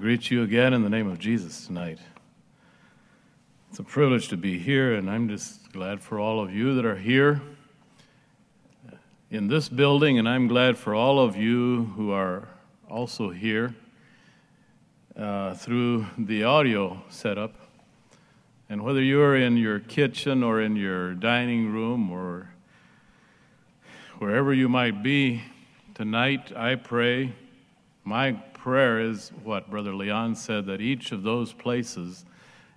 greet 0.00 0.30
you 0.30 0.42
again 0.42 0.72
in 0.72 0.82
the 0.82 0.88
name 0.88 1.10
of 1.10 1.18
Jesus 1.18 1.66
tonight. 1.66 1.98
It's 3.68 3.80
a 3.80 3.82
privilege 3.82 4.28
to 4.28 4.38
be 4.38 4.58
here, 4.58 4.94
and 4.94 5.10
I'm 5.10 5.28
just 5.28 5.72
glad 5.72 6.00
for 6.00 6.18
all 6.18 6.40
of 6.40 6.54
you 6.54 6.74
that 6.76 6.86
are 6.86 6.96
here 6.96 7.42
in 9.30 9.48
this 9.48 9.68
building, 9.68 10.18
and 10.18 10.26
I'm 10.26 10.48
glad 10.48 10.78
for 10.78 10.94
all 10.94 11.18
of 11.18 11.36
you 11.36 11.92
who 11.96 12.12
are 12.12 12.48
also 12.88 13.28
here 13.28 13.74
uh, 15.18 15.52
through 15.52 16.06
the 16.16 16.44
audio 16.44 17.02
setup. 17.10 17.52
And 18.70 18.82
whether 18.82 19.02
you're 19.02 19.36
in 19.36 19.58
your 19.58 19.80
kitchen 19.80 20.42
or 20.42 20.62
in 20.62 20.76
your 20.76 21.12
dining 21.12 21.70
room 21.70 22.10
or 22.10 22.48
wherever 24.18 24.54
you 24.54 24.70
might 24.70 25.02
be 25.02 25.42
tonight, 25.92 26.56
I 26.56 26.76
pray. 26.76 27.34
My 28.02 28.40
prayer 28.62 29.00
is 29.00 29.30
what 29.42 29.70
Brother 29.70 29.94
Leon 29.94 30.36
said 30.36 30.66
that 30.66 30.80
each 30.80 31.12
of 31.12 31.22
those 31.22 31.52
places, 31.52 32.24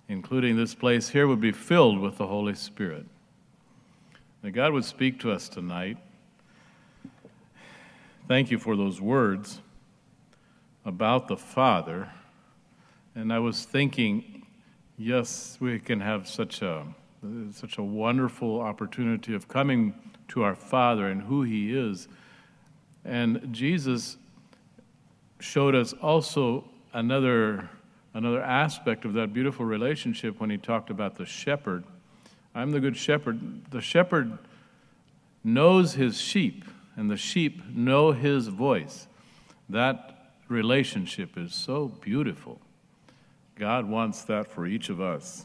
including 0.08 0.56
this 0.56 0.74
place 0.74 1.08
here, 1.08 1.26
would 1.26 1.40
be 1.40 1.52
filled 1.52 1.98
with 1.98 2.18
the 2.18 2.26
Holy 2.26 2.54
Spirit. 2.54 3.06
That 4.42 4.52
God 4.52 4.72
would 4.72 4.84
speak 4.84 5.20
to 5.20 5.30
us 5.30 5.48
tonight 5.48 5.98
Thank 8.26 8.50
you 8.50 8.58
for 8.58 8.74
those 8.74 9.02
words 9.02 9.60
about 10.86 11.28
the 11.28 11.36
Father. 11.36 12.10
And 13.14 13.30
I 13.30 13.38
was 13.38 13.66
thinking, 13.66 14.46
yes, 14.96 15.58
we 15.60 15.78
can 15.78 16.00
have 16.00 16.26
such 16.26 16.62
a 16.62 16.86
such 17.52 17.76
a 17.76 17.82
wonderful 17.82 18.62
opportunity 18.62 19.34
of 19.34 19.46
coming 19.46 19.94
to 20.28 20.42
our 20.42 20.54
Father 20.54 21.08
and 21.08 21.20
who 21.20 21.42
He 21.42 21.76
is. 21.76 22.08
And 23.04 23.52
Jesus 23.52 24.16
showed 25.44 25.74
us 25.74 25.92
also 25.92 26.64
another 26.94 27.68
another 28.14 28.40
aspect 28.40 29.04
of 29.04 29.12
that 29.12 29.32
beautiful 29.32 29.66
relationship 29.66 30.40
when 30.40 30.48
he 30.48 30.56
talked 30.56 30.88
about 30.88 31.16
the 31.16 31.26
shepherd. 31.26 31.84
I'm 32.54 32.70
the 32.70 32.80
good 32.80 32.96
shepherd. 32.96 33.70
The 33.70 33.80
shepherd 33.80 34.38
knows 35.42 35.94
his 35.94 36.20
sheep 36.20 36.64
and 36.96 37.10
the 37.10 37.16
sheep 37.16 37.60
know 37.68 38.12
his 38.12 38.48
voice. 38.48 39.08
That 39.68 40.30
relationship 40.48 41.36
is 41.36 41.52
so 41.54 41.88
beautiful. 41.88 42.60
God 43.56 43.88
wants 43.88 44.22
that 44.22 44.50
for 44.50 44.66
each 44.66 44.88
of 44.88 45.00
us. 45.00 45.44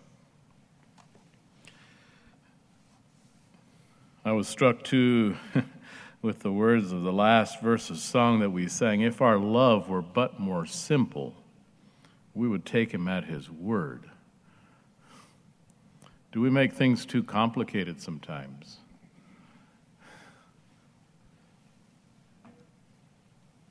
I 4.24 4.32
was 4.32 4.48
struck 4.48 4.84
too 4.84 5.36
with 6.22 6.40
the 6.40 6.52
words 6.52 6.92
of 6.92 7.04
the 7.04 7.14
last 7.14 7.62
verse 7.62 7.90
of 7.90 7.98
song 7.98 8.40
that 8.40 8.50
we 8.50 8.68
sang 8.68 9.02
If 9.02 9.22
our 9.22 9.38
love 9.38 9.90
were 9.90 10.02
but 10.02 10.40
more 10.40 10.66
simple, 10.66 11.34
we 12.34 12.48
would 12.48 12.66
take 12.66 12.92
him 12.94 13.08
at 13.08 13.26
his 13.26 13.50
word. 13.50 14.04
Do 16.32 16.42
we 16.42 16.50
make 16.50 16.74
things 16.74 17.06
too 17.06 17.24
complicated 17.24 18.02
sometimes? 18.02 18.78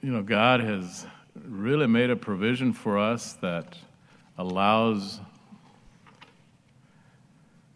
you 0.01 0.13
know, 0.13 0.23
God 0.23 0.61
has 0.61 1.07
really 1.35 1.87
made 1.87 2.11
a 2.11 2.17
provision 2.17 2.73
for 2.73 2.99
us 2.99 3.33
that 3.35 3.77
allows 4.37 5.21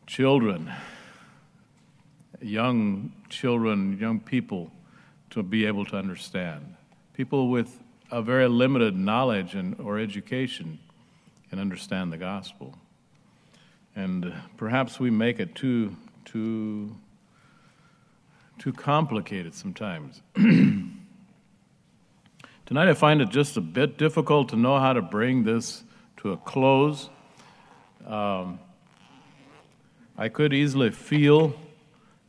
children, 0.06 0.72
young 2.40 3.12
children, 3.32 3.98
young 3.98 4.20
people 4.20 4.70
to 5.30 5.42
be 5.42 5.66
able 5.66 5.84
to 5.86 5.96
understand. 5.96 6.76
People 7.14 7.48
with 7.48 7.80
a 8.10 8.22
very 8.22 8.46
limited 8.46 8.94
knowledge 8.94 9.54
and, 9.54 9.74
or 9.80 9.98
education 9.98 10.78
can 11.48 11.58
understand 11.58 12.12
the 12.12 12.18
gospel. 12.18 12.76
And 13.96 14.32
perhaps 14.56 15.00
we 15.00 15.10
make 15.10 15.40
it 15.40 15.54
too, 15.54 15.96
too, 16.24 16.94
too 18.58 18.72
complicated 18.72 19.54
sometimes. 19.54 20.20
Tonight 22.66 22.88
I 22.88 22.94
find 22.94 23.20
it 23.20 23.30
just 23.30 23.56
a 23.56 23.60
bit 23.60 23.98
difficult 23.98 24.50
to 24.50 24.56
know 24.56 24.78
how 24.78 24.92
to 24.92 25.02
bring 25.02 25.44
this 25.44 25.82
to 26.18 26.32
a 26.32 26.36
close. 26.36 27.08
Um, 28.06 28.58
I 30.16 30.28
could 30.28 30.52
easily 30.52 30.90
feel 30.90 31.54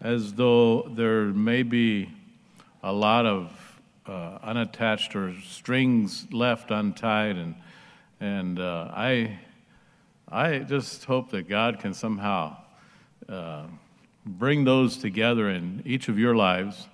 as 0.04 0.34
though 0.34 0.82
there 0.90 1.28
may 1.28 1.64
be 1.64 2.10
a 2.84 2.92
lot 2.92 3.26
of 3.26 3.80
uh, 4.06 4.38
unattached 4.44 5.16
or 5.16 5.34
strings 5.42 6.28
left 6.32 6.70
untied, 6.70 7.38
and 7.38 7.56
and 8.20 8.60
uh, 8.60 8.92
I 8.94 9.40
I 10.30 10.60
just 10.60 11.06
hope 11.06 11.32
that 11.32 11.48
God 11.48 11.80
can 11.80 11.94
somehow 11.94 12.58
uh, 13.30 13.64
bring 14.26 14.66
those 14.66 14.98
together 14.98 15.50
in 15.50 15.82
each 15.86 16.10
of 16.10 16.20
your 16.20 16.36
lives 16.36 16.88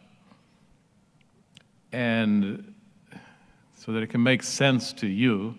and 1.91 2.73
so 3.77 3.91
that 3.93 4.03
it 4.03 4.07
can 4.07 4.21
make 4.21 4.43
sense 4.43 4.93
to 4.93 5.07
you 5.07 5.55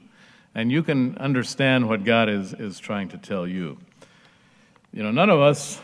and 0.54 0.70
you 0.70 0.82
can 0.82 1.16
understand 1.18 1.88
what 1.88 2.04
God 2.04 2.28
is, 2.28 2.52
is 2.54 2.78
trying 2.78 3.08
to 3.08 3.18
tell 3.18 3.46
you. 3.46 3.78
You 4.92 5.02
know, 5.02 5.10
none 5.10 5.30
of 5.30 5.40
us 5.40 5.80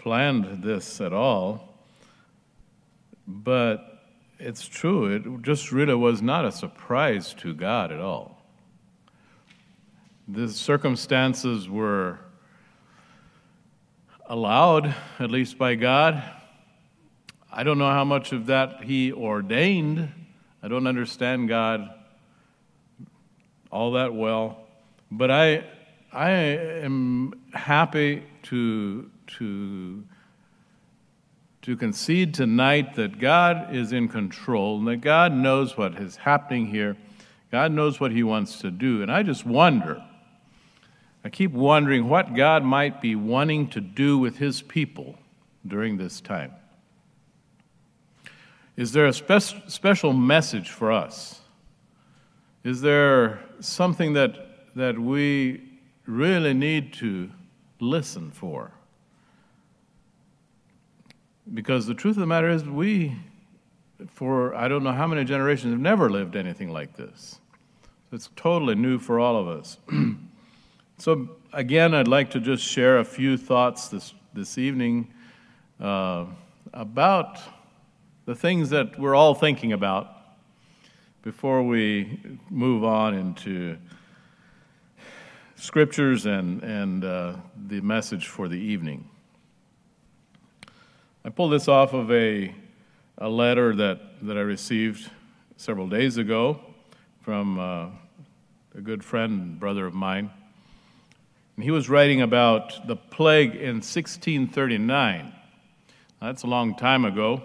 planned 0.00 0.62
this 0.62 1.00
at 1.00 1.12
all, 1.12 1.76
but 3.26 4.02
it's 4.38 4.66
true. 4.66 5.14
It 5.14 5.42
just 5.42 5.72
really 5.72 5.94
was 5.94 6.22
not 6.22 6.44
a 6.44 6.52
surprise 6.52 7.34
to 7.34 7.54
God 7.54 7.92
at 7.92 8.00
all. 8.00 8.42
The 10.26 10.48
circumstances 10.48 11.68
were 11.68 12.18
allowed, 14.26 14.94
at 15.18 15.30
least 15.30 15.58
by 15.58 15.74
God. 15.74 16.22
I 17.52 17.62
don't 17.62 17.78
know 17.78 17.90
how 17.90 18.04
much 18.04 18.32
of 18.32 18.46
that 18.46 18.84
He 18.84 19.12
ordained 19.12 20.12
I 20.62 20.68
don't 20.68 20.86
understand 20.86 21.48
God 21.48 21.88
all 23.72 23.92
that 23.92 24.12
well, 24.12 24.58
but 25.10 25.30
I, 25.30 25.64
I 26.12 26.30
am 26.32 27.32
happy 27.54 28.22
to, 28.44 29.10
to, 29.38 30.04
to 31.62 31.76
concede 31.76 32.34
tonight 32.34 32.94
that 32.94 33.18
God 33.18 33.74
is 33.74 33.92
in 33.92 34.08
control 34.08 34.78
and 34.78 34.88
that 34.88 35.00
God 35.00 35.32
knows 35.32 35.76
what 35.76 35.94
is 35.96 36.16
happening 36.16 36.66
here. 36.66 36.96
God 37.50 37.72
knows 37.72 38.00
what 38.00 38.12
He 38.12 38.22
wants 38.22 38.58
to 38.60 38.70
do. 38.70 39.02
And 39.02 39.10
I 39.10 39.22
just 39.22 39.44
wonder, 39.44 40.02
I 41.24 41.28
keep 41.28 41.52
wondering 41.52 42.08
what 42.08 42.34
God 42.34 42.64
might 42.64 43.00
be 43.00 43.16
wanting 43.16 43.68
to 43.70 43.80
do 43.80 44.18
with 44.18 44.38
His 44.38 44.62
people 44.62 45.18
during 45.66 45.96
this 45.96 46.20
time. 46.20 46.52
Is 48.76 48.92
there 48.92 49.06
a 49.06 49.12
spe- 49.12 49.68
special 49.68 50.12
message 50.12 50.70
for 50.70 50.90
us? 50.90 51.40
Is 52.64 52.80
there 52.80 53.40
something 53.60 54.14
that, 54.14 54.74
that 54.76 54.98
we 54.98 55.62
really 56.06 56.54
need 56.54 56.92
to 56.94 57.30
listen 57.80 58.30
for? 58.30 58.72
Because 61.52 61.86
the 61.86 61.94
truth 61.94 62.16
of 62.16 62.20
the 62.20 62.26
matter 62.26 62.48
is, 62.48 62.64
we, 62.64 63.16
for 64.08 64.54
I 64.54 64.68
don't 64.68 64.84
know 64.84 64.92
how 64.92 65.06
many 65.06 65.24
generations, 65.24 65.72
have 65.72 65.80
never 65.80 66.08
lived 66.08 66.36
anything 66.36 66.70
like 66.70 66.96
this. 66.96 67.40
It's 68.12 68.30
totally 68.36 68.74
new 68.74 68.98
for 68.98 69.20
all 69.20 69.36
of 69.36 69.48
us. 69.48 69.78
so, 70.98 71.28
again, 71.52 71.94
I'd 71.94 72.08
like 72.08 72.30
to 72.30 72.40
just 72.40 72.64
share 72.64 72.98
a 72.98 73.04
few 73.04 73.36
thoughts 73.36 73.88
this, 73.88 74.14
this 74.32 74.58
evening 74.58 75.12
uh, 75.80 76.26
about 76.72 77.40
the 78.26 78.34
things 78.34 78.70
that 78.70 78.98
we're 78.98 79.14
all 79.14 79.34
thinking 79.34 79.72
about 79.72 80.16
before 81.22 81.62
we 81.62 82.18
move 82.48 82.84
on 82.84 83.14
into 83.14 83.76
scriptures 85.56 86.26
and, 86.26 86.62
and 86.62 87.04
uh, 87.04 87.34
the 87.68 87.80
message 87.80 88.26
for 88.26 88.48
the 88.48 88.58
evening. 88.58 89.08
I 91.22 91.28
pulled 91.28 91.52
this 91.52 91.68
off 91.68 91.92
of 91.92 92.10
a, 92.10 92.54
a 93.18 93.28
letter 93.28 93.76
that, 93.76 94.00
that 94.22 94.38
I 94.38 94.40
received 94.40 95.10
several 95.58 95.86
days 95.86 96.16
ago 96.16 96.60
from 97.20 97.58
uh, 97.58 97.88
a 98.74 98.80
good 98.80 99.04
friend 99.04 99.32
and 99.42 99.60
brother 99.60 99.84
of 99.84 99.92
mine. 99.92 100.30
And 101.56 101.64
he 101.64 101.70
was 101.70 101.90
writing 101.90 102.22
about 102.22 102.86
the 102.86 102.96
plague 102.96 103.54
in 103.54 103.82
1639. 103.82 105.34
That's 106.22 106.42
a 106.42 106.46
long 106.46 106.74
time 106.74 107.04
ago. 107.04 107.42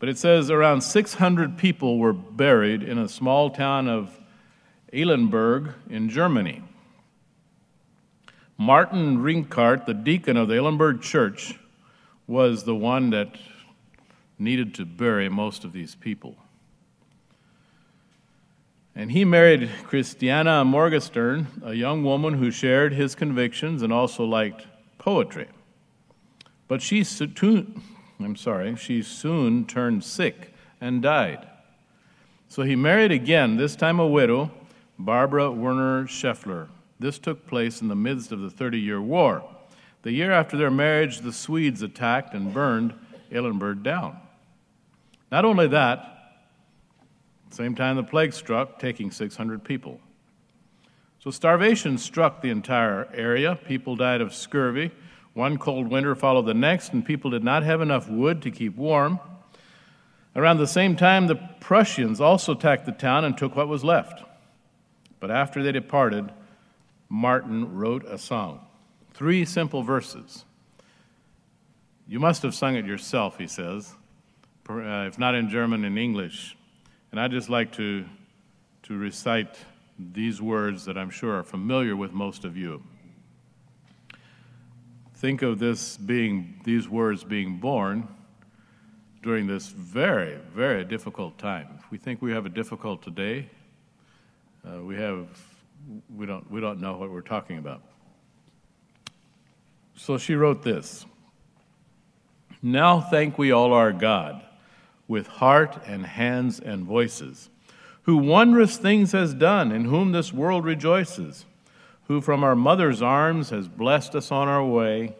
But 0.00 0.08
it 0.08 0.18
says 0.18 0.50
around 0.50 0.80
600 0.80 1.56
people 1.58 2.00
were 2.00 2.12
buried 2.12 2.82
in 2.82 2.98
a 2.98 3.08
small 3.08 3.50
town 3.50 3.86
of 3.86 4.18
Eilenburg 4.92 5.72
in 5.88 6.08
Germany. 6.08 6.64
Martin 8.58 9.18
Rinkart, 9.18 9.86
the 9.86 9.94
deacon 9.94 10.36
of 10.36 10.48
the 10.48 10.58
Eilenburg 10.58 11.00
church, 11.00 11.54
was 12.26 12.64
the 12.64 12.74
one 12.74 13.10
that 13.10 13.36
needed 14.38 14.74
to 14.74 14.84
bury 14.84 15.28
most 15.28 15.64
of 15.64 15.72
these 15.72 15.94
people. 15.94 16.36
And 18.94 19.12
he 19.12 19.24
married 19.24 19.70
Christiana 19.84 20.64
Morgenstern, 20.64 21.48
a 21.62 21.74
young 21.74 22.02
woman 22.02 22.34
who 22.34 22.50
shared 22.50 22.94
his 22.94 23.14
convictions 23.14 23.82
and 23.82 23.92
also 23.92 24.24
liked 24.24 24.66
poetry. 24.98 25.48
But 26.66 26.80
she 26.80 27.04
soon, 27.04 27.82
I'm 28.18 28.36
sorry, 28.36 28.74
she 28.76 29.02
soon 29.02 29.66
turned 29.66 30.02
sick 30.02 30.54
and 30.80 31.02
died. 31.02 31.46
So 32.48 32.62
he 32.62 32.74
married 32.74 33.12
again, 33.12 33.56
this 33.56 33.76
time 33.76 34.00
a 34.00 34.06
widow, 34.06 34.50
Barbara 34.98 35.50
Werner 35.50 36.06
Scheffler. 36.06 36.68
This 36.98 37.18
took 37.18 37.46
place 37.46 37.82
in 37.82 37.88
the 37.88 37.94
midst 37.94 38.32
of 38.32 38.40
the 38.40 38.50
Thirty 38.50 38.80
Year 38.80 39.00
War. 39.00 39.44
The 40.02 40.12
year 40.12 40.30
after 40.30 40.56
their 40.56 40.70
marriage, 40.70 41.20
the 41.20 41.32
Swedes 41.32 41.82
attacked 41.82 42.34
and 42.34 42.52
burned 42.52 42.94
Eilenburg 43.34 43.82
down. 43.82 44.18
Not 45.32 45.44
only 45.44 45.66
that, 45.68 46.16
same 47.50 47.74
time 47.74 47.96
the 47.96 48.02
plague 48.02 48.32
struck, 48.32 48.78
taking 48.78 49.10
600 49.10 49.64
people. 49.64 50.00
So 51.18 51.30
starvation 51.30 51.98
struck 51.98 52.42
the 52.42 52.50
entire 52.50 53.08
area. 53.12 53.56
People 53.56 53.96
died 53.96 54.20
of 54.20 54.34
scurvy. 54.34 54.92
One 55.34 55.58
cold 55.58 55.88
winter 55.88 56.14
followed 56.14 56.46
the 56.46 56.54
next, 56.54 56.92
and 56.92 57.04
people 57.04 57.30
did 57.30 57.42
not 57.42 57.62
have 57.62 57.80
enough 57.80 58.08
wood 58.08 58.42
to 58.42 58.50
keep 58.50 58.76
warm. 58.76 59.20
Around 60.34 60.58
the 60.58 60.66
same 60.66 60.96
time, 60.96 61.26
the 61.26 61.36
Prussians 61.60 62.20
also 62.20 62.52
attacked 62.52 62.84
the 62.86 62.92
town 62.92 63.24
and 63.24 63.36
took 63.36 63.56
what 63.56 63.68
was 63.68 63.82
left. 63.82 64.22
But 65.18 65.30
after 65.30 65.62
they 65.62 65.72
departed, 65.72 66.30
Martin 67.08 67.74
wrote 67.74 68.04
a 68.04 68.18
song. 68.18 68.65
Three 69.16 69.46
simple 69.46 69.82
verses. 69.82 70.44
You 72.06 72.20
must 72.20 72.42
have 72.42 72.54
sung 72.54 72.76
it 72.76 72.84
yourself, 72.84 73.38
he 73.38 73.46
says, 73.46 73.94
uh, 74.68 75.06
if 75.08 75.18
not 75.18 75.34
in 75.34 75.48
German, 75.48 75.86
in 75.86 75.96
English. 75.96 76.54
And 77.10 77.18
I'd 77.18 77.30
just 77.30 77.48
like 77.48 77.72
to, 77.72 78.04
to 78.82 78.94
recite 78.98 79.56
these 79.98 80.42
words 80.42 80.84
that 80.84 80.98
I'm 80.98 81.08
sure 81.08 81.34
are 81.34 81.42
familiar 81.42 81.96
with 81.96 82.12
most 82.12 82.44
of 82.44 82.58
you. 82.58 82.82
Think 85.14 85.40
of 85.40 85.58
this 85.58 85.96
being, 85.96 86.60
these 86.64 86.86
words 86.86 87.24
being 87.24 87.56
born 87.56 88.06
during 89.22 89.46
this 89.46 89.68
very, 89.68 90.36
very 90.54 90.84
difficult 90.84 91.38
time. 91.38 91.68
If 91.78 91.90
we 91.90 91.96
think 91.96 92.20
we 92.20 92.32
have 92.32 92.44
a 92.44 92.50
difficult 92.50 93.02
today, 93.02 93.48
uh, 94.62 94.82
we 94.82 94.94
have, 94.96 95.26
we 96.14 96.26
don't, 96.26 96.50
we 96.50 96.60
don't 96.60 96.82
know 96.82 96.98
what 96.98 97.10
we're 97.10 97.22
talking 97.22 97.56
about. 97.56 97.80
So 99.96 100.18
she 100.18 100.34
wrote 100.34 100.62
this 100.62 101.06
Now 102.62 103.00
thank 103.00 103.38
we 103.38 103.50
all 103.50 103.72
our 103.72 103.92
God 103.92 104.42
with 105.08 105.26
heart 105.26 105.78
and 105.86 106.04
hands 106.04 106.60
and 106.60 106.84
voices, 106.84 107.48
who 108.02 108.16
wondrous 108.16 108.76
things 108.76 109.12
has 109.12 109.34
done, 109.34 109.72
in 109.72 109.86
whom 109.86 110.12
this 110.12 110.32
world 110.32 110.64
rejoices, 110.64 111.46
who 112.08 112.20
from 112.20 112.44
our 112.44 112.56
mother's 112.56 113.00
arms 113.02 113.50
has 113.50 113.68
blessed 113.68 114.14
us 114.14 114.30
on 114.30 114.48
our 114.48 114.64
way 114.64 115.16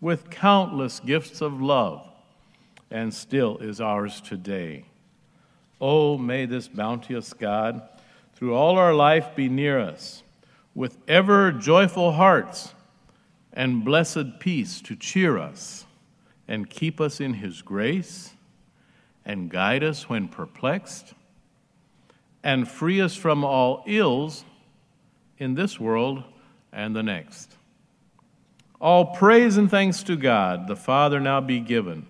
with 0.00 0.30
countless 0.30 1.00
gifts 1.00 1.40
of 1.40 1.60
love, 1.60 2.06
and 2.90 3.12
still 3.12 3.58
is 3.58 3.80
ours 3.80 4.20
today. 4.20 4.84
Oh, 5.80 6.18
may 6.18 6.46
this 6.46 6.68
bounteous 6.68 7.32
God 7.32 7.82
through 8.34 8.54
all 8.54 8.78
our 8.78 8.94
life 8.94 9.34
be 9.34 9.48
near 9.48 9.78
us, 9.78 10.22
with 10.74 10.98
ever 11.08 11.50
joyful 11.50 12.12
hearts 12.12 12.74
and 13.52 13.84
blessed 13.84 14.38
peace 14.38 14.80
to 14.82 14.96
cheer 14.96 15.38
us 15.38 15.86
and 16.46 16.68
keep 16.68 17.00
us 17.00 17.20
in 17.20 17.34
his 17.34 17.62
grace 17.62 18.32
and 19.24 19.50
guide 19.50 19.84
us 19.84 20.08
when 20.08 20.28
perplexed, 20.28 21.14
and 22.42 22.66
free 22.66 23.00
us 23.00 23.14
from 23.14 23.44
all 23.44 23.84
ills 23.86 24.44
in 25.38 25.54
this 25.54 25.78
world 25.78 26.24
and 26.72 26.96
the 26.96 27.02
next. 27.02 27.54
All 28.80 29.14
praise 29.14 29.56
and 29.56 29.70
thanks 29.70 30.02
to 30.04 30.16
God, 30.16 30.66
the 30.66 30.76
Father 30.76 31.20
now 31.20 31.40
be 31.40 31.60
given, 31.60 32.06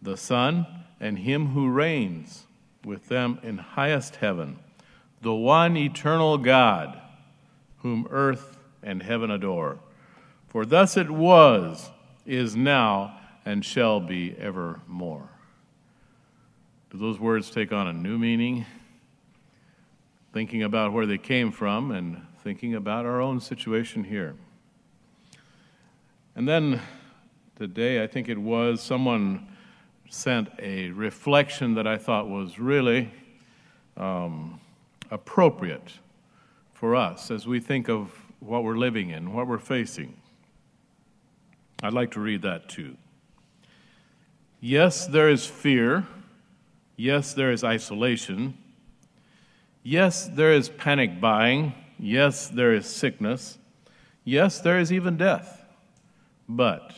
the 0.00 0.16
Son, 0.16 0.66
and 1.00 1.18
Him 1.18 1.48
who 1.48 1.68
reigns 1.68 2.46
with 2.84 3.08
them 3.08 3.40
in 3.42 3.58
highest 3.58 4.16
heaven, 4.16 4.58
the 5.22 5.34
one 5.34 5.76
eternal 5.76 6.38
God, 6.38 7.00
whom 7.78 8.06
earth 8.10 8.56
and 8.82 9.02
heaven 9.02 9.30
adore. 9.30 9.78
For 10.54 10.64
thus 10.64 10.96
it 10.96 11.10
was, 11.10 11.90
is 12.24 12.54
now, 12.54 13.18
and 13.44 13.64
shall 13.64 13.98
be 13.98 14.36
evermore. 14.38 15.28
Do 16.92 16.98
those 16.98 17.18
words 17.18 17.50
take 17.50 17.72
on 17.72 17.88
a 17.88 17.92
new 17.92 18.18
meaning? 18.18 18.64
Thinking 20.32 20.62
about 20.62 20.92
where 20.92 21.06
they 21.06 21.18
came 21.18 21.50
from 21.50 21.90
and 21.90 22.24
thinking 22.44 22.76
about 22.76 23.04
our 23.04 23.20
own 23.20 23.40
situation 23.40 24.04
here. 24.04 24.36
And 26.36 26.46
then 26.46 26.80
today, 27.56 28.04
I 28.04 28.06
think 28.06 28.28
it 28.28 28.38
was, 28.38 28.80
someone 28.80 29.48
sent 30.08 30.50
a 30.60 30.90
reflection 30.90 31.74
that 31.74 31.88
I 31.88 31.98
thought 31.98 32.28
was 32.28 32.60
really 32.60 33.10
um, 33.96 34.60
appropriate 35.10 35.94
for 36.74 36.94
us 36.94 37.32
as 37.32 37.44
we 37.44 37.58
think 37.58 37.88
of 37.88 38.12
what 38.38 38.62
we're 38.62 38.78
living 38.78 39.10
in, 39.10 39.32
what 39.32 39.48
we're 39.48 39.58
facing. 39.58 40.14
I'd 41.84 41.92
like 41.92 42.10
to 42.12 42.20
read 42.20 42.42
that 42.42 42.68
too. 42.68 42.96
Yes, 44.60 45.06
there 45.06 45.28
is 45.28 45.46
fear 45.46 46.04
Yes, 46.96 47.34
there 47.34 47.50
is 47.50 47.64
isolation. 47.64 48.56
Yes, 49.82 50.28
there 50.28 50.52
is 50.52 50.68
panic 50.68 51.20
buying. 51.20 51.74
Yes, 51.98 52.48
there 52.48 52.72
is 52.72 52.86
sickness. 52.86 53.58
Yes, 54.24 54.60
there 54.60 54.78
is 54.78 54.92
even 54.92 55.16
death. 55.16 55.64
But 56.48 56.94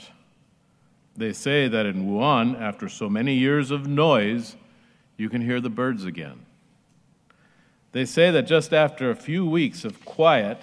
they 1.17 1.33
say 1.33 1.67
that 1.69 1.87
in 1.87 2.07
Wuhan, 2.07 2.61
after 2.61 2.89
so 2.89 3.09
many 3.09 3.35
years 3.35 3.71
of 3.71 3.87
noise, 3.87 4.57
you 5.17 5.31
can 5.31 5.41
hear 5.41 5.61
the 5.61 5.71
birds 5.71 6.05
again. 6.05 6.45
They 7.93 8.05
say 8.05 8.31
that 8.31 8.43
just 8.43 8.75
after 8.75 9.11
a 9.11 9.17
few 9.17 9.49
weeks 9.49 9.85
of 9.85 10.05
quiet, 10.05 10.61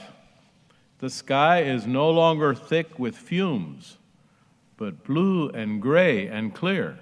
the 0.99 1.09
sky 1.09 1.63
is 1.63 1.87
no 1.87 2.09
longer 2.11 2.53
thick 2.53 2.99
with 2.99 3.17
fumes, 3.17 3.97
but 4.83 5.05
blue 5.05 5.47
and 5.51 5.81
gray 5.81 6.27
and 6.27 6.53
clear. 6.53 6.99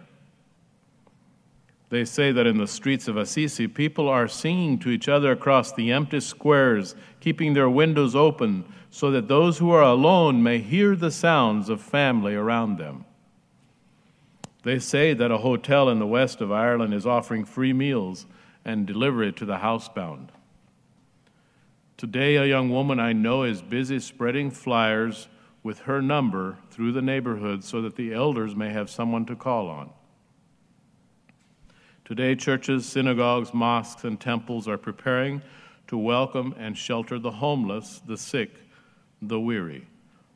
They 1.89 2.05
say 2.05 2.31
that 2.31 2.45
in 2.45 2.59
the 2.59 2.67
streets 2.67 3.07
of 3.07 3.17
Assisi, 3.17 3.67
people 3.67 4.07
are 4.07 4.27
singing 4.27 4.77
to 4.79 4.91
each 4.91 5.09
other 5.09 5.31
across 5.31 5.73
the 5.73 5.91
empty 5.91 6.19
squares, 6.19 6.93
keeping 7.21 7.55
their 7.55 7.71
windows 7.71 8.15
open 8.15 8.65
so 8.91 9.09
that 9.09 9.27
those 9.27 9.57
who 9.57 9.71
are 9.71 9.81
alone 9.81 10.43
may 10.43 10.59
hear 10.59 10.95
the 10.95 11.09
sounds 11.09 11.69
of 11.69 11.81
family 11.81 12.35
around 12.35 12.77
them. 12.77 13.03
They 14.61 14.77
say 14.77 15.15
that 15.15 15.31
a 15.31 15.39
hotel 15.39 15.89
in 15.89 15.97
the 15.97 16.05
west 16.05 16.39
of 16.39 16.51
Ireland 16.51 16.93
is 16.93 17.07
offering 17.07 17.45
free 17.45 17.73
meals 17.73 18.27
and 18.63 18.85
delivery 18.85 19.33
to 19.33 19.45
the 19.45 19.57
housebound. 19.57 20.27
Today, 21.97 22.35
a 22.35 22.45
young 22.45 22.69
woman 22.69 22.99
I 22.99 23.13
know 23.13 23.41
is 23.41 23.63
busy 23.63 23.97
spreading 23.97 24.51
flyers 24.51 25.27
with 25.63 25.79
her 25.79 26.01
number 26.01 26.57
through 26.69 26.91
the 26.91 27.01
neighborhood 27.01 27.63
so 27.63 27.81
that 27.81 27.95
the 27.95 28.13
elders 28.13 28.55
may 28.55 28.69
have 28.69 28.89
someone 28.89 29.25
to 29.25 29.35
call 29.35 29.67
on. 29.67 29.89
Today, 32.03 32.35
churches, 32.35 32.85
synagogues, 32.85 33.53
mosques, 33.53 34.03
and 34.03 34.19
temples 34.19 34.67
are 34.67 34.77
preparing 34.77 35.41
to 35.87 35.97
welcome 35.97 36.53
and 36.57 36.77
shelter 36.77 37.19
the 37.19 37.31
homeless, 37.31 38.01
the 38.05 38.17
sick, 38.17 38.51
the 39.21 39.39
weary. 39.39 39.87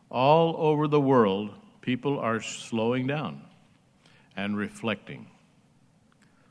All 0.10 0.56
over 0.58 0.88
the 0.88 1.02
world, 1.02 1.54
people 1.82 2.20
are 2.20 2.40
slowing 2.40 3.08
down 3.08 3.42
and 4.38 4.56
reflecting. 4.56 5.28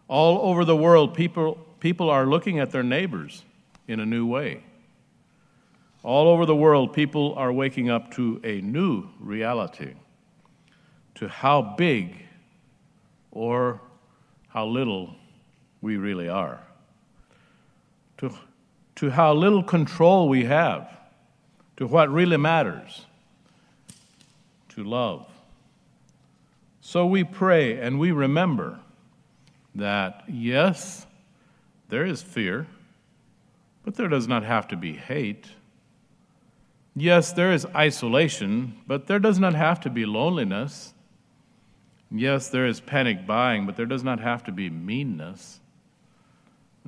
All 0.08 0.50
over 0.50 0.64
the 0.64 0.76
world, 0.76 1.14
people, 1.14 1.54
people 1.80 2.10
are 2.10 2.26
looking 2.26 2.58
at 2.58 2.70
their 2.70 2.82
neighbors 2.82 3.44
in 3.86 4.00
a 4.00 4.06
new 4.06 4.26
way. 4.26 4.62
All 6.04 6.28
over 6.28 6.44
the 6.44 6.54
world, 6.54 6.92
people 6.92 7.34
are 7.34 7.50
waking 7.50 7.88
up 7.88 8.10
to 8.12 8.38
a 8.44 8.60
new 8.60 9.08
reality, 9.18 9.94
to 11.14 11.28
how 11.28 11.62
big 11.78 12.14
or 13.30 13.80
how 14.48 14.66
little 14.66 15.16
we 15.80 15.96
really 15.96 16.28
are, 16.28 16.60
to, 18.18 18.30
to 18.96 19.10
how 19.10 19.32
little 19.32 19.62
control 19.62 20.28
we 20.28 20.44
have, 20.44 20.94
to 21.78 21.86
what 21.86 22.10
really 22.10 22.36
matters, 22.36 23.06
to 24.68 24.84
love. 24.84 25.26
So 26.82 27.06
we 27.06 27.24
pray 27.24 27.80
and 27.80 27.98
we 27.98 28.12
remember 28.12 28.78
that, 29.74 30.24
yes, 30.28 31.06
there 31.88 32.04
is 32.04 32.20
fear, 32.20 32.66
but 33.84 33.94
there 33.94 34.08
does 34.08 34.28
not 34.28 34.42
have 34.44 34.68
to 34.68 34.76
be 34.76 34.92
hate. 34.92 35.46
Yes, 36.96 37.32
there 37.32 37.52
is 37.52 37.66
isolation, 37.74 38.80
but 38.86 39.06
there 39.06 39.18
does 39.18 39.38
not 39.38 39.54
have 39.54 39.80
to 39.80 39.90
be 39.90 40.06
loneliness. 40.06 40.94
Yes, 42.10 42.48
there 42.48 42.66
is 42.66 42.80
panic 42.80 43.26
buying, 43.26 43.66
but 43.66 43.76
there 43.76 43.86
does 43.86 44.04
not 44.04 44.20
have 44.20 44.44
to 44.44 44.52
be 44.52 44.70
meanness. 44.70 45.60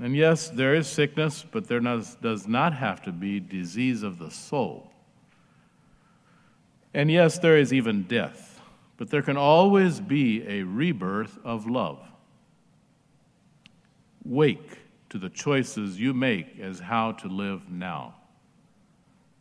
And 0.00 0.14
yes, 0.14 0.48
there 0.48 0.74
is 0.74 0.86
sickness, 0.86 1.44
but 1.50 1.66
there 1.66 1.80
does 1.80 2.46
not 2.46 2.74
have 2.74 3.02
to 3.02 3.12
be 3.12 3.40
disease 3.40 4.02
of 4.02 4.18
the 4.18 4.30
soul. 4.30 4.92
And 6.94 7.10
yes, 7.10 7.38
there 7.38 7.58
is 7.58 7.72
even 7.72 8.04
death, 8.04 8.60
but 8.98 9.10
there 9.10 9.22
can 9.22 9.36
always 9.36 9.98
be 9.98 10.46
a 10.46 10.62
rebirth 10.62 11.38
of 11.44 11.66
love. 11.66 11.98
Wake 14.24 14.78
to 15.08 15.18
the 15.18 15.30
choices 15.30 15.98
you 15.98 16.14
make 16.14 16.60
as 16.60 16.78
how 16.78 17.12
to 17.12 17.28
live 17.28 17.68
now. 17.70 18.14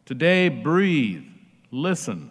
Today, 0.06 0.50
breathe, 0.50 1.24
listen, 1.72 2.30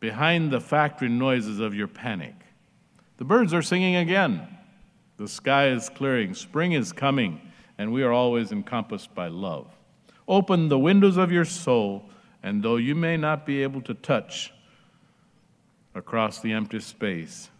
behind 0.00 0.50
the 0.50 0.60
factory 0.60 1.08
noises 1.08 1.60
of 1.60 1.74
your 1.74 1.86
panic. 1.86 2.34
The 3.18 3.24
birds 3.24 3.54
are 3.54 3.62
singing 3.62 3.96
again. 3.96 4.46
The 5.18 5.28
sky 5.28 5.68
is 5.68 5.88
clearing, 5.88 6.34
spring 6.34 6.72
is 6.72 6.92
coming, 6.92 7.40
and 7.78 7.92
we 7.92 8.02
are 8.02 8.12
always 8.12 8.50
encompassed 8.50 9.14
by 9.14 9.28
love. 9.28 9.66
Open 10.26 10.68
the 10.68 10.78
windows 10.78 11.16
of 11.16 11.30
your 11.30 11.44
soul, 11.44 12.04
and 12.42 12.62
though 12.62 12.76
you 12.76 12.94
may 12.94 13.16
not 13.16 13.46
be 13.46 13.62
able 13.62 13.80
to 13.82 13.94
touch 13.94 14.52
across 15.94 16.40
the 16.40 16.52
empty 16.52 16.80
space, 16.80 17.50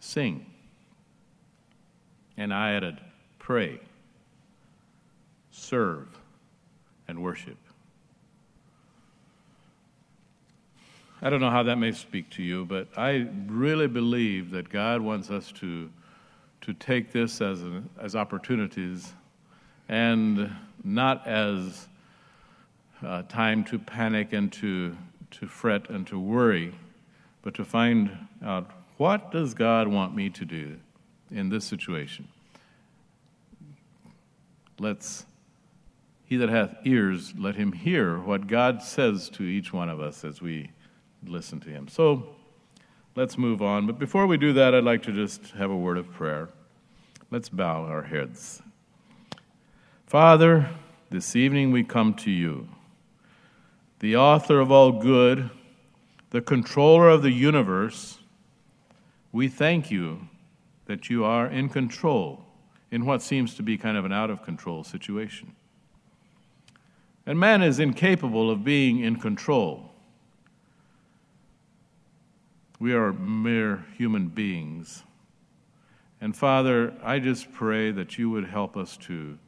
sing. 0.00 0.46
And 2.36 2.52
I 2.52 2.72
added, 2.72 3.00
pray, 3.38 3.80
serve, 5.50 6.08
and 7.08 7.22
worship. 7.22 7.56
I 11.26 11.28
don't 11.28 11.40
know 11.40 11.50
how 11.50 11.64
that 11.64 11.78
may 11.78 11.90
speak 11.90 12.30
to 12.34 12.42
you, 12.44 12.64
but 12.66 12.86
I 12.96 13.26
really 13.48 13.88
believe 13.88 14.52
that 14.52 14.68
God 14.68 15.00
wants 15.00 15.28
us 15.28 15.50
to, 15.56 15.90
to 16.60 16.72
take 16.74 17.10
this 17.10 17.40
as, 17.40 17.60
as 18.00 18.14
opportunities 18.14 19.12
and 19.88 20.54
not 20.84 21.26
as 21.26 21.88
uh, 23.02 23.22
time 23.22 23.64
to 23.64 23.78
panic 23.80 24.34
and 24.34 24.52
to, 24.52 24.96
to 25.32 25.48
fret 25.48 25.90
and 25.90 26.06
to 26.06 26.16
worry, 26.16 26.72
but 27.42 27.54
to 27.54 27.64
find 27.64 28.16
out 28.44 28.70
what 28.96 29.32
does 29.32 29.52
God 29.52 29.88
want 29.88 30.14
me 30.14 30.30
to 30.30 30.44
do 30.44 30.76
in 31.32 31.48
this 31.48 31.64
situation. 31.64 32.28
Let's, 34.78 35.26
he 36.24 36.36
that 36.36 36.50
hath 36.50 36.76
ears, 36.84 37.34
let 37.36 37.56
him 37.56 37.72
hear 37.72 38.16
what 38.16 38.46
God 38.46 38.80
says 38.80 39.28
to 39.30 39.42
each 39.42 39.72
one 39.72 39.88
of 39.88 39.98
us 39.98 40.24
as 40.24 40.40
we 40.40 40.70
listen 41.28 41.60
to 41.60 41.70
him. 41.70 41.88
So 41.88 42.34
let's 43.14 43.36
move 43.38 43.62
on. 43.62 43.86
But 43.86 43.98
before 43.98 44.26
we 44.26 44.36
do 44.36 44.52
that, 44.54 44.74
I'd 44.74 44.84
like 44.84 45.02
to 45.04 45.12
just 45.12 45.50
have 45.52 45.70
a 45.70 45.76
word 45.76 45.98
of 45.98 46.10
prayer. 46.10 46.48
Let's 47.30 47.48
bow 47.48 47.84
our 47.84 48.02
heads. 48.02 48.62
Father, 50.06 50.70
this 51.10 51.34
evening 51.34 51.72
we 51.72 51.82
come 51.82 52.14
to 52.14 52.30
you, 52.30 52.68
the 53.98 54.16
author 54.16 54.60
of 54.60 54.70
all 54.70 54.92
good, 54.92 55.50
the 56.30 56.40
controller 56.40 57.08
of 57.08 57.22
the 57.22 57.32
universe. 57.32 58.18
We 59.32 59.48
thank 59.48 59.90
you 59.90 60.28
that 60.86 61.10
you 61.10 61.24
are 61.24 61.46
in 61.46 61.68
control 61.68 62.44
in 62.90 63.04
what 63.04 63.22
seems 63.22 63.54
to 63.56 63.62
be 63.62 63.76
kind 63.76 63.96
of 63.96 64.04
an 64.04 64.12
out 64.12 64.30
of 64.30 64.42
control 64.42 64.84
situation. 64.84 65.54
And 67.26 67.38
man 67.38 67.62
is 67.62 67.80
incapable 67.80 68.50
of 68.50 68.64
being 68.64 69.00
in 69.00 69.16
control. 69.16 69.90
We 72.78 72.92
are 72.92 73.10
mere 73.10 73.86
human 73.96 74.28
beings. 74.28 75.02
And 76.20 76.36
Father, 76.36 76.92
I 77.02 77.18
just 77.20 77.50
pray 77.52 77.90
that 77.90 78.18
you 78.18 78.28
would 78.28 78.46
help 78.46 78.76
us 78.76 78.98
to 78.98 79.38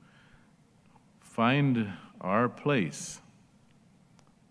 find 1.21 1.93
our 2.23 2.49
place, 2.49 3.21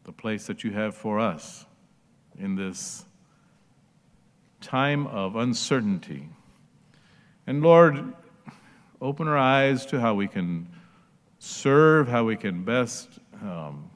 the 0.04 0.12
place 0.12 0.46
that 0.46 0.64
you 0.64 0.72
have 0.72 0.94
for 0.94 1.20
us 1.20 1.66
in 2.38 2.56
this 2.56 3.04
time 4.62 5.08
of 5.08 5.36
uncertainty. 5.36 6.30
And 7.48 7.64
Lord, 7.64 8.14
open 9.02 9.28
our 9.28 9.38
eyes 9.38 9.88
to 9.88 10.00
how 10.00 10.14
we 10.14 10.28
can 10.28 10.68
serve, 11.40 12.08
how 12.08 12.26
we 12.26 12.36
can 12.36 12.64
best 12.64 13.10
um, 13.42 13.90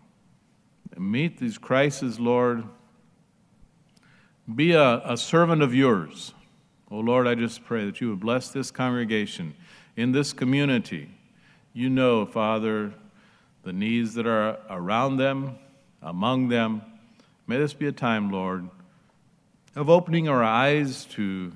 meet 0.97 1.37
these 1.37 1.59
crises, 1.59 2.19
Lord 2.19 2.63
be 4.53 4.73
a, 4.73 5.01
a 5.05 5.17
servant 5.17 5.61
of 5.61 5.73
yours. 5.73 6.33
Oh 6.89 6.99
Lord, 6.99 7.27
I 7.27 7.35
just 7.35 7.63
pray 7.63 7.85
that 7.85 8.01
you 8.01 8.09
would 8.09 8.19
bless 8.19 8.49
this 8.49 8.71
congregation 8.71 9.53
in 9.95 10.11
this 10.11 10.33
community. 10.33 11.09
You 11.73 11.89
know, 11.89 12.25
Father, 12.25 12.93
the 13.63 13.73
needs 13.73 14.13
that 14.15 14.27
are 14.27 14.57
around 14.69 15.17
them, 15.17 15.57
among 16.01 16.49
them. 16.49 16.81
May 17.47 17.57
this 17.57 17.73
be 17.73 17.87
a 17.87 17.91
time, 17.91 18.31
Lord, 18.31 18.67
of 19.75 19.89
opening 19.89 20.27
our 20.27 20.43
eyes 20.43 21.05
to, 21.11 21.51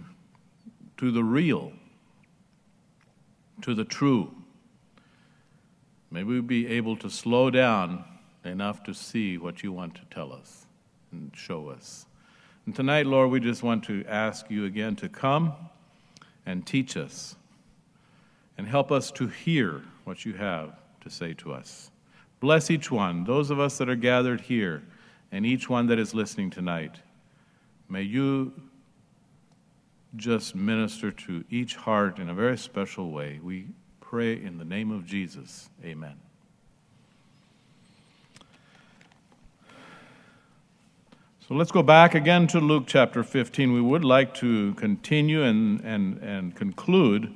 to 0.98 1.12
the 1.12 1.24
real, 1.24 1.74
to 3.62 3.74
the 3.74 3.84
true. 3.86 4.34
May 6.12 6.24
we 6.24 6.40
be 6.40 6.68
able 6.68 6.96
to 6.98 7.10
slow 7.10 7.50
down 7.50 8.06
enough 8.44 8.84
to 8.84 8.94
see 8.94 9.38
what 9.38 9.64
you 9.64 9.72
want 9.72 9.96
to 9.96 10.02
tell 10.10 10.32
us 10.32 10.66
and 11.12 11.32
show 11.36 11.70
us. 11.70 12.06
And 12.66 12.76
tonight, 12.76 13.06
Lord, 13.06 13.30
we 13.30 13.40
just 13.40 13.62
want 13.62 13.84
to 13.86 14.04
ask 14.08 14.50
you 14.50 14.66
again 14.66 14.96
to 14.98 15.10
come 15.10 15.54
and 16.46 16.66
teach 16.66 16.98
us 16.98 17.36
and 18.58 18.68
help 18.68 18.92
us 18.92 19.12
to 19.12 19.28
hear 19.28 19.84
what 20.04 20.26
you 20.26 20.34
have 20.34 20.72
to 21.02 21.10
say 21.10 21.34
to 21.36 21.54
us. 21.54 21.92
Bless 22.40 22.72
each 22.72 22.92
one, 22.92 23.24
those 23.24 23.50
of 23.50 23.60
us 23.60 23.78
that 23.78 23.90
are 23.90 23.96
gathered 23.96 24.42
here, 24.42 24.84
and 25.32 25.46
each 25.46 25.70
one 25.70 25.88
that 25.88 26.00
is 26.00 26.14
listening 26.14 26.50
tonight. 26.50 27.00
May 27.88 28.02
you 28.02 28.54
just 30.16 30.56
minister 30.56 31.12
to 31.12 31.44
each 31.50 31.76
heart 31.76 32.20
in 32.20 32.30
a 32.30 32.34
very 32.34 32.58
special 32.58 33.12
way. 33.12 33.40
We 33.44 33.68
pray 34.00 34.42
in 34.42 34.58
the 34.58 34.66
name 34.66 34.92
of 34.92 35.06
Jesus. 35.06 35.70
Amen. 35.84 36.16
So 41.48 41.54
let's 41.54 41.72
go 41.72 41.84
back 41.84 42.16
again 42.16 42.48
to 42.48 42.60
Luke 42.60 42.86
chapter 42.88 43.24
15. 43.24 43.72
We 43.72 43.80
would 43.80 44.04
like 44.04 44.34
to 44.36 44.74
continue 44.74 45.44
and, 45.44 45.80
and, 45.82 46.18
and 46.24 46.56
conclude 46.56 47.32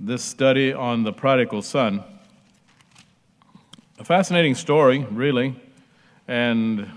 this 0.00 0.24
study 0.24 0.72
on 0.72 1.02
the 1.02 1.12
prodigal 1.12 1.60
son. 1.60 2.02
A 3.98 4.04
fascinating 4.04 4.54
story, 4.54 5.06
really, 5.10 5.54
and 6.26 6.90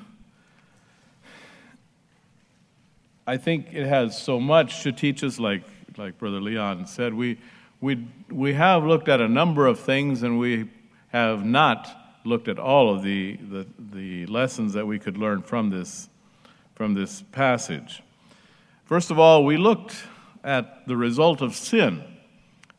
I 3.27 3.35
think 3.35 3.73
it 3.73 3.85
has 3.85 4.17
so 4.17 4.39
much 4.39 4.83
to 4.83 4.93
teach 4.93 5.21
us, 5.21 5.37
like, 5.37 5.63
like 5.97 6.17
Brother 6.17 6.39
Leon 6.39 6.87
said. 6.87 7.13
We, 7.13 7.39
we, 7.81 8.07
we 8.31 8.53
have 8.53 8.85
looked 8.85 9.09
at 9.09 9.19
a 9.19 9.27
number 9.27 9.67
of 9.67 9.77
things 9.77 10.23
and 10.23 10.39
we 10.39 10.69
have 11.09 11.43
not 11.43 11.98
looked 12.29 12.47
at 12.47 12.59
all 12.59 12.93
of 12.93 13.01
the, 13.01 13.35
the, 13.37 13.65
the 13.91 14.25
lessons 14.27 14.73
that 14.73 14.85
we 14.85 14.99
could 14.99 15.17
learn 15.17 15.41
from 15.41 15.71
this, 15.71 16.07
from 16.75 16.93
this 16.93 17.23
passage. 17.31 18.03
First 18.85 19.11
of 19.11 19.19
all, 19.19 19.43
we 19.43 19.57
looked 19.57 19.95
at 20.43 20.87
the 20.87 20.95
result 20.95 21.41
of 21.41 21.55
sin, 21.55 22.03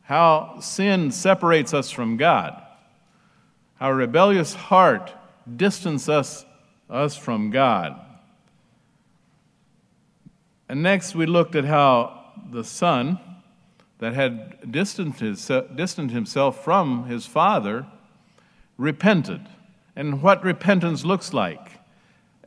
how 0.03 0.59
sin 0.59 1.11
separates 1.11 1.73
us 1.73 1.91
from 1.91 2.17
God, 2.17 2.61
how 3.75 3.91
a 3.91 3.93
rebellious 3.93 4.53
heart 4.53 5.13
distances 5.57 6.09
us, 6.09 6.45
us 6.89 7.15
from 7.15 7.51
God. 7.51 7.99
And 10.69 10.81
next, 10.81 11.13
we 11.13 11.25
looked 11.25 11.55
at 11.55 11.65
how 11.65 12.33
the 12.49 12.63
son 12.63 13.19
that 13.99 14.13
had 14.13 14.71
distanced, 14.71 15.19
his, 15.19 15.51
distanced 15.75 16.13
himself 16.13 16.63
from 16.63 17.05
his 17.05 17.25
father 17.25 17.85
repented 18.81 19.47
and 19.95 20.21
what 20.21 20.43
repentance 20.43 21.05
looks 21.05 21.33
like. 21.33 21.79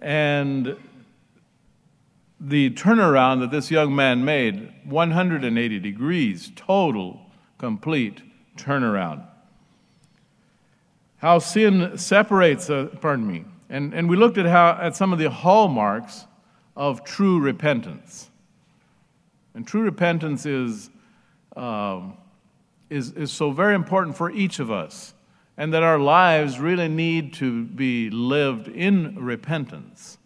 And 0.00 0.76
the 2.40 2.70
turnaround 2.70 3.40
that 3.40 3.50
this 3.50 3.70
young 3.70 3.94
man 3.94 4.24
made 4.24 4.72
180 4.84 5.78
degrees, 5.78 6.50
total, 6.56 7.20
complete 7.58 8.20
turnaround. 8.56 9.24
How 11.18 11.38
sin 11.38 11.96
separates, 11.96 12.68
uh, 12.68 12.88
pardon 13.00 13.26
me, 13.26 13.44
and, 13.70 13.94
and 13.94 14.08
we 14.08 14.16
looked 14.16 14.36
at 14.36 14.46
how 14.46 14.76
at 14.80 14.94
some 14.96 15.12
of 15.12 15.18
the 15.18 15.30
hallmarks 15.30 16.26
of 16.76 17.04
true 17.04 17.40
repentance. 17.40 18.28
And 19.54 19.66
true 19.66 19.82
repentance 19.82 20.44
is, 20.44 20.90
um, 21.56 22.16
is, 22.90 23.12
is 23.12 23.32
so 23.32 23.52
very 23.52 23.74
important 23.74 24.16
for 24.16 24.30
each 24.32 24.58
of 24.58 24.70
us 24.70 25.14
and 25.56 25.72
that 25.72 25.82
our 25.82 25.98
lives 25.98 26.58
really 26.58 26.88
need 26.88 27.32
to 27.34 27.64
be 27.64 28.10
lived 28.10 28.68
in 28.68 29.16
repentance. 29.24 30.18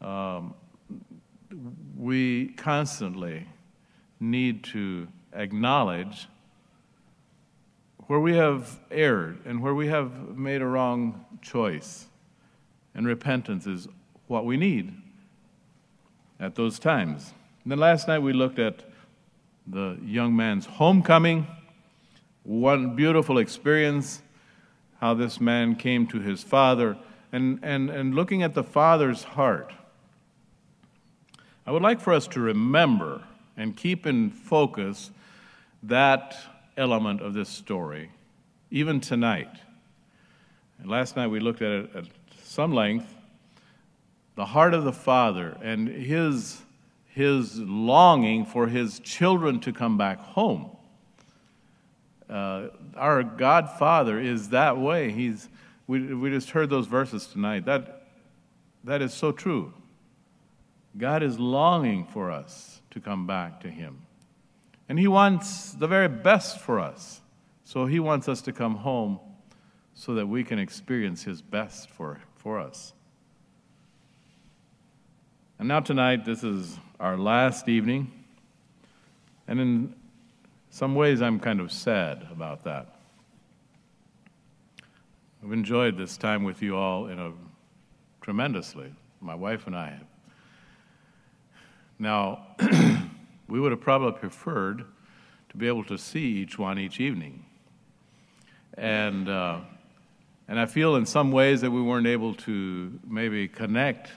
Um, 0.00 0.54
we 1.96 2.48
constantly 2.48 3.46
need 4.20 4.64
to 4.64 5.08
acknowledge 5.32 6.28
where 8.06 8.20
we 8.20 8.36
have 8.36 8.78
erred 8.90 9.38
and 9.44 9.62
where 9.62 9.74
we 9.74 9.88
have 9.88 10.36
made 10.36 10.62
a 10.62 10.66
wrong 10.66 11.24
choice. 11.42 12.06
And 12.94 13.06
repentance 13.06 13.66
is 13.66 13.88
what 14.26 14.44
we 14.44 14.56
need 14.56 14.94
at 16.40 16.54
those 16.54 16.78
times. 16.78 17.32
And 17.64 17.72
then 17.72 17.78
last 17.78 18.08
night 18.08 18.20
we 18.20 18.32
looked 18.32 18.58
at 18.58 18.84
the 19.66 19.98
young 20.04 20.36
man's 20.36 20.66
homecoming. 20.66 21.46
One 22.44 22.94
beautiful 22.94 23.38
experience, 23.38 24.22
how 25.00 25.14
this 25.14 25.40
man 25.40 25.76
came 25.76 26.06
to 26.08 26.20
his 26.20 26.42
father, 26.42 26.96
and, 27.32 27.58
and, 27.62 27.90
and 27.90 28.14
looking 28.14 28.42
at 28.42 28.54
the 28.54 28.64
father's 28.64 29.22
heart. 29.22 29.72
I 31.66 31.72
would 31.72 31.82
like 31.82 32.00
for 32.00 32.12
us 32.12 32.26
to 32.28 32.40
remember 32.40 33.22
and 33.56 33.76
keep 33.76 34.06
in 34.06 34.30
focus 34.30 35.10
that 35.82 36.36
element 36.76 37.20
of 37.20 37.34
this 37.34 37.48
story, 37.48 38.10
even 38.70 39.00
tonight. 39.00 39.50
And 40.78 40.88
last 40.88 41.16
night 41.16 41.28
we 41.28 41.40
looked 41.40 41.62
at 41.62 41.70
it 41.70 41.90
at 41.96 42.04
some 42.44 42.72
length 42.72 43.12
the 44.36 44.44
heart 44.44 44.74
of 44.74 44.84
the 44.84 44.92
Father 44.92 45.56
and 45.62 45.88
his, 45.88 46.60
his 47.06 47.58
longing 47.58 48.44
for 48.44 48.66
his 48.68 49.00
children 49.00 49.58
to 49.60 49.72
come 49.72 49.96
back 49.96 50.18
home. 50.20 50.75
Uh, 52.28 52.68
our 52.96 53.22
God 53.22 53.70
Father 53.78 54.18
is 54.18 54.48
that 54.50 54.78
way. 54.78 55.12
He's, 55.12 55.48
we, 55.86 56.14
we 56.14 56.30
just 56.30 56.50
heard 56.50 56.70
those 56.70 56.86
verses 56.86 57.26
tonight. 57.26 57.64
That, 57.66 58.08
that 58.84 59.02
is 59.02 59.14
so 59.14 59.32
true. 59.32 59.72
God 60.98 61.22
is 61.22 61.38
longing 61.38 62.04
for 62.06 62.30
us 62.30 62.80
to 62.90 63.00
come 63.00 63.26
back 63.26 63.60
to 63.60 63.68
Him. 63.68 64.02
And 64.88 64.98
He 64.98 65.08
wants 65.08 65.72
the 65.72 65.86
very 65.86 66.08
best 66.08 66.58
for 66.58 66.80
us. 66.80 67.20
So 67.64 67.86
He 67.86 68.00
wants 68.00 68.28
us 68.28 68.40
to 68.42 68.52
come 68.52 68.76
home 68.76 69.20
so 69.94 70.14
that 70.14 70.26
we 70.26 70.42
can 70.42 70.58
experience 70.58 71.22
His 71.22 71.42
best 71.42 71.90
for, 71.90 72.20
for 72.36 72.58
us. 72.58 72.92
And 75.58 75.68
now, 75.68 75.80
tonight, 75.80 76.24
this 76.24 76.44
is 76.44 76.78
our 77.00 77.16
last 77.16 77.68
evening. 77.68 78.12
And 79.48 79.60
in 79.60 79.94
some 80.76 80.94
ways, 80.94 81.22
I'm 81.22 81.40
kind 81.40 81.60
of 81.60 81.72
sad 81.72 82.26
about 82.30 82.64
that. 82.64 82.96
I've 85.42 85.50
enjoyed 85.50 85.96
this 85.96 86.18
time 86.18 86.44
with 86.44 86.60
you 86.60 86.76
all 86.76 87.06
in 87.06 87.18
a 87.18 87.32
tremendously. 88.20 88.92
My 89.22 89.34
wife 89.34 89.66
and 89.66 89.74
I 89.74 89.88
have. 89.88 90.06
Now, 91.98 92.48
we 93.48 93.58
would 93.58 93.72
have 93.72 93.80
probably 93.80 94.20
preferred 94.20 94.84
to 95.48 95.56
be 95.56 95.66
able 95.66 95.82
to 95.84 95.96
see 95.96 96.26
each 96.26 96.58
one 96.58 96.78
each 96.78 97.00
evening. 97.00 97.46
And, 98.76 99.30
uh, 99.30 99.60
and 100.46 100.60
I 100.60 100.66
feel 100.66 100.96
in 100.96 101.06
some 101.06 101.32
ways 101.32 101.62
that 101.62 101.70
we 101.70 101.80
weren't 101.80 102.06
able 102.06 102.34
to 102.34 103.00
maybe 103.08 103.48
connect 103.48 104.10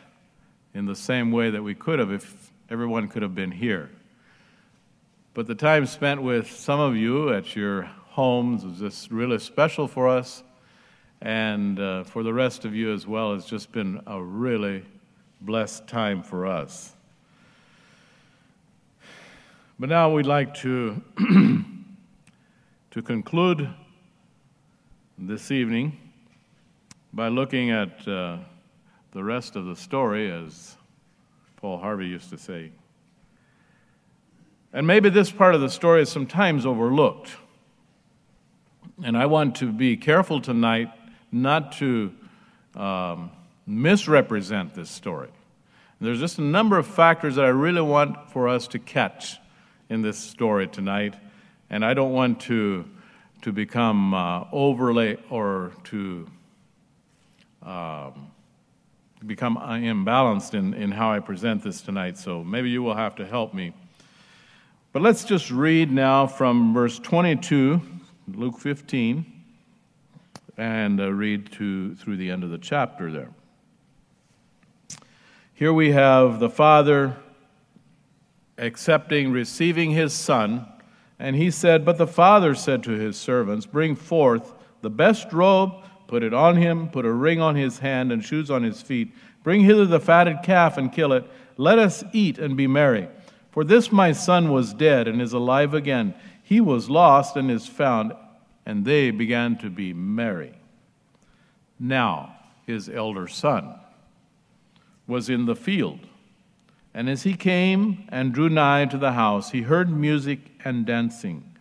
in 0.73 0.85
the 0.85 0.95
same 0.95 1.31
way 1.31 1.51
that 1.51 1.63
we 1.63 1.73
could 1.73 1.99
have 1.99 2.11
if 2.11 2.51
everyone 2.69 3.07
could 3.07 3.21
have 3.21 3.33
been 3.33 3.51
here. 3.51 3.91
But 5.39 5.47
the 5.47 5.55
time 5.55 5.85
spent 5.85 6.21
with 6.21 6.51
some 6.51 6.81
of 6.81 6.97
you 6.97 7.33
at 7.33 7.55
your 7.55 7.83
homes 7.83 8.65
was 8.65 8.79
just 8.79 9.09
really 9.09 9.39
special 9.39 9.87
for 9.87 10.09
us. 10.09 10.43
And 11.21 11.79
uh, 11.79 12.03
for 12.03 12.23
the 12.23 12.33
rest 12.33 12.65
of 12.65 12.75
you 12.75 12.93
as 12.93 13.07
well, 13.07 13.33
it's 13.33 13.45
just 13.45 13.71
been 13.71 14.01
a 14.05 14.21
really 14.21 14.83
blessed 15.39 15.87
time 15.87 16.23
for 16.23 16.45
us. 16.45 16.93
But 19.79 19.87
now 19.87 20.11
we'd 20.11 20.25
like 20.25 20.55
to, 20.55 21.01
to 22.91 23.01
conclude 23.01 23.69
this 25.17 25.51
evening 25.51 25.97
by 27.13 27.29
looking 27.29 27.71
at 27.71 28.05
uh, 28.05 28.39
the 29.11 29.23
rest 29.23 29.55
of 29.55 29.67
the 29.67 29.75
story, 29.77 30.29
as 30.29 30.75
Paul 31.55 31.77
Harvey 31.77 32.07
used 32.07 32.29
to 32.31 32.37
say. 32.37 32.73
And 34.73 34.85
maybe 34.85 35.09
this 35.09 35.31
part 35.31 35.55
of 35.55 35.61
the 35.61 35.69
story 35.69 36.01
is 36.01 36.09
sometimes 36.09 36.65
overlooked. 36.65 37.31
And 39.03 39.17
I 39.17 39.25
want 39.25 39.55
to 39.57 39.71
be 39.71 39.97
careful 39.97 40.41
tonight 40.41 40.91
not 41.31 41.71
to 41.73 42.13
um, 42.75 43.31
misrepresent 43.65 44.73
this 44.75 44.89
story. 44.89 45.29
There's 46.01 46.19
just 46.19 46.37
a 46.37 46.43
number 46.43 46.77
of 46.77 46.87
factors 46.87 47.35
that 47.35 47.45
I 47.45 47.49
really 47.49 47.81
want 47.81 48.31
for 48.31 48.47
us 48.47 48.67
to 48.69 48.79
catch 48.79 49.37
in 49.89 50.01
this 50.01 50.17
story 50.17 50.67
tonight, 50.67 51.15
and 51.69 51.83
I 51.83 51.93
don't 51.93 52.13
want 52.13 52.39
to 52.41 52.85
to 53.41 53.51
become 53.51 54.13
uh, 54.13 54.43
overly 54.51 55.17
or 55.29 55.71
to 55.85 56.27
um, 57.63 58.31
become 59.25 59.57
imbalanced 59.57 60.53
in, 60.53 60.73
in 60.73 60.91
how 60.91 61.11
I 61.11 61.19
present 61.19 61.63
this 61.63 61.81
tonight. 61.81 62.17
So 62.17 62.43
maybe 62.43 62.69
you 62.69 62.83
will 62.83 62.95
have 62.95 63.15
to 63.15 63.25
help 63.25 63.53
me. 63.53 63.73
But 64.91 65.03
let's 65.03 65.23
just 65.23 65.51
read 65.51 65.91
now 65.91 66.25
from 66.25 66.73
verse 66.73 66.97
22, 66.97 67.79
Luke 68.33 68.57
15, 68.57 69.23
and 70.57 70.99
uh, 70.99 71.13
read 71.13 71.51
to, 71.53 71.93
through 71.93 72.17
the 72.17 72.31
end 72.31 72.43
of 72.43 72.49
the 72.49 72.57
chapter 72.57 73.11
there. 73.11 73.29
Here 75.53 75.71
we 75.71 75.91
have 75.91 76.39
the 76.39 76.49
Father 76.49 77.17
accepting, 78.57 79.31
receiving 79.31 79.91
his 79.91 80.11
son. 80.11 80.65
And 81.19 81.35
he 81.35 81.51
said, 81.51 81.85
But 81.85 81.99
the 81.99 82.07
father 82.07 82.55
said 82.55 82.81
to 82.83 82.91
his 82.91 83.15
servants, 83.15 83.67
Bring 83.67 83.95
forth 83.95 84.53
the 84.81 84.89
best 84.89 85.31
robe, 85.31 85.71
put 86.07 86.23
it 86.23 86.33
on 86.33 86.55
him, 86.55 86.89
put 86.89 87.05
a 87.05 87.11
ring 87.11 87.39
on 87.41 87.55
his 87.55 87.79
hand, 87.79 88.11
and 88.11 88.23
shoes 88.23 88.49
on 88.49 88.63
his 88.63 88.81
feet. 88.81 89.13
Bring 89.43 89.61
hither 89.61 89.85
the 89.85 89.99
fatted 89.99 90.37
calf 90.43 90.77
and 90.77 90.91
kill 90.91 91.13
it. 91.13 91.25
Let 91.57 91.77
us 91.77 92.03
eat 92.11 92.39
and 92.39 92.57
be 92.57 92.67
merry. 92.67 93.07
For 93.51 93.63
this 93.63 93.91
my 93.91 94.11
son 94.11 94.51
was 94.51 94.73
dead 94.73 95.07
and 95.07 95.21
is 95.21 95.33
alive 95.33 95.73
again. 95.73 96.13
He 96.43 96.61
was 96.61 96.89
lost 96.89 97.35
and 97.35 97.49
is 97.49 97.67
found. 97.67 98.13
And 98.65 98.85
they 98.85 99.09
began 99.11 99.57
to 99.57 99.69
be 99.69 99.93
merry. 99.93 100.53
Now 101.79 102.35
his 102.67 102.87
elder 102.89 103.27
son 103.27 103.79
was 105.07 105.29
in 105.29 105.45
the 105.45 105.55
field 105.55 105.99
and 106.93 107.09
as 107.09 107.23
he 107.23 107.33
came 107.33 108.07
and 108.09 108.33
drew 108.33 108.49
nigh 108.49 108.85
to 108.85 108.97
the 108.97 109.13
house, 109.13 109.51
he 109.51 109.61
heard 109.61 109.89
music 109.89 110.39
and 110.63 110.85
dancing. 110.85 111.55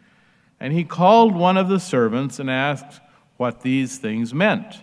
And 0.59 0.73
he 0.73 0.85
called 0.85 1.35
one 1.35 1.57
of 1.57 1.69
the 1.69 1.81
servants 1.81 2.39
and 2.39 2.51
asked 2.51 3.01
what 3.37 3.61
these 3.61 3.99
things 3.99 4.35
meant. 4.35 4.77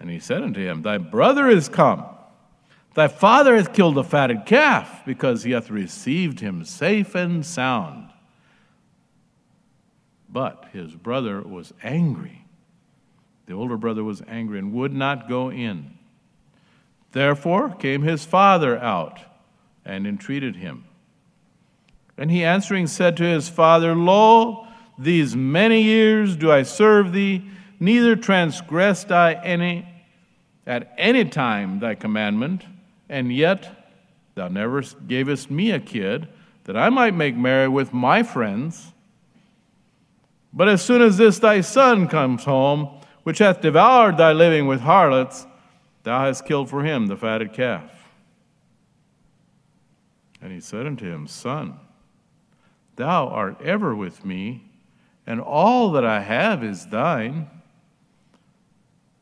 And 0.00 0.10
he 0.10 0.18
said 0.18 0.42
unto 0.42 0.60
him, 0.60 0.82
Thy 0.82 0.98
brother 0.98 1.48
is 1.48 1.68
come. 1.68 2.04
Thy 2.94 3.08
father 3.08 3.56
hath 3.56 3.72
killed 3.72 3.96
the 3.96 4.04
fatted 4.04 4.46
calf, 4.46 5.02
because 5.04 5.42
he 5.42 5.50
hath 5.50 5.70
received 5.70 6.40
him 6.40 6.64
safe 6.64 7.14
and 7.14 7.44
sound. 7.44 8.10
But 10.28 10.66
his 10.72 10.94
brother 10.94 11.42
was 11.42 11.72
angry. 11.82 12.44
The 13.46 13.54
older 13.54 13.76
brother 13.76 14.02
was 14.02 14.22
angry 14.26 14.58
and 14.58 14.72
would 14.72 14.92
not 14.92 15.28
go 15.28 15.50
in. 15.50 15.98
Therefore 17.12 17.70
came 17.70 18.02
his 18.02 18.24
father 18.24 18.78
out 18.78 19.20
and 19.84 20.06
entreated 20.06 20.56
him. 20.56 20.84
And 22.16 22.30
he 22.30 22.44
answering 22.44 22.86
said 22.86 23.16
to 23.18 23.24
his 23.24 23.48
father, 23.48 23.94
Lo, 23.94 24.66
these 24.98 25.36
many 25.36 25.82
years 25.82 26.36
do 26.36 26.50
I 26.50 26.62
serve 26.62 27.12
thee, 27.12 27.44
neither 27.80 28.16
transgressed 28.16 29.10
I 29.10 29.34
any 29.34 29.88
at 30.66 30.94
any 30.96 31.24
time 31.24 31.80
thy 31.80 31.94
commandment, 31.94 32.64
and 33.14 33.32
yet 33.32 33.88
thou 34.34 34.48
never 34.48 34.82
gavest 34.82 35.48
me 35.48 35.70
a 35.70 35.78
kid 35.78 36.26
that 36.64 36.76
I 36.76 36.90
might 36.90 37.14
make 37.14 37.36
merry 37.36 37.68
with 37.68 37.92
my 37.92 38.24
friends. 38.24 38.92
But 40.52 40.68
as 40.68 40.82
soon 40.82 41.00
as 41.00 41.16
this 41.16 41.38
thy 41.38 41.60
son 41.60 42.08
comes 42.08 42.44
home, 42.44 43.00
which 43.22 43.38
hath 43.38 43.60
devoured 43.60 44.16
thy 44.16 44.32
living 44.32 44.66
with 44.66 44.80
harlots, 44.80 45.46
Thou 46.02 46.20
hast 46.26 46.44
killed 46.44 46.68
for 46.68 46.84
him 46.84 47.06
the 47.06 47.16
fatted 47.16 47.52
calf. 47.52 47.90
And 50.42 50.52
he 50.52 50.60
said 50.60 50.84
unto 50.84 51.10
him, 51.10 51.26
Son, 51.26 51.78
thou 52.96 53.28
art 53.28 53.62
ever 53.62 53.94
with 53.94 54.24
me, 54.24 54.70
and 55.26 55.40
all 55.40 55.92
that 55.92 56.04
I 56.04 56.20
have 56.20 56.62
is 56.62 56.88
thine. 56.88 57.48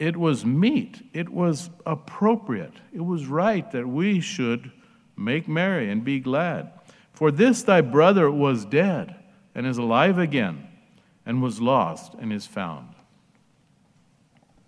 It 0.02 0.16
was 0.16 0.44
meet, 0.44 1.00
it 1.12 1.28
was 1.28 1.70
appropriate, 1.86 2.72
it 2.92 3.04
was 3.04 3.26
right 3.26 3.70
that 3.70 3.86
we 3.86 4.18
should 4.18 4.72
make 5.16 5.46
merry 5.46 5.92
and 5.92 6.02
be 6.02 6.18
glad. 6.18 6.72
For 7.12 7.30
this 7.30 7.62
thy 7.62 7.82
brother 7.82 8.28
was 8.28 8.64
dead 8.64 9.14
and 9.54 9.64
is 9.64 9.78
alive 9.78 10.18
again, 10.18 10.66
and 11.24 11.40
was 11.40 11.60
lost 11.60 12.14
and 12.14 12.32
is 12.32 12.48
found. 12.48 12.88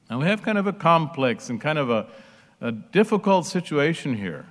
Now, 0.09 0.21
we 0.21 0.27
have 0.27 0.43
kind 0.43 0.57
of 0.57 0.69
a 0.69 0.73
complex 0.73 1.51
and 1.51 1.61
kind 1.61 1.79
of 1.79 1.91
a, 1.91 2.07
a 2.61 2.71
difficult 2.71 3.45
situation 3.45 4.15
here. 4.15 4.47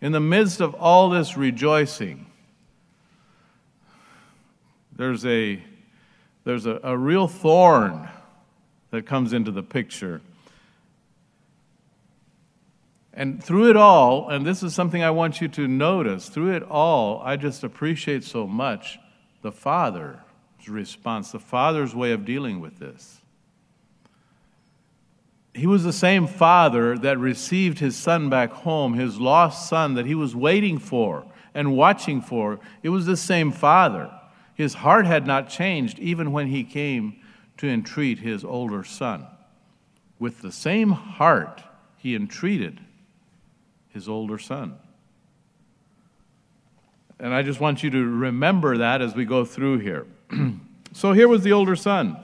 In 0.00 0.12
the 0.12 0.20
midst 0.20 0.60
of 0.60 0.76
all 0.76 1.10
this 1.10 1.36
rejoicing, 1.36 2.26
there's 4.94 5.26
a, 5.26 5.60
there's 6.44 6.66
a, 6.66 6.78
a 6.84 6.96
real 6.96 7.26
thorn 7.26 8.08
that 8.92 9.06
comes 9.06 9.32
into 9.32 9.50
the 9.50 9.62
picture. 9.62 10.20
And 13.14 13.42
through 13.42 13.70
it 13.70 13.76
all, 13.76 14.28
and 14.28 14.46
this 14.46 14.62
is 14.62 14.74
something 14.74 15.02
I 15.02 15.10
want 15.10 15.40
you 15.40 15.48
to 15.48 15.66
notice, 15.66 16.28
through 16.28 16.54
it 16.54 16.62
all, 16.62 17.20
I 17.24 17.36
just 17.36 17.64
appreciate 17.64 18.22
so 18.22 18.46
much 18.46 18.98
the 19.40 19.50
Father's 19.50 20.18
response, 20.68 21.32
the 21.32 21.38
Father's 21.38 21.94
way 21.94 22.12
of 22.12 22.24
dealing 22.24 22.60
with 22.60 22.78
this. 22.78 23.20
He 25.54 25.66
was 25.66 25.84
the 25.84 25.92
same 25.92 26.26
Father 26.26 26.96
that 26.98 27.18
received 27.18 27.78
his 27.78 27.96
son 27.96 28.30
back 28.30 28.52
home, 28.52 28.94
his 28.94 29.18
lost 29.18 29.68
son 29.68 29.94
that 29.94 30.06
he 30.06 30.14
was 30.14 30.36
waiting 30.36 30.78
for 30.78 31.26
and 31.54 31.76
watching 31.76 32.20
for. 32.20 32.60
It 32.82 32.90
was 32.90 33.06
the 33.06 33.16
same 33.16 33.52
Father. 33.52 34.10
His 34.54 34.74
heart 34.74 35.06
had 35.06 35.26
not 35.26 35.48
changed 35.48 35.98
even 35.98 36.32
when 36.32 36.48
he 36.48 36.62
came 36.62 37.16
to 37.62 37.68
entreat 37.68 38.18
his 38.18 38.44
older 38.44 38.82
son. 38.82 39.24
With 40.18 40.42
the 40.42 40.50
same 40.50 40.90
heart, 40.90 41.62
he 41.96 42.16
entreated 42.16 42.80
his 43.90 44.08
older 44.08 44.36
son. 44.36 44.74
And 47.20 47.32
I 47.32 47.42
just 47.42 47.60
want 47.60 47.84
you 47.84 47.90
to 47.90 48.04
remember 48.04 48.78
that 48.78 49.00
as 49.00 49.14
we 49.14 49.24
go 49.24 49.44
through 49.44 49.78
here. 49.78 50.08
so 50.92 51.12
here 51.12 51.28
was 51.28 51.44
the 51.44 51.52
older 51.52 51.76
son. 51.76 52.16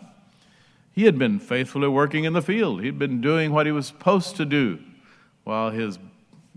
He 0.91 1.05
had 1.05 1.21
been 1.21 1.39
faithfully 1.39 1.87
working 1.87 2.25
in 2.25 2.33
the 2.33 2.43
field, 2.43 2.83
he'd 2.83 2.99
been 2.99 3.21
doing 3.21 3.53
what 3.53 3.65
he 3.65 3.71
was 3.71 3.87
supposed 3.87 4.35
to 4.39 4.45
do, 4.45 4.81
while 5.45 5.71
his 5.71 6.01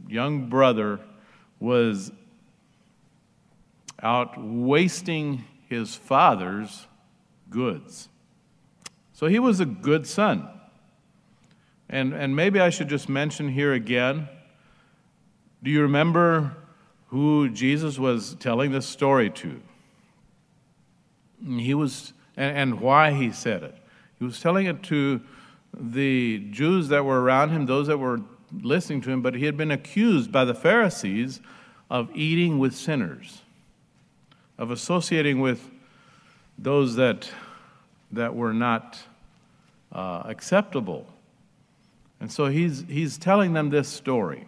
young 0.08 0.50
brother 0.50 1.00
was 1.60 2.12
out 4.02 4.44
wasting 4.44 5.44
his 5.70 5.94
father's 5.94 6.88
goods. 7.52 8.08
So 9.22 9.28
he 9.28 9.38
was 9.38 9.60
a 9.60 9.66
good 9.66 10.08
son. 10.08 10.50
And, 11.88 12.12
and 12.12 12.36
maybe 12.36 12.60
I 12.60 12.72
should 12.72 12.90
just 12.90 13.08
mention 13.08 13.50
here 13.50 13.72
again 13.72 14.28
do 15.64 15.70
you 15.70 15.84
remember 15.84 16.58
who 17.10 17.48
Jesus 17.48 18.00
was 18.00 18.36
telling 18.40 18.72
this 18.72 18.88
story 18.88 19.30
to? 19.30 19.62
He 21.46 21.76
was, 21.76 22.14
and, 22.36 22.58
and 22.58 22.82
why 22.82 23.12
he 23.12 23.32
said 23.32 23.62
it. 23.62 23.76
He 24.18 24.26
was 24.26 24.42
telling 24.42 24.66
it 24.66 24.82
to 24.84 25.22
the 25.72 26.40
Jews 26.50 26.88
that 26.88 27.06
were 27.06 27.22
around 27.22 27.52
him, 27.52 27.68
those 27.68 27.86
that 27.86 28.00
were 28.00 28.22
listening 28.52 29.02
to 29.02 29.12
him, 29.12 29.22
but 29.22 29.36
he 29.36 29.46
had 29.46 29.56
been 29.56 29.70
accused 29.70 30.32
by 30.32 30.46
the 30.46 30.56
Pharisees 30.56 31.42
of 31.92 32.10
eating 32.16 32.58
with 32.58 32.74
sinners, 32.74 33.44
of 34.58 34.72
associating 34.72 35.40
with 35.40 35.70
those 36.58 36.96
that, 36.96 37.30
that 38.12 38.34
were 38.34 38.54
not 38.54 38.98
uh, 39.92 40.24
acceptable. 40.26 41.08
And 42.20 42.32
so 42.32 42.48
he's, 42.48 42.86
he's 42.88 43.18
telling 43.18 43.54
them 43.54 43.70
this 43.70 43.88
story. 43.88 44.48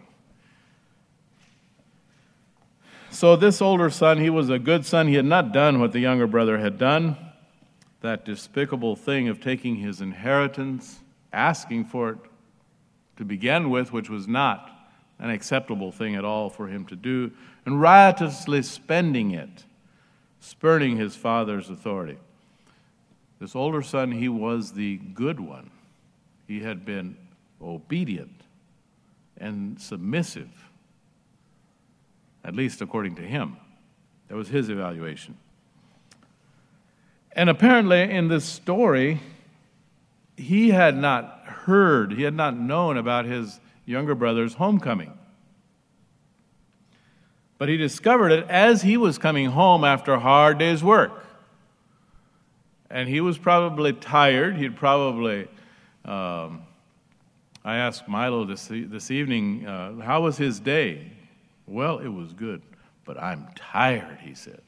So, 3.10 3.36
this 3.36 3.62
older 3.62 3.90
son, 3.90 4.18
he 4.18 4.28
was 4.28 4.50
a 4.50 4.58
good 4.58 4.84
son. 4.84 5.06
He 5.06 5.14
had 5.14 5.24
not 5.24 5.52
done 5.52 5.78
what 5.78 5.92
the 5.92 6.00
younger 6.00 6.26
brother 6.26 6.58
had 6.58 6.78
done 6.78 7.16
that 8.04 8.26
despicable 8.26 8.96
thing 8.96 9.28
of 9.28 9.40
taking 9.40 9.76
his 9.76 10.02
inheritance, 10.02 11.00
asking 11.32 11.86
for 11.86 12.10
it 12.10 12.18
to 13.16 13.24
begin 13.24 13.70
with, 13.70 13.94
which 13.94 14.10
was 14.10 14.28
not 14.28 14.70
an 15.18 15.30
acceptable 15.30 15.90
thing 15.90 16.14
at 16.14 16.22
all 16.22 16.50
for 16.50 16.68
him 16.68 16.84
to 16.84 16.94
do, 16.94 17.32
and 17.64 17.80
riotously 17.80 18.60
spending 18.60 19.30
it, 19.30 19.64
spurning 20.38 20.98
his 20.98 21.16
father's 21.16 21.70
authority. 21.70 22.18
This 23.44 23.54
older 23.54 23.82
son, 23.82 24.10
he 24.10 24.30
was 24.30 24.72
the 24.72 24.96
good 24.96 25.38
one. 25.38 25.70
He 26.48 26.60
had 26.60 26.86
been 26.86 27.14
obedient 27.60 28.40
and 29.36 29.78
submissive 29.78 30.48
at 32.42 32.56
least 32.56 32.80
according 32.80 33.16
to 33.16 33.20
him. 33.20 33.58
That 34.28 34.36
was 34.36 34.48
his 34.48 34.70
evaluation. 34.70 35.36
And 37.32 37.50
apparently, 37.50 38.00
in 38.00 38.28
this 38.28 38.46
story, 38.46 39.20
he 40.38 40.70
had 40.70 40.96
not 40.96 41.42
heard, 41.44 42.14
he 42.14 42.22
had 42.22 42.32
not 42.32 42.56
known 42.56 42.96
about 42.96 43.26
his 43.26 43.60
younger 43.84 44.14
brother's 44.14 44.54
homecoming. 44.54 45.12
But 47.58 47.68
he 47.68 47.76
discovered 47.76 48.32
it 48.32 48.48
as 48.48 48.80
he 48.80 48.96
was 48.96 49.18
coming 49.18 49.50
home 49.50 49.84
after 49.84 50.14
a 50.14 50.20
hard 50.20 50.56
day's 50.56 50.82
work. 50.82 51.20
And 52.94 53.08
he 53.08 53.20
was 53.20 53.36
probably 53.36 53.92
tired. 53.92 54.56
He'd 54.56 54.76
probably, 54.76 55.48
um, 56.04 56.62
I 57.64 57.74
asked 57.78 58.06
Milo 58.06 58.44
this, 58.44 58.68
this 58.70 59.10
evening, 59.10 59.66
uh, 59.66 60.00
how 60.00 60.22
was 60.22 60.36
his 60.36 60.60
day? 60.60 61.10
Well, 61.66 61.98
it 61.98 62.06
was 62.06 62.32
good, 62.32 62.62
but 63.04 63.20
I'm 63.20 63.48
tired, 63.56 64.20
he 64.20 64.34
said. 64.34 64.62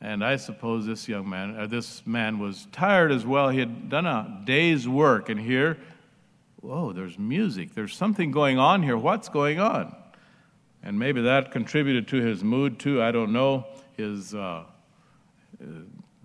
And 0.00 0.24
I 0.24 0.36
suppose 0.36 0.86
this 0.86 1.06
young 1.06 1.28
man, 1.28 1.54
or 1.56 1.60
uh, 1.60 1.66
this 1.66 2.06
man 2.06 2.38
was 2.38 2.68
tired 2.72 3.12
as 3.12 3.26
well. 3.26 3.50
He 3.50 3.58
had 3.58 3.90
done 3.90 4.06
a 4.06 4.40
day's 4.46 4.88
work, 4.88 5.28
and 5.28 5.38
here, 5.38 5.76
whoa, 6.62 6.94
there's 6.94 7.18
music. 7.18 7.74
There's 7.74 7.94
something 7.94 8.30
going 8.30 8.58
on 8.58 8.82
here. 8.82 8.96
What's 8.96 9.28
going 9.28 9.60
on? 9.60 9.94
And 10.82 10.98
maybe 10.98 11.20
that 11.20 11.52
contributed 11.52 12.08
to 12.08 12.16
his 12.16 12.42
mood 12.42 12.78
too. 12.78 13.02
I 13.02 13.10
don't 13.10 13.34
know. 13.34 13.66
His 13.98 14.34
uh, 14.34 14.64
uh 15.60 15.66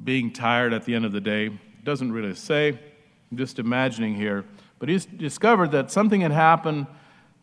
being 0.04 0.32
tired 0.32 0.74
at 0.74 0.86
the 0.86 0.96
end 0.96 1.06
of 1.06 1.12
the 1.12 1.22
day 1.22 1.58
doesn't 1.84 2.12
really 2.12 2.36
say. 2.36 2.80
I'm 3.32 3.38
just 3.38 3.60
imagining 3.60 4.16
here. 4.16 4.46
But 4.80 4.90
he 4.90 4.98
discovered 4.98 5.72
that 5.72 5.92
something 5.92 6.22
had 6.22 6.32
happened, 6.32 6.88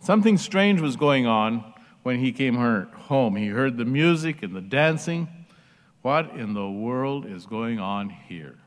something 0.00 0.38
strange 0.38 0.80
was 0.80 0.96
going 0.96 1.26
on, 1.26 1.74
when 2.04 2.18
he 2.18 2.30
came 2.30 2.54
home. 2.54 3.34
He 3.34 3.48
heard 3.48 3.76
the 3.76 3.84
music 3.84 4.42
and 4.42 4.54
the 4.54 4.60
dancing. 4.60 5.26
What 6.02 6.36
in 6.36 6.52
the 6.52 6.70
world 6.70 7.26
is 7.26 7.46
going 7.46 7.80
on 7.80 8.10
here? 8.10 8.58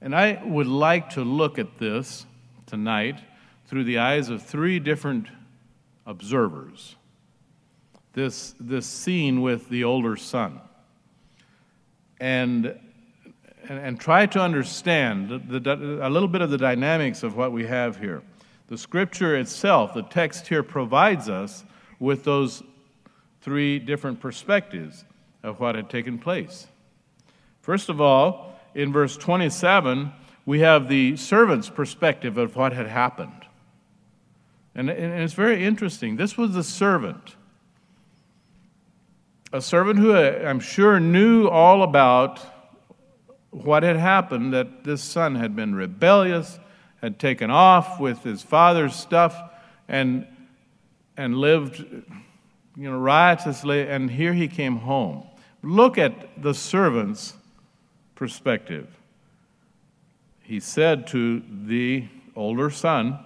And 0.00 0.16
I 0.16 0.42
would 0.44 0.66
like 0.66 1.10
to 1.10 1.22
look 1.22 1.58
at 1.58 1.78
this 1.78 2.24
tonight 2.66 3.20
through 3.66 3.84
the 3.84 3.98
eyes 3.98 4.30
of 4.30 4.42
three 4.42 4.78
different 4.78 5.28
observers. 6.06 6.96
This, 8.12 8.54
this 8.58 8.86
scene 8.86 9.42
with 9.42 9.68
the 9.68 9.84
older 9.84 10.16
son. 10.16 10.60
And, 12.20 12.66
and, 13.68 13.78
and 13.78 14.00
try 14.00 14.26
to 14.26 14.40
understand 14.40 15.28
the, 15.28 15.60
the, 15.60 16.00
a 16.02 16.10
little 16.10 16.28
bit 16.28 16.40
of 16.40 16.50
the 16.50 16.58
dynamics 16.58 17.22
of 17.22 17.36
what 17.36 17.52
we 17.52 17.66
have 17.66 17.98
here. 17.98 18.22
The 18.68 18.78
scripture 18.78 19.36
itself, 19.36 19.94
the 19.94 20.02
text 20.02 20.46
here, 20.48 20.62
provides 20.62 21.28
us 21.28 21.64
with 21.98 22.24
those 22.24 22.62
three 23.40 23.78
different 23.78 24.20
perspectives 24.20 25.04
of 25.42 25.60
what 25.60 25.74
had 25.74 25.88
taken 25.88 26.18
place. 26.18 26.66
First 27.60 27.88
of 27.88 28.00
all, 28.00 28.58
in 28.74 28.92
verse 28.92 29.16
27, 29.16 30.12
we 30.46 30.60
have 30.60 30.88
the 30.88 31.16
servant's 31.16 31.68
perspective 31.68 32.38
of 32.38 32.56
what 32.56 32.72
had 32.72 32.86
happened. 32.86 33.46
And, 34.74 34.88
and 34.90 35.22
it's 35.22 35.34
very 35.34 35.64
interesting. 35.64 36.16
This 36.16 36.36
was 36.36 36.52
the 36.52 36.62
servant, 36.62 37.36
a 39.52 39.62
servant 39.62 39.98
who 39.98 40.14
I'm 40.14 40.60
sure 40.60 41.00
knew 41.00 41.48
all 41.48 41.82
about 41.82 42.40
what 43.50 43.82
had 43.82 43.96
happened 43.96 44.52
that 44.52 44.84
this 44.84 45.02
son 45.02 45.34
had 45.34 45.56
been 45.56 45.74
rebellious 45.74 46.58
had 47.00 47.18
taken 47.18 47.50
off 47.50 47.98
with 47.98 48.22
his 48.22 48.42
father's 48.42 48.94
stuff 48.94 49.40
and, 49.88 50.26
and 51.16 51.36
lived 51.36 51.78
you 51.78 52.90
know, 52.90 52.98
riotously, 52.98 53.88
and 53.88 54.10
here 54.10 54.34
he 54.34 54.48
came 54.48 54.76
home. 54.76 55.24
Look 55.62 55.98
at 55.98 56.42
the 56.42 56.54
servant's 56.54 57.34
perspective. 58.14 58.86
He 60.42 60.60
said 60.60 61.06
to 61.08 61.42
the 61.66 62.06
older 62.36 62.70
son, 62.70 63.18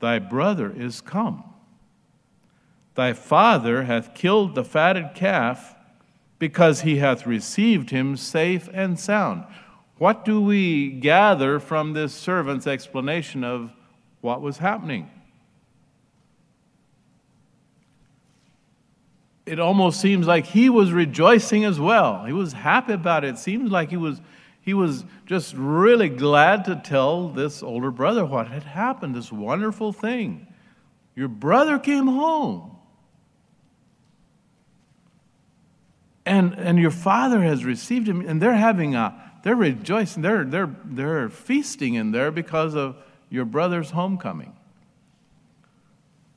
Thy 0.00 0.18
brother 0.18 0.72
is 0.74 1.00
come. 1.00 1.51
Thy 2.94 3.12
father 3.12 3.84
hath 3.84 4.14
killed 4.14 4.54
the 4.54 4.64
fatted 4.64 5.10
calf 5.14 5.74
because 6.38 6.80
he 6.82 6.96
hath 6.96 7.26
received 7.26 7.90
him 7.90 8.16
safe 8.16 8.68
and 8.72 8.98
sound. 8.98 9.44
What 9.96 10.24
do 10.24 10.40
we 10.40 10.90
gather 10.90 11.60
from 11.60 11.92
this 11.92 12.12
servant's 12.12 12.66
explanation 12.66 13.44
of 13.44 13.72
what 14.20 14.40
was 14.40 14.58
happening? 14.58 15.08
It 19.46 19.58
almost 19.58 20.00
seems 20.00 20.26
like 20.26 20.46
he 20.46 20.68
was 20.68 20.92
rejoicing 20.92 21.64
as 21.64 21.78
well. 21.78 22.24
He 22.24 22.32
was 22.32 22.52
happy 22.52 22.92
about 22.92 23.24
it. 23.24 23.34
It 23.34 23.38
seems 23.38 23.70
like 23.70 23.90
he 23.90 23.96
was, 23.96 24.20
he 24.60 24.74
was 24.74 25.04
just 25.26 25.54
really 25.56 26.08
glad 26.08 26.64
to 26.66 26.76
tell 26.76 27.28
this 27.28 27.62
older 27.62 27.90
brother 27.90 28.24
what 28.24 28.48
had 28.48 28.62
happened, 28.64 29.14
this 29.14 29.32
wonderful 29.32 29.92
thing. 29.92 30.46
Your 31.14 31.28
brother 31.28 31.78
came 31.78 32.06
home. 32.06 32.71
And, 36.72 36.80
your 36.80 36.90
father 36.90 37.42
has 37.42 37.66
received 37.66 38.08
him, 38.08 38.26
and 38.26 38.40
they're 38.40 38.54
having 38.54 38.94
a, 38.94 39.14
they're 39.42 39.54
rejoicing, 39.54 40.22
they're, 40.22 40.42
they're, 40.42 40.74
they're 40.84 41.28
feasting 41.28 41.96
in 41.96 42.12
there 42.12 42.30
because 42.30 42.74
of 42.74 42.96
your 43.28 43.44
brother's 43.44 43.90
homecoming. 43.90 44.54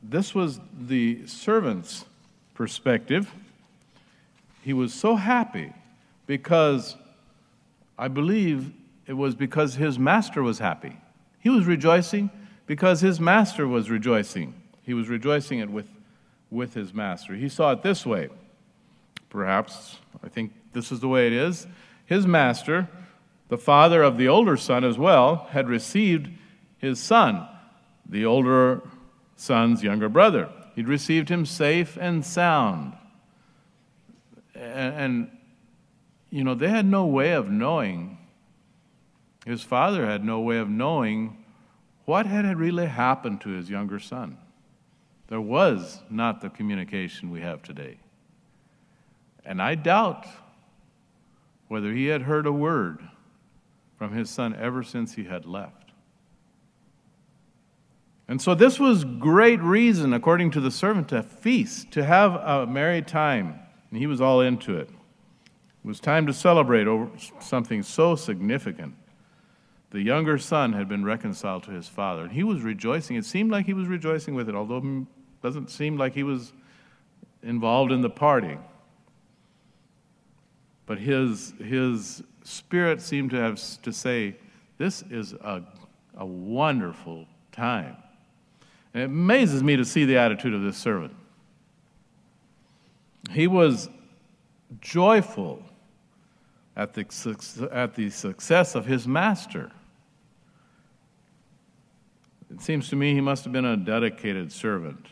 This 0.03 0.35
was 0.35 0.59
the 0.77 1.25
servant's 1.25 2.03
perspective. 2.53 3.33
He 4.61 4.73
was 4.73 4.93
so 4.93 5.15
happy 5.15 5.71
because 6.27 6.97
I 7.97 8.09
believe 8.09 8.73
it 9.07 9.13
was 9.13 9.35
because 9.35 9.75
his 9.75 9.97
master 9.97 10.43
was 10.43 10.59
happy. 10.59 10.97
He 11.39 11.49
was 11.49 11.65
rejoicing 11.65 12.29
because 12.67 12.99
his 12.99 13.21
master 13.21 13.69
was 13.69 13.89
rejoicing. 13.89 14.53
He 14.83 14.93
was 14.93 15.07
rejoicing 15.07 15.59
it 15.59 15.69
with, 15.69 15.87
with 16.51 16.73
his 16.73 16.93
master. 16.93 17.35
He 17.35 17.47
saw 17.47 17.71
it 17.71 17.83
this 17.83 18.05
way. 18.05 18.27
Perhaps, 19.29 19.97
I 20.23 20.29
think 20.29 20.53
this 20.73 20.91
is 20.91 20.99
the 20.99 21.07
way 21.07 21.27
it 21.27 21.33
is. 21.33 21.67
His 22.05 22.25
master, 22.27 22.87
the 23.49 23.57
father 23.57 24.01
of 24.03 24.17
the 24.17 24.27
older 24.27 24.57
son 24.57 24.83
as 24.83 24.97
well, 24.97 25.47
had 25.51 25.67
received 25.67 26.29
his 26.77 26.99
son, 26.99 27.47
the 28.07 28.25
older 28.25 28.81
son's 29.35 29.83
younger 29.83 30.09
brother. 30.09 30.49
He'd 30.75 30.87
received 30.87 31.29
him 31.29 31.45
safe 31.45 31.97
and 31.99 32.25
sound. 32.25 32.93
And, 34.53 35.29
you 36.29 36.43
know, 36.43 36.55
they 36.55 36.69
had 36.69 36.85
no 36.85 37.05
way 37.05 37.31
of 37.31 37.49
knowing, 37.49 38.17
his 39.45 39.61
father 39.61 40.05
had 40.05 40.23
no 40.23 40.39
way 40.39 40.57
of 40.57 40.69
knowing 40.69 41.43
what 42.05 42.25
had 42.25 42.57
really 42.57 42.85
happened 42.85 43.41
to 43.41 43.49
his 43.49 43.69
younger 43.69 43.99
son. 43.99 44.37
There 45.27 45.41
was 45.41 46.01
not 46.09 46.41
the 46.41 46.49
communication 46.49 47.31
we 47.31 47.41
have 47.41 47.63
today. 47.63 47.97
And 49.45 49.61
I 49.61 49.75
doubt 49.75 50.25
whether 51.67 51.93
he 51.93 52.07
had 52.07 52.23
heard 52.23 52.45
a 52.45 52.51
word 52.51 52.99
from 53.97 54.13
his 54.13 54.29
son 54.29 54.55
ever 54.55 54.83
since 54.83 55.13
he 55.13 55.25
had 55.25 55.45
left. 55.45 55.91
And 58.27 58.41
so 58.41 58.55
this 58.55 58.79
was 58.79 59.03
great 59.03 59.61
reason, 59.61 60.13
according 60.13 60.51
to 60.51 60.59
the 60.59 60.71
servant, 60.71 61.09
to 61.09 61.21
feast, 61.21 61.91
to 61.91 62.03
have 62.03 62.33
a 62.33 62.65
merry 62.65 63.01
time. 63.01 63.59
And 63.91 63.99
he 63.99 64.07
was 64.07 64.19
all 64.19 64.41
into 64.41 64.75
it. 64.77 64.89
It 64.89 65.87
was 65.87 65.99
time 65.99 66.25
to 66.25 66.33
celebrate 66.33 66.87
over 66.87 67.11
something 67.39 67.83
so 67.83 68.15
significant. 68.15 68.95
The 69.91 70.01
younger 70.01 70.39
son 70.39 70.73
had 70.73 70.89
been 70.89 71.05
reconciled 71.05 71.63
to 71.63 71.71
his 71.71 71.87
father, 71.87 72.23
and 72.23 72.31
he 72.31 72.43
was 72.43 72.63
rejoicing. 72.63 73.15
It 73.15 73.25
seemed 73.25 73.51
like 73.51 73.67
he 73.67 73.73
was 73.73 73.87
rejoicing 73.87 74.33
with 74.33 74.49
it, 74.49 74.55
although 74.55 74.77
it 74.77 75.43
doesn't 75.43 75.69
seem 75.69 75.95
like 75.95 76.15
he 76.15 76.23
was 76.23 76.51
involved 77.43 77.91
in 77.91 78.01
the 78.01 78.09
party. 78.09 78.57
But 80.85 80.99
his, 80.99 81.53
his 81.63 82.23
spirit 82.43 83.01
seemed 83.01 83.31
to 83.31 83.37
have 83.37 83.59
to 83.81 83.91
say, 83.91 84.35
This 84.77 85.03
is 85.09 85.33
a, 85.33 85.63
a 86.15 86.25
wonderful 86.25 87.25
time. 87.51 87.97
And 88.93 89.03
it 89.03 89.05
amazes 89.05 89.63
me 89.63 89.75
to 89.75 89.85
see 89.85 90.05
the 90.05 90.17
attitude 90.17 90.53
of 90.53 90.61
this 90.61 90.77
servant. 90.77 91.15
He 93.31 93.47
was 93.47 93.89
joyful 94.79 95.63
at 96.75 96.93
the, 96.93 97.69
at 97.71 97.95
the 97.95 98.09
success 98.09 98.75
of 98.75 98.85
his 98.85 99.07
master. 99.07 99.71
It 102.51 102.61
seems 102.61 102.89
to 102.89 102.95
me 102.95 103.13
he 103.13 103.21
must 103.21 103.43
have 103.43 103.53
been 103.53 103.65
a 103.65 103.75
dedicated 103.75 104.51
servant. 104.51 105.07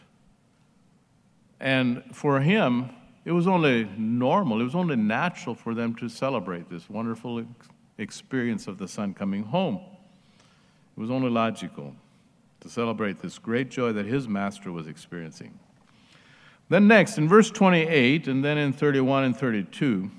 And 1.60 2.04
for 2.14 2.42
him, 2.42 2.90
it 3.26 3.32
was 3.32 3.48
only 3.48 3.90
normal, 3.98 4.60
it 4.60 4.66
was 4.66 4.76
only 4.76 4.96
natural 4.96 5.56
for 5.56 5.74
them 5.74 5.96
to 5.96 6.10
celebrate 6.10 6.70
this 6.70 6.90
wonderful 6.90 7.46
experience 7.98 8.68
of 8.68 8.78
the 8.78 8.88
son 8.88 9.14
coming 9.14 9.44
home. 9.44 9.80
It 10.98 11.00
was 11.00 11.10
only 11.10 11.30
logical 11.30 11.96
to 12.60 12.70
celebrate 12.70 13.20
this 13.20 13.38
great 13.40 13.70
joy 13.70 13.94
that 13.94 14.06
his 14.06 14.28
master 14.28 14.72
was 14.72 14.88
experiencing. 14.88 15.58
Then, 16.70 16.88
next, 16.88 17.18
in 17.18 17.28
verse 17.28 17.52
28 17.52 18.28
and 18.28 18.44
then 18.44 18.58
in 18.58 18.74
31 18.74 19.26
and 19.26 19.38
32, 19.38 20.10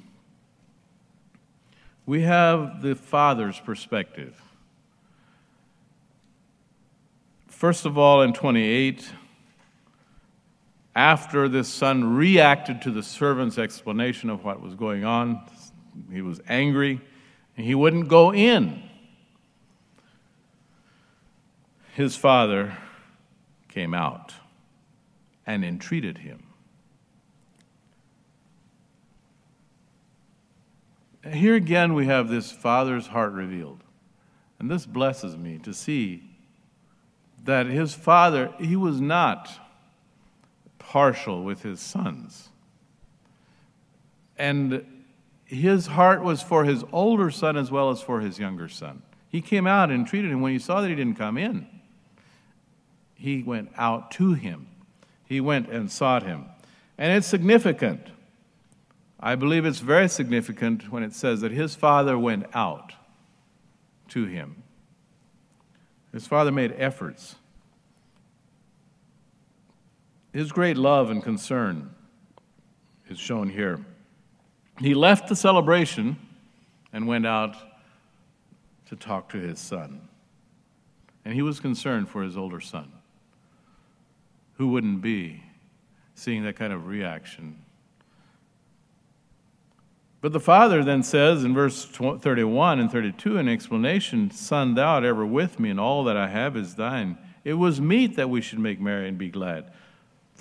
we 2.06 2.22
have 2.22 2.82
the 2.82 2.94
father's 2.94 3.58
perspective. 3.58 4.40
First 7.48 7.86
of 7.86 7.96
all, 7.96 8.22
in 8.22 8.34
28, 8.34 9.10
after 10.94 11.48
this 11.48 11.68
son 11.68 12.16
reacted 12.16 12.82
to 12.82 12.90
the 12.90 13.02
servant's 13.02 13.58
explanation 13.58 14.30
of 14.30 14.44
what 14.44 14.60
was 14.60 14.74
going 14.74 15.04
on, 15.04 15.42
he 16.12 16.22
was 16.22 16.40
angry 16.48 17.00
and 17.56 17.66
he 17.66 17.74
wouldn't 17.74 18.08
go 18.08 18.32
in. 18.32 18.82
His 21.94 22.16
father 22.16 22.76
came 23.68 23.94
out 23.94 24.34
and 25.46 25.64
entreated 25.64 26.18
him. 26.18 26.42
Here 31.32 31.54
again, 31.54 31.94
we 31.94 32.06
have 32.06 32.28
this 32.28 32.52
father's 32.52 33.06
heart 33.06 33.32
revealed. 33.32 33.82
And 34.58 34.70
this 34.70 34.86
blesses 34.86 35.36
me 35.36 35.58
to 35.58 35.72
see 35.72 36.22
that 37.44 37.66
his 37.66 37.94
father, 37.94 38.52
he 38.58 38.76
was 38.76 39.00
not 39.00 39.50
partial 40.88 41.42
with 41.42 41.62
his 41.62 41.80
sons. 41.80 42.48
And 44.36 44.84
his 45.44 45.86
heart 45.86 46.22
was 46.22 46.42
for 46.42 46.64
his 46.64 46.84
older 46.92 47.30
son 47.30 47.56
as 47.56 47.70
well 47.70 47.90
as 47.90 48.00
for 48.00 48.20
his 48.20 48.38
younger 48.38 48.68
son. 48.68 49.02
He 49.28 49.40
came 49.40 49.66
out 49.66 49.90
and 49.90 50.06
treated 50.06 50.30
him. 50.30 50.40
When 50.40 50.52
he 50.52 50.58
saw 50.58 50.80
that 50.80 50.88
he 50.88 50.94
didn't 50.94 51.16
come 51.16 51.36
in, 51.36 51.66
he 53.14 53.42
went 53.42 53.70
out 53.76 54.10
to 54.12 54.34
him. 54.34 54.68
He 55.26 55.40
went 55.40 55.68
and 55.68 55.90
sought 55.90 56.22
him. 56.22 56.46
And 56.98 57.12
it's 57.16 57.26
significant. 57.26 58.08
I 59.18 59.34
believe 59.34 59.64
it's 59.64 59.80
very 59.80 60.08
significant 60.08 60.92
when 60.92 61.02
it 61.02 61.14
says 61.14 61.40
that 61.40 61.50
his 61.50 61.74
father 61.74 62.18
went 62.18 62.46
out 62.54 62.92
to 64.08 64.26
him. 64.26 64.62
His 66.12 66.26
father 66.26 66.52
made 66.52 66.74
efforts 66.76 67.36
his 70.34 70.50
great 70.50 70.76
love 70.76 71.10
and 71.10 71.22
concern 71.22 71.94
is 73.08 73.18
shown 73.18 73.48
here. 73.48 73.78
He 74.80 74.92
left 74.92 75.28
the 75.28 75.36
celebration 75.36 76.16
and 76.92 77.06
went 77.06 77.24
out 77.24 77.56
to 78.86 78.96
talk 78.96 79.28
to 79.30 79.38
his 79.38 79.60
son. 79.60 80.08
And 81.24 81.34
he 81.34 81.42
was 81.42 81.60
concerned 81.60 82.08
for 82.08 82.24
his 82.24 82.36
older 82.36 82.60
son. 82.60 82.90
Who 84.54 84.68
wouldn't 84.68 85.00
be 85.00 85.44
seeing 86.16 86.42
that 86.42 86.56
kind 86.56 86.72
of 86.72 86.88
reaction? 86.88 87.62
But 90.20 90.32
the 90.32 90.40
father 90.40 90.82
then 90.82 91.04
says 91.04 91.44
in 91.44 91.54
verse 91.54 91.84
31 91.84 92.80
and 92.80 92.90
32 92.90 93.36
in 93.36 93.48
explanation, 93.48 94.32
Son, 94.32 94.74
thou 94.74 94.94
art 94.94 95.04
ever 95.04 95.24
with 95.24 95.60
me, 95.60 95.70
and 95.70 95.78
all 95.78 96.02
that 96.04 96.16
I 96.16 96.28
have 96.28 96.56
is 96.56 96.74
thine. 96.74 97.18
It 97.44 97.54
was 97.54 97.80
meet 97.80 98.16
that 98.16 98.30
we 98.30 98.40
should 98.40 98.58
make 98.58 98.80
merry 98.80 99.08
and 99.08 99.16
be 99.16 99.28
glad. 99.28 99.70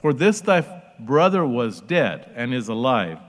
For 0.03 0.11
this 0.11 0.41
thy 0.41 0.65
brother 0.99 1.47
was 1.47 1.79
dead 1.79 2.29
and 2.35 2.53
is 2.53 2.67
alive 2.67 3.19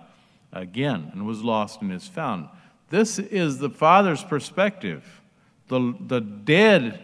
again, 0.53 1.09
and 1.13 1.25
was 1.25 1.45
lost 1.45 1.81
and 1.83 1.93
is 1.93 2.09
found. 2.09 2.49
This 2.91 3.21
is 3.21 3.59
the 3.59 3.71
Father's 3.71 4.25
perspective. 4.25 5.23
The, 5.69 5.95
the 6.01 6.21
dead 6.21 6.99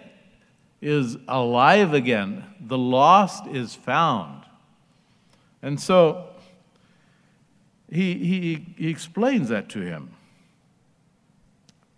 is 0.81 1.19
alive 1.29 1.95
again, 1.95 2.47
the 2.59 2.77
lost 2.77 3.47
is 3.47 3.77
found. 3.77 4.43
And 5.63 5.81
so 5.81 6.31
he, 7.89 8.15
he, 8.15 8.67
he 8.77 8.89
explains 8.89 9.51
that 9.51 9.69
to 9.69 9.83
him. 9.83 10.11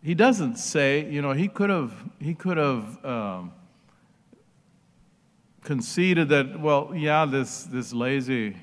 He 0.02 0.12
doesn't 0.14 0.56
say, 0.56 1.10
you 1.10 1.22
know, 1.22 1.32
he 1.32 1.48
could 1.48 1.70
have, 1.70 1.94
he 2.20 2.34
could 2.34 2.58
have 2.58 3.02
um, 3.02 3.52
conceded 5.62 6.28
that, 6.30 6.60
well, 6.60 6.92
yeah, 6.94 7.24
this, 7.24 7.64
this 7.64 7.92
lazy 7.92 8.56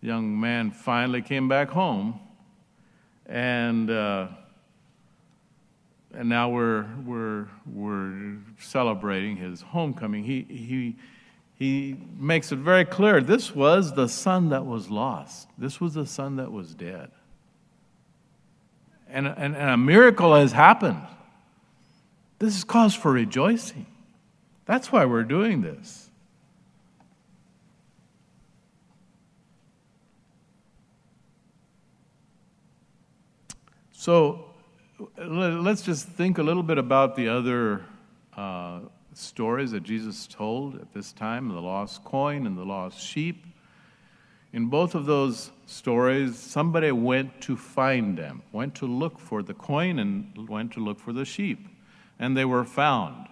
young 0.00 0.38
man 0.38 0.70
finally 0.70 1.22
came 1.22 1.48
back 1.48 1.70
home, 1.70 2.20
and, 3.26 3.90
uh, 3.90 4.28
and 6.14 6.28
now 6.28 6.48
we're, 6.50 6.86
we're, 7.04 7.46
we're 7.66 8.38
celebrating 8.58 9.36
his 9.36 9.60
homecoming. 9.60 10.24
He, 10.24 10.42
he, 10.48 10.96
he 11.54 11.96
makes 12.16 12.52
it 12.52 12.58
very 12.58 12.84
clear 12.84 13.20
this 13.20 13.54
was 13.54 13.94
the 13.94 14.08
son 14.08 14.50
that 14.50 14.64
was 14.64 14.90
lost, 14.90 15.48
this 15.58 15.80
was 15.80 15.94
the 15.94 16.06
son 16.06 16.36
that 16.36 16.50
was 16.52 16.74
dead. 16.74 17.10
And, 19.10 19.26
and, 19.26 19.56
and 19.56 19.70
a 19.70 19.76
miracle 19.76 20.34
has 20.34 20.52
happened. 20.52 21.00
This 22.38 22.56
is 22.56 22.62
cause 22.62 22.94
for 22.94 23.10
rejoicing. 23.10 23.86
That's 24.66 24.92
why 24.92 25.06
we're 25.06 25.24
doing 25.24 25.62
this. 25.62 26.07
So 34.00 34.44
let's 35.18 35.82
just 35.82 36.06
think 36.06 36.38
a 36.38 36.42
little 36.44 36.62
bit 36.62 36.78
about 36.78 37.16
the 37.16 37.28
other 37.28 37.84
uh, 38.36 38.82
stories 39.12 39.72
that 39.72 39.82
Jesus 39.82 40.28
told 40.28 40.76
at 40.76 40.94
this 40.94 41.10
time 41.10 41.48
the 41.48 41.60
lost 41.60 42.04
coin 42.04 42.46
and 42.46 42.56
the 42.56 42.64
lost 42.64 43.00
sheep. 43.00 43.44
In 44.52 44.66
both 44.66 44.94
of 44.94 45.06
those 45.06 45.50
stories, 45.66 46.38
somebody 46.38 46.92
went 46.92 47.40
to 47.40 47.56
find 47.56 48.16
them, 48.16 48.42
went 48.52 48.76
to 48.76 48.86
look 48.86 49.18
for 49.18 49.42
the 49.42 49.54
coin 49.54 49.98
and 49.98 50.48
went 50.48 50.74
to 50.74 50.80
look 50.80 51.00
for 51.00 51.12
the 51.12 51.24
sheep, 51.24 51.66
and 52.20 52.36
they 52.36 52.44
were 52.44 52.64
found. 52.64 53.26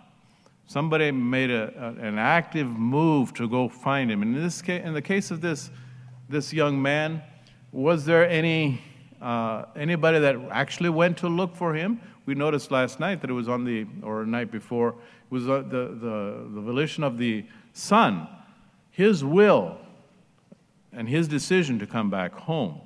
Somebody 0.66 1.12
made 1.12 1.52
a, 1.52 1.72
a, 1.78 2.04
an 2.04 2.18
active 2.18 2.66
move 2.66 3.32
to 3.34 3.48
go 3.48 3.68
find 3.68 4.10
him. 4.10 4.20
And 4.20 4.34
In, 4.34 4.42
this 4.42 4.60
case, 4.62 4.84
in 4.84 4.94
the 4.94 5.02
case 5.02 5.30
of 5.30 5.40
this, 5.40 5.70
this 6.28 6.52
young 6.52 6.82
man, 6.82 7.22
was 7.70 8.04
there 8.04 8.28
any 8.28 8.80
uh, 9.26 9.64
anybody 9.74 10.20
that 10.20 10.36
actually 10.52 10.88
went 10.88 11.18
to 11.18 11.28
look 11.28 11.56
for 11.56 11.74
him? 11.74 12.00
We 12.26 12.36
noticed 12.36 12.70
last 12.70 13.00
night 13.00 13.20
that 13.22 13.30
it 13.30 13.32
was 13.32 13.48
on 13.48 13.64
the, 13.64 13.84
or 14.02 14.24
night 14.24 14.52
before, 14.52 14.90
it 14.90 15.30
was 15.30 15.48
uh, 15.48 15.62
the, 15.62 15.96
the, 16.00 16.46
the 16.54 16.60
volition 16.60 17.02
of 17.02 17.18
the 17.18 17.44
son, 17.72 18.28
his 18.92 19.24
will, 19.24 19.78
and 20.92 21.08
his 21.08 21.26
decision 21.26 21.80
to 21.80 21.86
come 21.88 22.08
back 22.08 22.34
home. 22.34 22.80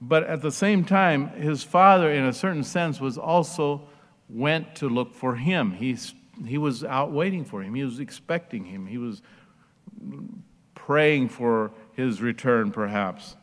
But 0.00 0.24
at 0.24 0.40
the 0.40 0.50
same 0.50 0.82
time, 0.82 1.28
his 1.28 1.62
father, 1.62 2.10
in 2.10 2.24
a 2.24 2.32
certain 2.32 2.64
sense, 2.64 2.98
was 2.98 3.18
also 3.18 3.82
went 4.30 4.74
to 4.76 4.88
look 4.88 5.14
for 5.14 5.36
him. 5.36 5.72
He's, 5.72 6.14
he 6.46 6.56
was 6.56 6.84
out 6.84 7.12
waiting 7.12 7.44
for 7.44 7.62
him. 7.62 7.74
He 7.74 7.84
was 7.84 8.00
expecting 8.00 8.64
him. 8.64 8.86
He 8.86 8.96
was 8.96 9.20
praying 10.74 11.28
for 11.28 11.72
his 11.92 12.22
return, 12.22 12.70
perhaps. 12.70 13.36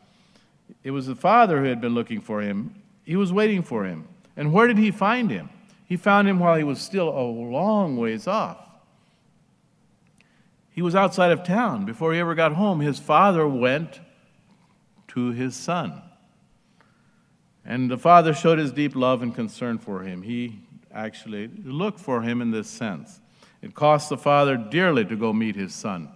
It 0.84 0.90
was 0.90 1.06
the 1.06 1.16
father 1.16 1.60
who 1.60 1.64
had 1.64 1.80
been 1.80 1.94
looking 1.94 2.20
for 2.20 2.42
him. 2.42 2.74
He 3.04 3.16
was 3.16 3.32
waiting 3.32 3.62
for 3.62 3.84
him. 3.84 4.06
And 4.36 4.52
where 4.52 4.66
did 4.66 4.78
he 4.78 4.90
find 4.90 5.30
him? 5.30 5.48
He 5.86 5.96
found 5.96 6.28
him 6.28 6.38
while 6.38 6.56
he 6.56 6.64
was 6.64 6.80
still 6.80 7.08
a 7.08 7.22
long 7.22 7.96
ways 7.96 8.26
off. 8.26 8.58
He 10.70 10.82
was 10.82 10.94
outside 10.94 11.32
of 11.32 11.44
town. 11.44 11.84
Before 11.84 12.12
he 12.12 12.20
ever 12.20 12.34
got 12.34 12.52
home, 12.52 12.80
his 12.80 12.98
father 12.98 13.48
went 13.48 14.00
to 15.08 15.30
his 15.30 15.54
son. 15.54 16.02
And 17.64 17.90
the 17.90 17.98
father 17.98 18.34
showed 18.34 18.58
his 18.58 18.72
deep 18.72 18.94
love 18.94 19.22
and 19.22 19.34
concern 19.34 19.78
for 19.78 20.02
him. 20.02 20.22
He 20.22 20.60
actually 20.92 21.48
looked 21.64 22.00
for 22.00 22.22
him 22.22 22.42
in 22.42 22.50
this 22.50 22.68
sense. 22.68 23.20
It 23.62 23.74
cost 23.74 24.10
the 24.10 24.18
father 24.18 24.56
dearly 24.56 25.04
to 25.06 25.16
go 25.16 25.32
meet 25.32 25.56
his 25.56 25.74
son. 25.74 26.10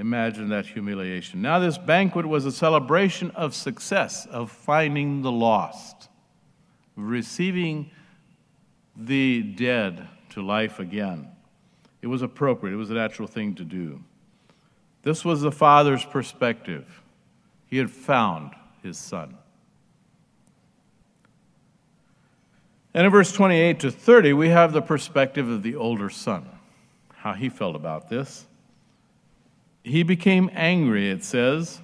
Imagine 0.00 0.48
that 0.48 0.64
humiliation. 0.64 1.42
Now, 1.42 1.58
this 1.58 1.76
banquet 1.76 2.24
was 2.24 2.46
a 2.46 2.52
celebration 2.52 3.30
of 3.32 3.54
success, 3.54 4.24
of 4.24 4.50
finding 4.50 5.20
the 5.20 5.30
lost, 5.30 6.08
of 6.96 7.04
receiving 7.04 7.90
the 8.96 9.42
dead 9.42 10.08
to 10.30 10.40
life 10.40 10.78
again. 10.78 11.28
It 12.00 12.06
was 12.06 12.22
appropriate, 12.22 12.72
it 12.72 12.78
was 12.78 12.90
a 12.90 12.94
natural 12.94 13.28
thing 13.28 13.54
to 13.56 13.64
do. 13.64 14.02
This 15.02 15.22
was 15.22 15.42
the 15.42 15.52
father's 15.52 16.04
perspective. 16.04 17.02
He 17.66 17.76
had 17.76 17.90
found 17.90 18.54
his 18.82 18.96
son. 18.96 19.36
And 22.94 23.04
in 23.04 23.12
verse 23.12 23.32
28 23.32 23.80
to 23.80 23.90
30, 23.90 24.32
we 24.32 24.48
have 24.48 24.72
the 24.72 24.80
perspective 24.80 25.46
of 25.46 25.62
the 25.62 25.76
older 25.76 26.08
son, 26.08 26.48
how 27.16 27.34
he 27.34 27.50
felt 27.50 27.76
about 27.76 28.08
this. 28.08 28.46
He 29.82 30.02
became 30.02 30.50
angry, 30.52 31.10
it 31.10 31.24
says, 31.24 31.80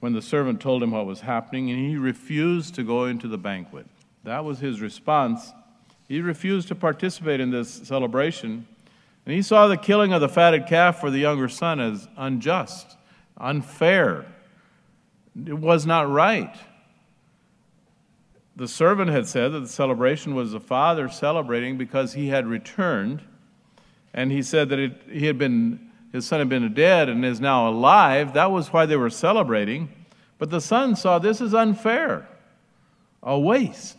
when 0.00 0.12
the 0.12 0.22
servant 0.22 0.60
told 0.60 0.82
him 0.82 0.92
what 0.92 1.06
was 1.06 1.20
happening, 1.20 1.70
and 1.70 1.78
he 1.78 1.96
refused 1.96 2.74
to 2.76 2.82
go 2.82 3.04
into 3.06 3.28
the 3.28 3.38
banquet. 3.38 3.86
That 4.24 4.44
was 4.44 4.58
his 4.58 4.80
response. 4.80 5.52
He 6.08 6.20
refused 6.20 6.68
to 6.68 6.74
participate 6.74 7.40
in 7.40 7.50
this 7.50 7.70
celebration, 7.70 8.66
and 9.26 9.34
he 9.34 9.42
saw 9.42 9.68
the 9.68 9.76
killing 9.76 10.12
of 10.12 10.20
the 10.20 10.28
fatted 10.28 10.66
calf 10.66 11.00
for 11.00 11.10
the 11.10 11.18
younger 11.18 11.48
son 11.48 11.80
as 11.80 12.08
unjust, 12.16 12.96
unfair. 13.36 14.26
It 15.46 15.58
was 15.58 15.86
not 15.86 16.10
right. 16.10 16.54
The 18.54 18.68
servant 18.68 19.10
had 19.10 19.26
said 19.26 19.52
that 19.52 19.60
the 19.60 19.68
celebration 19.68 20.34
was 20.34 20.52
the 20.52 20.60
father 20.60 21.08
celebrating 21.08 21.78
because 21.78 22.12
he 22.12 22.28
had 22.28 22.46
returned, 22.46 23.22
and 24.12 24.30
he 24.30 24.42
said 24.42 24.68
that 24.68 24.78
it, 24.78 25.02
he 25.10 25.26
had 25.26 25.38
been 25.38 25.91
his 26.12 26.26
son 26.26 26.40
had 26.40 26.48
been 26.48 26.74
dead 26.74 27.08
and 27.08 27.24
is 27.24 27.40
now 27.40 27.68
alive. 27.68 28.34
That 28.34 28.50
was 28.50 28.72
why 28.72 28.86
they 28.86 28.96
were 28.96 29.10
celebrating. 29.10 29.88
But 30.38 30.50
the 30.50 30.60
son 30.60 30.94
saw 30.94 31.18
this 31.18 31.40
is 31.40 31.54
unfair, 31.54 32.28
a 33.22 33.38
waste 33.38 33.98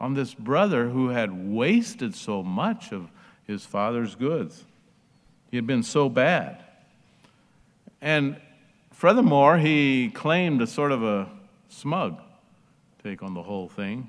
on 0.00 0.14
this 0.14 0.32
brother 0.32 0.88
who 0.88 1.08
had 1.08 1.48
wasted 1.48 2.14
so 2.14 2.42
much 2.42 2.92
of 2.92 3.10
his 3.46 3.64
father's 3.64 4.14
goods. 4.14 4.64
He 5.50 5.56
had 5.56 5.66
been 5.66 5.82
so 5.82 6.08
bad. 6.08 6.62
And 8.00 8.40
furthermore, 8.92 9.58
he 9.58 10.10
claimed 10.10 10.62
a 10.62 10.66
sort 10.66 10.92
of 10.92 11.02
a 11.02 11.28
smug 11.68 12.20
take 13.02 13.22
on 13.22 13.34
the 13.34 13.42
whole 13.42 13.68
thing. 13.68 14.08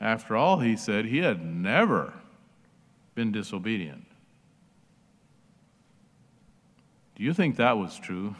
After 0.00 0.36
all, 0.36 0.60
he 0.60 0.76
said 0.76 1.06
he 1.06 1.18
had 1.18 1.44
never 1.44 2.12
been 3.14 3.32
disobedient. 3.32 4.06
Do 7.20 7.26
you 7.26 7.34
think 7.34 7.56
that 7.56 7.76
was 7.76 7.98
true? 7.98 8.34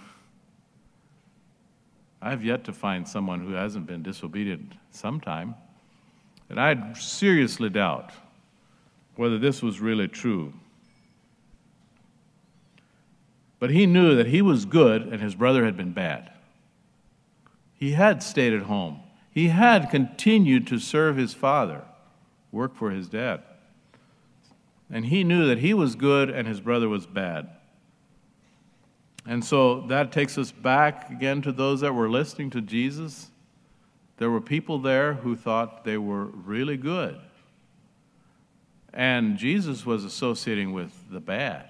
I 2.22 2.30
have 2.30 2.42
yet 2.42 2.64
to 2.64 2.72
find 2.72 3.06
someone 3.06 3.40
who 3.46 3.52
hasn't 3.52 3.86
been 3.86 4.02
disobedient 4.02 4.72
sometime. 4.90 5.54
And 6.48 6.58
I 6.58 6.94
seriously 6.94 7.68
doubt 7.68 8.10
whether 9.16 9.38
this 9.38 9.62
was 9.62 9.82
really 9.82 10.08
true. 10.08 10.54
But 13.58 13.68
he 13.68 13.84
knew 13.84 14.14
that 14.14 14.28
he 14.28 14.40
was 14.40 14.64
good 14.64 15.02
and 15.02 15.20
his 15.20 15.34
brother 15.34 15.66
had 15.66 15.76
been 15.76 15.92
bad. 15.92 16.32
He 17.74 17.92
had 17.92 18.22
stayed 18.22 18.54
at 18.54 18.62
home. 18.62 19.00
He 19.30 19.48
had 19.48 19.90
continued 19.90 20.66
to 20.68 20.78
serve 20.78 21.18
his 21.18 21.34
father, 21.34 21.82
work 22.50 22.74
for 22.74 22.90
his 22.90 23.08
dad. 23.08 23.42
And 24.90 25.04
he 25.04 25.22
knew 25.22 25.46
that 25.48 25.58
he 25.58 25.74
was 25.74 25.96
good 25.96 26.30
and 26.30 26.48
his 26.48 26.62
brother 26.62 26.88
was 26.88 27.04
bad. 27.04 27.50
And 29.26 29.44
so 29.44 29.82
that 29.82 30.12
takes 30.12 30.38
us 30.38 30.50
back 30.50 31.10
again 31.10 31.42
to 31.42 31.52
those 31.52 31.80
that 31.82 31.94
were 31.94 32.08
listening 32.08 32.50
to 32.50 32.60
Jesus. 32.60 33.30
There 34.16 34.30
were 34.30 34.40
people 34.40 34.78
there 34.78 35.14
who 35.14 35.36
thought 35.36 35.84
they 35.84 35.98
were 35.98 36.24
really 36.24 36.76
good. 36.76 37.18
And 38.92 39.36
Jesus 39.36 39.86
was 39.86 40.04
associating 40.04 40.72
with 40.72 40.92
the 41.10 41.20
bad, 41.20 41.68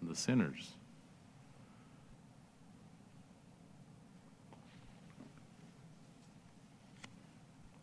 the 0.00 0.14
sinners. 0.14 0.72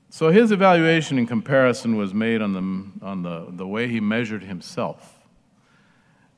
So 0.09 0.31
his 0.31 0.51
evaluation 0.51 1.17
and 1.17 1.27
comparison 1.27 1.95
was 1.95 2.13
made 2.13 2.41
on 2.41 2.53
the, 2.53 3.05
on 3.05 3.21
the, 3.23 3.47
the 3.49 3.67
way 3.67 3.87
he 3.87 3.99
measured 3.99 4.43
himself. 4.43 5.19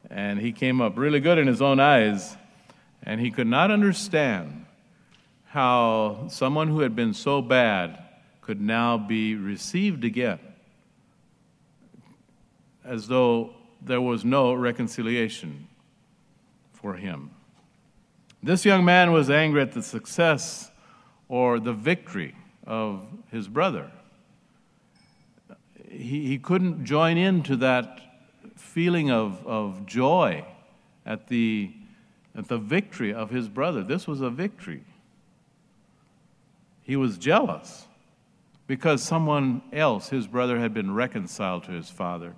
And 0.09 0.39
he 0.39 0.51
came 0.51 0.81
up 0.81 0.97
really 0.97 1.19
good 1.19 1.37
in 1.37 1.47
his 1.47 1.61
own 1.61 1.79
eyes 1.79 2.35
and 3.03 3.19
he 3.19 3.31
could 3.31 3.47
not 3.47 3.71
understand 3.71 4.65
how 5.45 6.27
someone 6.29 6.67
who 6.67 6.79
had 6.79 6.95
been 6.95 7.13
so 7.13 7.41
bad 7.41 8.01
could 8.41 8.61
now 8.61 8.97
be 8.97 9.35
received 9.35 10.03
again, 10.03 10.39
as 12.85 13.07
though 13.07 13.53
there 13.81 14.01
was 14.01 14.23
no 14.23 14.53
reconciliation 14.53 15.67
for 16.73 16.95
him. 16.95 17.31
This 18.43 18.65
young 18.65 18.85
man 18.85 19.11
was 19.11 19.29
angry 19.29 19.61
at 19.61 19.73
the 19.73 19.83
success 19.83 20.71
or 21.27 21.59
the 21.59 21.73
victory 21.73 22.35
of 22.65 23.05
his 23.31 23.47
brother. 23.47 23.91
He, 25.89 26.27
he 26.27 26.37
couldn't 26.37 26.85
join 26.85 27.17
into 27.17 27.55
that 27.57 27.99
feeling 28.55 29.11
of, 29.11 29.45
of 29.45 29.85
joy 29.85 30.45
at 31.05 31.27
the 31.27 31.71
at 32.35 32.47
the 32.47 32.57
victory 32.57 33.13
of 33.13 33.29
his 33.29 33.47
brother. 33.47 33.83
This 33.83 34.07
was 34.07 34.21
a 34.21 34.29
victory. 34.29 34.83
He 36.83 36.95
was 36.95 37.17
jealous 37.17 37.85
because 38.67 39.03
someone 39.03 39.61
else, 39.73 40.09
his 40.09 40.27
brother, 40.27 40.59
had 40.59 40.73
been 40.73 40.93
reconciled 40.93 41.63
to 41.65 41.71
his 41.71 41.89
father. 41.89 42.35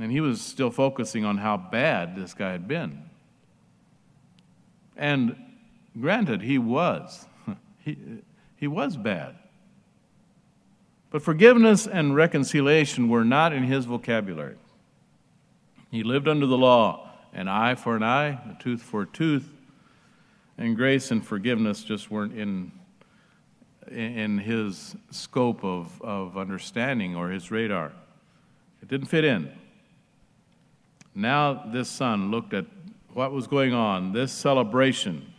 And 0.00 0.12
he 0.12 0.20
was 0.20 0.40
still 0.40 0.70
focusing 0.70 1.24
on 1.24 1.38
how 1.38 1.56
bad 1.56 2.14
this 2.14 2.34
guy 2.34 2.52
had 2.52 2.68
been. 2.68 3.02
And 4.96 5.36
granted, 6.00 6.42
he 6.42 6.58
was. 6.58 7.26
he, 7.84 7.98
he 8.56 8.68
was 8.68 8.96
bad. 8.96 9.34
But 11.10 11.22
forgiveness 11.22 11.86
and 11.86 12.14
reconciliation 12.14 13.08
were 13.08 13.24
not 13.24 13.52
in 13.52 13.64
his 13.64 13.86
vocabulary. 13.86 14.56
He 15.90 16.04
lived 16.04 16.28
under 16.28 16.46
the 16.46 16.58
law 16.58 17.07
an 17.32 17.48
eye 17.48 17.74
for 17.74 17.96
an 17.96 18.02
eye, 18.02 18.28
a 18.28 18.56
tooth 18.58 18.82
for 18.82 19.02
a 19.02 19.06
tooth. 19.06 19.48
and 20.58 20.76
grace 20.76 21.10
and 21.12 21.24
forgiveness 21.24 21.84
just 21.84 22.10
weren't 22.10 22.36
in, 22.36 22.72
in 23.90 24.38
his 24.38 24.96
scope 25.10 25.64
of, 25.64 26.02
of 26.02 26.36
understanding 26.36 27.14
or 27.14 27.30
his 27.30 27.50
radar. 27.50 27.92
It 28.82 28.88
didn't 28.88 29.06
fit 29.06 29.24
in. 29.24 29.52
Now, 31.14 31.64
this 31.72 31.88
son 31.88 32.30
looked 32.30 32.54
at 32.54 32.66
what 33.12 33.32
was 33.32 33.46
going 33.46 33.72
on, 33.72 34.12
this 34.12 34.32
celebration, 34.32 35.32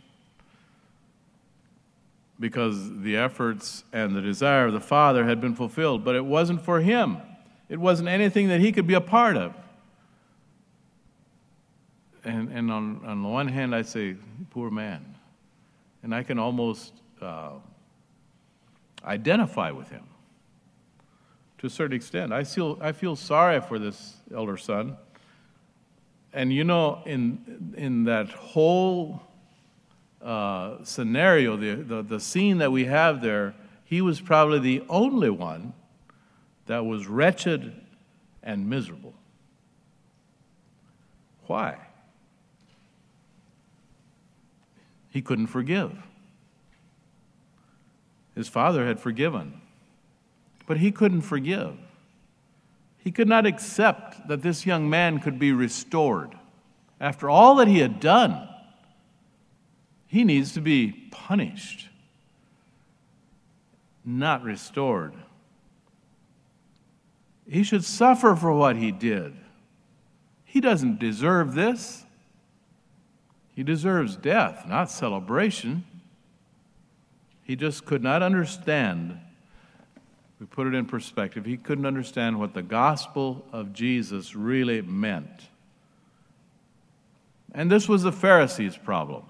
because 2.38 3.00
the 3.02 3.16
efforts 3.16 3.84
and 3.92 4.16
the 4.16 4.22
desire 4.22 4.66
of 4.66 4.72
the 4.72 4.80
father 4.80 5.24
had 5.24 5.40
been 5.40 5.54
fulfilled, 5.54 6.04
but 6.04 6.14
it 6.14 6.24
wasn't 6.24 6.62
for 6.62 6.80
him. 6.80 7.18
It 7.68 7.78
wasn't 7.78 8.08
anything 8.08 8.48
that 8.48 8.60
he 8.60 8.72
could 8.72 8.86
be 8.86 8.94
a 8.94 9.00
part 9.00 9.36
of. 9.36 9.54
And, 12.24 12.50
and 12.50 12.70
on, 12.70 13.00
on 13.04 13.22
the 13.22 13.28
one 13.28 13.48
hand, 13.48 13.74
I 13.74 13.82
say, 13.82 14.16
poor 14.50 14.70
man. 14.70 15.14
And 16.02 16.14
I 16.14 16.22
can 16.22 16.38
almost 16.38 16.92
uh, 17.20 17.52
identify 19.04 19.70
with 19.70 19.88
him 19.88 20.04
to 21.58 21.66
a 21.66 21.70
certain 21.70 21.96
extent. 21.96 22.32
I 22.32 22.44
feel, 22.44 22.78
I 22.80 22.92
feel 22.92 23.16
sorry 23.16 23.60
for 23.60 23.78
this 23.78 24.16
elder 24.34 24.56
son. 24.56 24.96
And 26.32 26.52
you 26.52 26.64
know, 26.64 27.02
in, 27.04 27.74
in 27.76 28.04
that 28.04 28.30
whole 28.30 29.22
uh, 30.22 30.82
scenario, 30.84 31.56
the, 31.56 31.74
the, 31.74 32.02
the 32.02 32.20
scene 32.20 32.58
that 32.58 32.72
we 32.72 32.84
have 32.84 33.20
there, 33.20 33.54
he 33.84 34.00
was 34.00 34.20
probably 34.20 34.58
the 34.58 34.84
only 34.88 35.30
one 35.30 35.74
that 36.66 36.84
was 36.86 37.06
wretched 37.06 37.74
and 38.42 38.68
miserable. 38.68 39.14
Why? 41.46 41.76
He 45.10 45.20
couldn't 45.20 45.48
forgive. 45.48 45.92
His 48.34 48.48
father 48.48 48.86
had 48.86 49.00
forgiven, 49.00 49.60
but 50.66 50.78
he 50.78 50.92
couldn't 50.92 51.22
forgive. 51.22 51.76
He 52.98 53.10
could 53.10 53.28
not 53.28 53.44
accept 53.46 54.28
that 54.28 54.42
this 54.42 54.64
young 54.64 54.88
man 54.88 55.18
could 55.18 55.38
be 55.38 55.52
restored. 55.52 56.36
After 57.00 57.28
all 57.28 57.56
that 57.56 57.68
he 57.68 57.80
had 57.80 57.98
done, 57.98 58.48
he 60.06 60.24
needs 60.24 60.52
to 60.52 60.60
be 60.60 61.08
punished, 61.10 61.88
not 64.04 64.42
restored. 64.42 65.14
He 67.48 67.62
should 67.62 67.84
suffer 67.84 68.36
for 68.36 68.52
what 68.52 68.76
he 68.76 68.92
did. 68.92 69.34
He 70.44 70.60
doesn't 70.60 71.00
deserve 71.00 71.54
this. 71.54 72.04
He 73.54 73.62
deserves 73.62 74.16
death, 74.16 74.64
not 74.66 74.90
celebration. 74.90 75.84
He 77.42 77.56
just 77.56 77.84
could 77.84 78.02
not 78.02 78.22
understand. 78.22 79.18
We 80.38 80.46
put 80.46 80.66
it 80.66 80.74
in 80.74 80.86
perspective. 80.86 81.44
He 81.44 81.56
couldn't 81.56 81.86
understand 81.86 82.38
what 82.38 82.54
the 82.54 82.62
gospel 82.62 83.44
of 83.52 83.72
Jesus 83.72 84.34
really 84.34 84.80
meant. 84.82 85.48
And 87.52 87.70
this 87.70 87.88
was 87.88 88.02
the 88.02 88.12
Pharisees' 88.12 88.76
problem. 88.76 89.24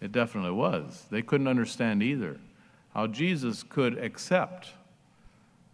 It 0.00 0.12
definitely 0.12 0.52
was. 0.52 1.06
They 1.10 1.22
couldn't 1.22 1.48
understand 1.48 2.02
either 2.02 2.38
how 2.94 3.06
Jesus 3.06 3.62
could 3.62 3.98
accept 3.98 4.68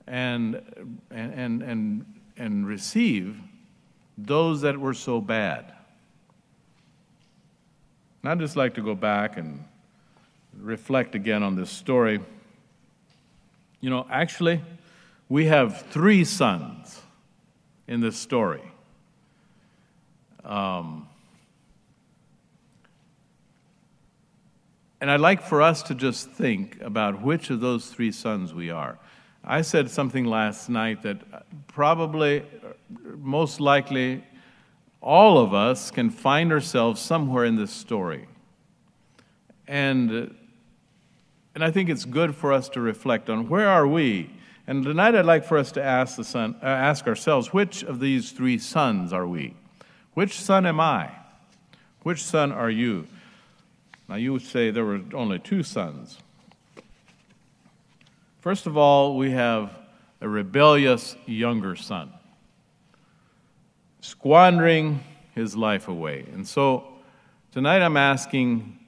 and, 0.07 0.61
and, 1.11 1.63
and, 1.63 2.07
and 2.37 2.67
receive 2.67 3.39
those 4.17 4.61
that 4.63 4.79
were 4.79 4.95
so 4.95 5.21
bad. 5.21 5.73
And 8.27 8.33
I'd 8.33 8.45
just 8.45 8.57
like 8.57 8.75
to 8.75 8.81
go 8.81 8.97
back 8.97 9.37
and 9.37 9.63
reflect 10.59 11.15
again 11.15 11.45
on 11.45 11.55
this 11.55 11.71
story. 11.71 12.19
You 13.81 13.89
know, 13.89 14.05
actually, 14.11 14.63
we 15.29 15.45
have 15.45 15.83
three 15.83 16.25
sons 16.25 17.03
in 17.87 18.01
this 18.01 18.17
story. 18.17 18.65
Um, 20.45 21.09
and 25.01 25.09
I'd 25.09 25.21
like 25.21 25.41
for 25.41 25.63
us 25.63 25.85
to 25.85 25.95
just 25.95 26.29
think 26.29 26.81
about 26.81 27.23
which 27.23 27.51
of 27.51 27.61
those 27.61 27.87
three 27.87 28.11
sons 28.11 28.53
we 28.53 28.71
are. 28.71 28.99
I 29.45 29.63
said 29.63 29.89
something 29.89 30.25
last 30.25 30.69
night 30.69 31.03
that 31.03 31.19
probably, 31.69 32.43
most 33.19 33.61
likely, 33.61 34.25
all 35.01 35.39
of 35.39 35.55
us 35.55 35.91
can 35.91 36.11
find 36.11 36.53
ourselves 36.53 37.01
somewhere 37.01 37.45
in 37.45 37.57
this 37.57 37.71
story. 37.71 38.27
And, 39.69 40.35
and 41.55 41.65
I 41.65 41.71
think 41.71 41.89
it's 41.89 42.05
good 42.05 42.35
for 42.35 42.53
us 42.53 42.69
to 42.71 42.81
reflect 42.81 43.31
on 43.31 43.49
where 43.49 43.69
are 43.69 43.87
we? 43.87 44.31
And 44.67 44.85
tonight 44.85 45.15
I'd 45.15 45.25
like 45.25 45.45
for 45.45 45.59
us 45.59 45.73
to 45.73 45.83
ask, 45.83 46.17
the 46.17 46.25
son, 46.25 46.57
uh, 46.63 46.67
ask 46.67 47.07
ourselves 47.07 47.53
which 47.53 47.85
of 47.85 48.01
these 48.01 48.33
three 48.33 48.59
sons 48.59 49.13
are 49.13 49.27
we? 49.27 49.55
Which 50.15 50.41
son 50.41 50.67
am 50.67 50.81
I? 50.81 51.11
Which 52.03 52.23
son 52.23 52.51
are 52.51 52.71
you? 52.71 53.07
Now 54.09 54.17
you 54.17 54.33
would 54.33 54.43
say 54.43 54.71
there 54.71 54.85
were 54.85 55.03
only 55.15 55.39
two 55.39 55.63
sons. 55.63 56.19
First 58.41 58.67
of 58.67 58.77
all, 58.77 59.17
we 59.17 59.33
have 59.33 59.77
a 60.21 60.29
rebellious 60.29 61.17
younger 61.27 61.77
son 61.77 62.13
squandering 64.07 65.01
his 65.35 65.57
life 65.57 65.89
away. 65.89 66.25
And 66.33 66.47
so 66.47 66.85
tonight 67.51 67.83
I'm 67.83 67.97
asking, 67.97 68.79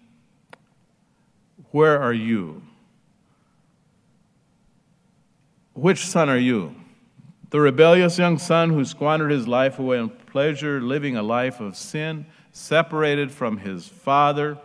where 1.72 2.00
are 2.00 2.12
you? 2.12 2.62
Which 5.74 6.06
son 6.06 6.28
are 6.28 6.38
you? 6.38 6.74
The 7.50 7.60
rebellious 7.60 8.18
young 8.18 8.38
son 8.38 8.70
who 8.70 8.84
squandered 8.84 9.32
his 9.32 9.48
life 9.48 9.78
away 9.78 9.98
in 9.98 10.08
pleasure, 10.08 10.80
living 10.80 11.16
a 11.16 11.22
life 11.22 11.60
of 11.60 11.76
sin, 11.76 12.26
separated 12.52 13.32
from 13.32 13.58
his 13.58 13.88
father, 13.88 14.56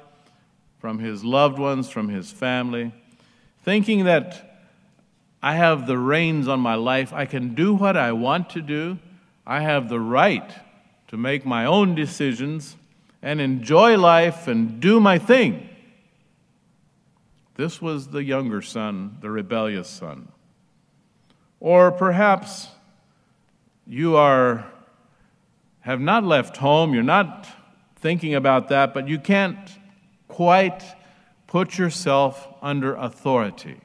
from 0.79 0.99
his 0.99 1.23
loved 1.23 1.57
ones, 1.57 1.89
from 1.89 2.09
his 2.09 2.31
family, 2.31 2.91
thinking 3.63 4.05
that 4.05 4.67
I 5.41 5.55
have 5.55 5.87
the 5.87 5.97
reins 5.97 6.47
on 6.47 6.59
my 6.59 6.75
life, 6.75 7.11
I 7.11 7.25
can 7.25 7.55
do 7.55 7.73
what 7.73 7.97
I 7.97 8.11
want 8.11 8.51
to 8.51 8.61
do, 8.61 8.99
I 9.45 9.61
have 9.61 9.89
the 9.89 9.99
right 9.99 10.51
to 11.09 11.17
make 11.17 11.45
my 11.45 11.65
own 11.65 11.95
decisions 11.95 12.77
and 13.21 13.41
enjoy 13.41 13.97
life 13.97 14.47
and 14.47 14.79
do 14.79 14.99
my 14.99 15.17
thing. 15.17 15.69
This 17.55 17.81
was 17.81 18.07
the 18.07 18.23
younger 18.23 18.61
son, 18.61 19.17
the 19.21 19.29
rebellious 19.29 19.87
son. 19.87 20.29
Or 21.59 21.91
perhaps 21.91 22.69
you 23.85 24.15
are 24.15 24.65
have 25.81 25.99
not 25.99 26.23
left 26.23 26.57
home, 26.57 26.93
you're 26.93 27.03
not 27.03 27.45
thinking 27.97 28.35
about 28.35 28.69
that, 28.69 28.93
but 28.93 29.09
you 29.09 29.19
can't 29.19 29.69
quite 30.29 30.81
put 31.45 31.77
yourself 31.77 32.47
under 32.61 32.95
authority 32.95 33.82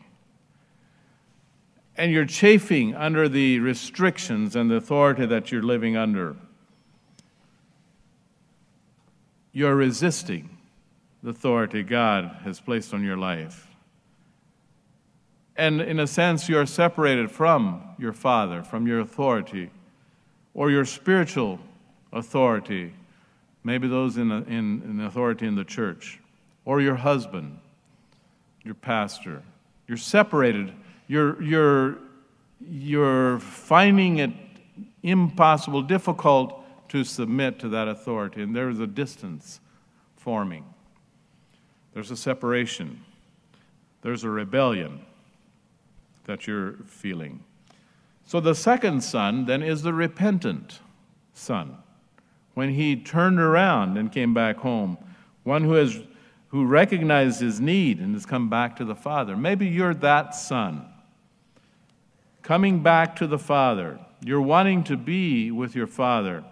and 1.99 2.13
you're 2.13 2.25
chafing 2.25 2.95
under 2.95 3.29
the 3.29 3.59
restrictions 3.59 4.55
and 4.55 4.71
the 4.71 4.77
authority 4.77 5.27
that 5.27 5.51
you're 5.51 5.65
living 5.65 5.97
under. 5.97 6.37
You're 9.53 9.75
resisting 9.75 10.49
the 11.25 11.31
authority 11.31 11.83
God 11.83 12.37
has 12.45 12.61
placed 12.61 12.95
on 12.95 13.03
your 13.03 13.17
life. 13.17 13.67
And 15.57 15.81
in 15.81 15.99
a 15.99 16.07
sense, 16.07 16.49
you're 16.49 16.67
separated 16.67 17.33
from 17.33 17.83
your 17.99 18.13
Father, 18.13 18.63
from 18.63 18.87
your 18.87 19.01
authority, 19.01 19.71
or 20.55 20.71
your 20.71 20.85
spiritual 20.85 21.59
authority, 22.13 22.93
maybe 23.65 23.89
those 23.89 24.17
in, 24.17 24.31
in, 24.31 24.83
in 24.83 25.01
authority 25.01 25.49
in 25.49 25.57
the 25.57 25.65
church, 25.65 26.21
or 26.65 26.81
your 26.81 26.95
husband, 26.95 27.59
your 28.63 28.75
pastor. 28.75 29.43
You're 29.89 29.97
separated 29.97 30.73
you're, 31.09 31.43
you're, 31.43 31.99
you're 32.61 33.41
finding 33.41 34.19
it 34.19 34.31
impossible, 35.03 35.83
difficult 35.83 36.65
to 36.91 37.03
submit 37.03 37.59
to 37.61 37.69
that 37.71 37.89
authority, 37.89 38.43
and 38.43 38.55
there's 38.55 38.79
a 38.79 38.87
distance 38.87 39.61
forming. 40.17 40.65
There's 41.95 42.11
a 42.11 42.17
separation. 42.17 43.03
There's 44.03 44.25
a 44.25 44.31
rebellion 44.31 45.01
that 46.25 46.47
you're 46.47 46.75
feeling. 46.87 47.43
So 48.25 48.41
the 48.41 48.55
second 48.55 49.03
son 49.03 49.47
then 49.47 49.63
is 49.63 49.83
the 49.83 49.95
repentant 49.95 50.81
son. 51.33 51.79
When 52.55 52.75
he 52.75 52.97
turned 52.97 53.41
around 53.41 53.97
and 53.97 54.13
came 54.13 54.35
back 54.35 54.59
home, 54.59 54.99
one 55.45 55.65
who 55.65 55.73
has 55.73 55.99
who 56.49 56.65
recognized 56.65 57.41
his 57.41 57.61
need 57.61 58.01
and 58.01 58.15
has 58.15 58.25
come 58.25 58.49
back 58.49 58.77
to 58.77 58.85
the 58.85 58.95
father. 58.95 59.37
Maybe 59.37 59.67
you're 59.67 59.95
that 59.95 60.35
son 60.35 60.88
coming 62.43 62.83
back 62.83 63.17
to 63.17 63.27
the 63.27 63.39
Father. 63.39 63.99
You're 64.25 64.41
wanting 64.41 64.85
to 64.85 64.97
be 64.97 65.51
with 65.51 65.75
your 65.75 65.87
Father. 65.87 66.45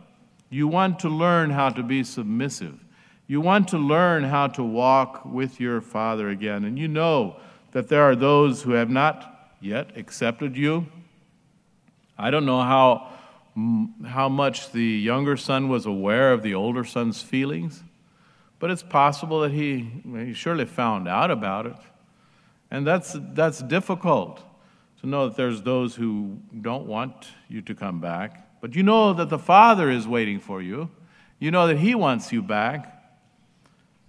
You 0.50 0.68
want 0.68 1.00
to 1.00 1.08
learn 1.08 1.50
how 1.50 1.70
to 1.70 1.82
be 1.82 2.04
submissive. 2.04 2.84
You 3.26 3.40
want 3.40 3.68
to 3.68 3.78
learn 3.78 4.24
how 4.24 4.46
to 4.48 4.62
walk 4.62 5.24
with 5.24 5.58
your 5.58 5.80
Father 5.80 6.28
again. 6.28 6.64
And 6.64 6.78
you 6.78 6.86
know 6.86 7.36
that 7.72 7.88
there 7.88 8.02
are 8.02 8.14
those 8.14 8.62
who 8.62 8.72
have 8.72 8.88
not 8.88 9.52
yet 9.60 9.96
accepted 9.96 10.56
you. 10.56 10.86
I 12.16 12.30
don't 12.30 12.46
know 12.46 12.62
how, 12.62 13.08
how 14.06 14.28
much 14.28 14.70
the 14.70 14.84
younger 14.84 15.36
son 15.36 15.68
was 15.68 15.86
aware 15.86 16.32
of 16.32 16.42
the 16.42 16.54
older 16.54 16.84
son's 16.84 17.20
feelings, 17.20 17.82
but 18.58 18.70
it's 18.70 18.82
possible 18.82 19.40
that 19.40 19.52
he, 19.52 19.90
he 20.04 20.32
surely 20.32 20.64
found 20.64 21.08
out 21.08 21.30
about 21.30 21.66
it. 21.66 21.76
And 22.70 22.86
that's, 22.86 23.16
that's 23.32 23.60
difficult 23.60 24.42
know 25.06 25.28
that 25.28 25.36
there's 25.36 25.62
those 25.62 25.94
who 25.94 26.38
don't 26.60 26.86
want 26.86 27.28
you 27.48 27.62
to 27.62 27.74
come 27.74 28.00
back. 28.00 28.60
But 28.60 28.74
you 28.74 28.82
know 28.82 29.12
that 29.12 29.28
the 29.28 29.38
Father 29.38 29.90
is 29.90 30.06
waiting 30.06 30.40
for 30.40 30.60
you. 30.60 30.90
You 31.38 31.50
know 31.50 31.66
that 31.66 31.78
He 31.78 31.94
wants 31.94 32.32
you 32.32 32.42
back. 32.42 32.92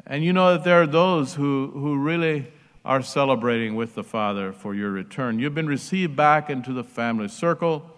And 0.06 0.24
you 0.24 0.34
know 0.34 0.54
that 0.54 0.64
there 0.64 0.82
are 0.82 0.88
those 0.88 1.36
who, 1.36 1.72
who 1.74 1.98
really 1.98 2.52
are 2.86 3.02
celebrating 3.02 3.76
with 3.76 3.95
the 3.95 4.04
Father 4.04 4.54
for 4.54 4.74
your 4.74 4.91
return. 4.91 5.39
You've 5.39 5.56
been 5.56 5.68
received 5.68 6.16
back 6.16 6.50
into 6.50 6.74
the 6.74 6.84
family 6.84 7.28
circle. 7.28 7.89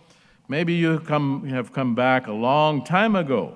Maybe 0.48 0.74
you 0.74 1.00
come, 1.00 1.48
have 1.50 1.72
come 1.72 1.94
back 1.94 2.28
a 2.28 2.34
long 2.34 2.84
time 2.84 3.16
ago. 3.16 3.56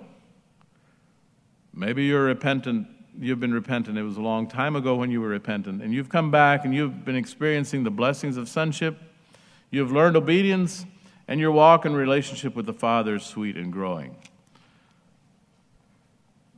Maybe 1.74 2.06
you're 2.06 2.26
repentant 2.26 2.88
you've 3.20 3.40
been 3.40 3.54
repentant. 3.54 3.98
It 3.98 4.04
was 4.04 4.18
a 4.18 4.22
long 4.22 4.48
time 4.48 4.76
ago 4.76 4.96
when 4.96 5.12
you 5.12 5.22
were 5.22 5.28
repentant. 5.28 5.82
And 5.82 5.94
you've 5.94 6.10
come 6.10 6.32
back 6.32 6.66
and 6.66 6.74
you've 6.74 7.06
been 7.06 7.16
experiencing 7.16 7.84
the 7.84 7.92
blessings 7.92 8.38
of 8.38 8.50
sonship. 8.50 8.98
You've 9.74 9.92
learned 9.92 10.16
obedience, 10.16 10.86
and 11.28 11.40
your 11.40 11.52
walk 11.52 11.84
and 11.86 11.96
relationship 11.96 12.56
with 12.56 12.68
the 12.68 12.74
Father 12.74 13.16
is 13.16 13.24
sweet 13.24 13.58
and 13.58 13.74
growing. 13.74 14.16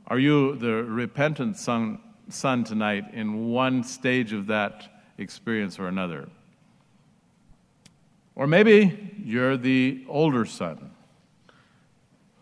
Are 0.06 0.18
you 0.18 0.54
the 0.56 0.84
repentant 0.84 1.56
son, 1.56 1.98
son 2.28 2.62
tonight 2.62 3.14
in 3.14 3.48
one 3.48 3.84
stage 3.84 4.34
of 4.34 4.48
that 4.48 5.00
experience 5.16 5.78
or 5.78 5.88
another? 5.88 6.28
Or 8.34 8.46
maybe 8.46 9.14
you're 9.24 9.56
the 9.56 10.04
older 10.10 10.44
son 10.44 10.90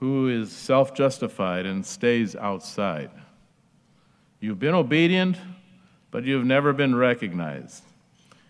who 0.01 0.27
is 0.27 0.51
self 0.51 0.93
justified 0.93 1.67
and 1.67 1.87
stays 1.87 2.35
outside. 2.35 3.13
You've 4.41 4.59
been 4.59 4.75
obedient, 4.75 5.37
but 6.11 6.25
you've 6.25 6.45
never 6.45 6.73
been 6.73 6.97
recognized. 6.97 7.85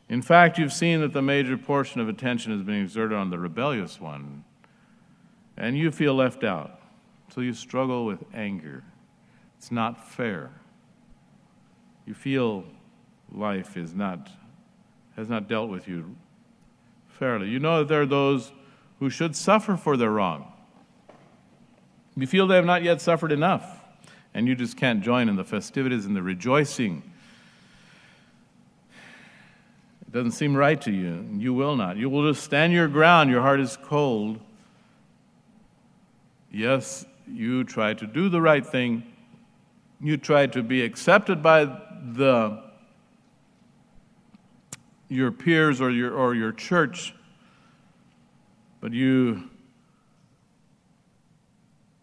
In 0.09 0.23
fact, 0.23 0.59
you've 0.59 0.73
seen 0.73 1.01
that 1.01 1.13
the 1.13 1.23
major 1.23 1.57
portion 1.57 2.01
of 2.01 2.09
attention 2.09 2.53
has 2.53 2.63
been 2.63 2.83
exerted 2.83 3.17
on 3.17 3.31
the 3.31 3.39
rebellious 3.39 4.01
one, 4.01 4.45
and 5.57 5.79
you 5.79 5.91
feel 5.91 6.15
left 6.15 6.45
out. 6.45 6.81
So 7.35 7.41
you 7.41 7.55
struggle 7.55 8.05
with 8.05 8.23
anger. 8.35 8.85
It's 9.59 9.73
not 9.73 10.07
fair. 10.07 10.51
You 12.07 12.15
feel 12.15 12.65
life 13.33 13.77
is 13.77 13.95
not, 13.95 14.29
has 15.17 15.29
not 15.29 15.49
dealt 15.49 15.71
with 15.71 15.89
you 15.89 16.17
fairly. 17.09 17.49
You 17.49 17.59
know 17.59 17.79
that 17.79 17.89
there 17.89 18.03
are 18.03 18.07
those 18.07 18.53
who 18.99 19.09
should 19.09 19.35
suffer 19.35 19.77
for 19.77 19.97
their 19.97 20.11
wrong. 20.11 20.53
You 22.17 22.27
feel 22.27 22.47
they 22.47 22.57
have 22.57 22.65
not 22.65 22.83
yet 22.83 23.01
suffered 23.01 23.33
enough 23.33 23.81
and 24.35 24.49
you 24.49 24.57
just 24.57 24.77
can't 24.77 25.01
join 25.01 25.29
in 25.29 25.37
the 25.37 25.45
festivities 25.45 26.07
and 26.07 26.15
the 26.15 26.23
rejoicing. 26.23 27.03
It 30.04 30.04
doesn't 30.15 30.31
seem 30.31 30.57
right 30.57 30.81
to 30.81 30.93
you. 30.93 31.29
You 31.33 31.53
will 31.53 31.75
not. 31.75 31.97
You 31.97 32.09
will 32.09 32.33
just 32.33 32.45
stand 32.45 32.73
your 32.73 32.87
ground. 32.87 33.31
Your 33.31 33.43
heart 33.43 33.59
is 33.59 33.77
cold. 33.83 34.39
Yes, 36.53 37.05
you 37.27 37.65
try 37.65 37.95
to 37.95 38.07
do 38.07 38.29
the 38.29 38.41
right 38.41 38.65
thing. 38.65 39.03
You 40.01 40.17
try 40.17 40.47
to 40.47 40.63
be 40.63 40.83
accepted 40.83 41.43
by 41.43 41.65
the 41.65 42.63
your 45.09 45.33
peers 45.33 45.81
or 45.81 45.91
your 45.91 46.15
or 46.15 46.35
your 46.35 46.53
church, 46.53 47.13
but 48.81 48.93
you 48.93 49.51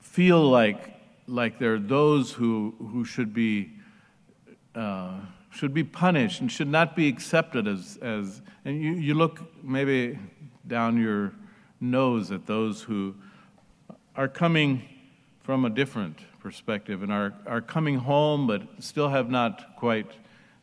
feel 0.02 0.42
like 0.42 0.92
like 1.28 1.60
there 1.60 1.76
are 1.76 1.80
those 1.80 2.34
who, 2.34 2.76
who 2.92 3.06
should, 3.06 3.34
be, 3.34 3.72
uh, 4.76 5.20
should 5.52 5.74
be 5.74 5.84
punished 5.84 6.42
and 6.42 6.52
should 6.52 6.68
not 6.68 6.96
be 6.96 7.08
accepted 7.08 7.68
as, 7.68 7.98
as 8.02 8.42
and 8.66 8.82
you, 8.82 8.94
you 8.94 9.14
look 9.14 9.42
maybe 9.64 10.18
down 10.68 10.98
your 10.98 11.34
nose 11.80 12.32
at 12.32 12.46
those 12.46 12.82
who 12.82 13.14
are 14.16 14.28
coming 14.28 14.84
from 15.44 15.66
a 15.66 15.70
different 15.70 16.18
perspective 16.40 17.04
and 17.04 17.12
are, 17.12 17.34
are 17.46 17.62
coming 17.62 17.98
home 17.98 18.48
but 18.48 18.62
still 18.80 19.10
have 19.10 19.30
not 19.30 19.76
quite 19.76 20.12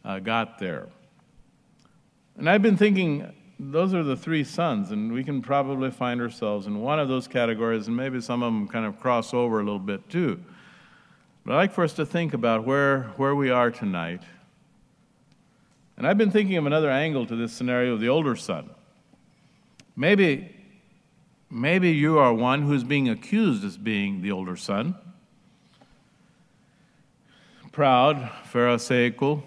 uh, 0.05 0.19
got 0.19 0.59
there. 0.59 0.89
And 2.37 2.49
I've 2.49 2.63
been 2.63 2.77
thinking, 2.77 3.33
those 3.59 3.93
are 3.93 4.05
the 4.05 4.17
three 4.17 4.45
sons, 4.45 4.93
and 4.93 5.13
we 5.13 5.25
can 5.25 5.43
probably 5.43 5.91
find 5.91 6.21
ourselves 6.21 6.69
in 6.69 6.81
one 6.81 7.01
of 7.01 7.09
those 7.09 7.27
categories, 7.27 7.89
and 7.89 7.97
maybe 7.97 8.21
some 8.21 8.45
of 8.45 8.53
them 8.53 8.69
kind 8.69 8.87
of 8.87 9.01
cross 9.01 9.35
over 9.35 9.59
a 9.59 9.65
little 9.65 9.81
bit 9.81 10.09
too. 10.09 10.41
But 11.45 11.55
I'd 11.55 11.57
like 11.57 11.73
for 11.73 11.83
us 11.83 11.95
to 11.95 12.07
think 12.07 12.35
about 12.35 12.65
where, 12.65 13.05
where 13.17 13.35
we 13.35 13.51
are 13.51 13.73
tonight. 13.73 14.23
And 15.99 16.07
I've 16.07 16.17
been 16.17 16.31
thinking 16.31 16.57
of 16.57 16.65
another 16.65 16.91
angle 16.91 17.27
to 17.27 17.35
this 17.35 17.53
scenario 17.53 17.95
of 17.95 18.01
the 18.01 18.09
older 18.09 18.37
son. 18.37 18.71
Maybe, 19.97 20.55
maybe 21.51 21.91
you 21.91 22.21
are 22.21 22.33
one 22.33 22.63
who's 22.63 22.85
being 22.85 23.09
accused 23.09 23.65
as 23.65 23.77
being 23.77 24.23
the 24.23 24.31
older 24.31 24.55
son. 24.55 24.95
Proud, 27.73 28.31
Pharisaical, 28.45 29.43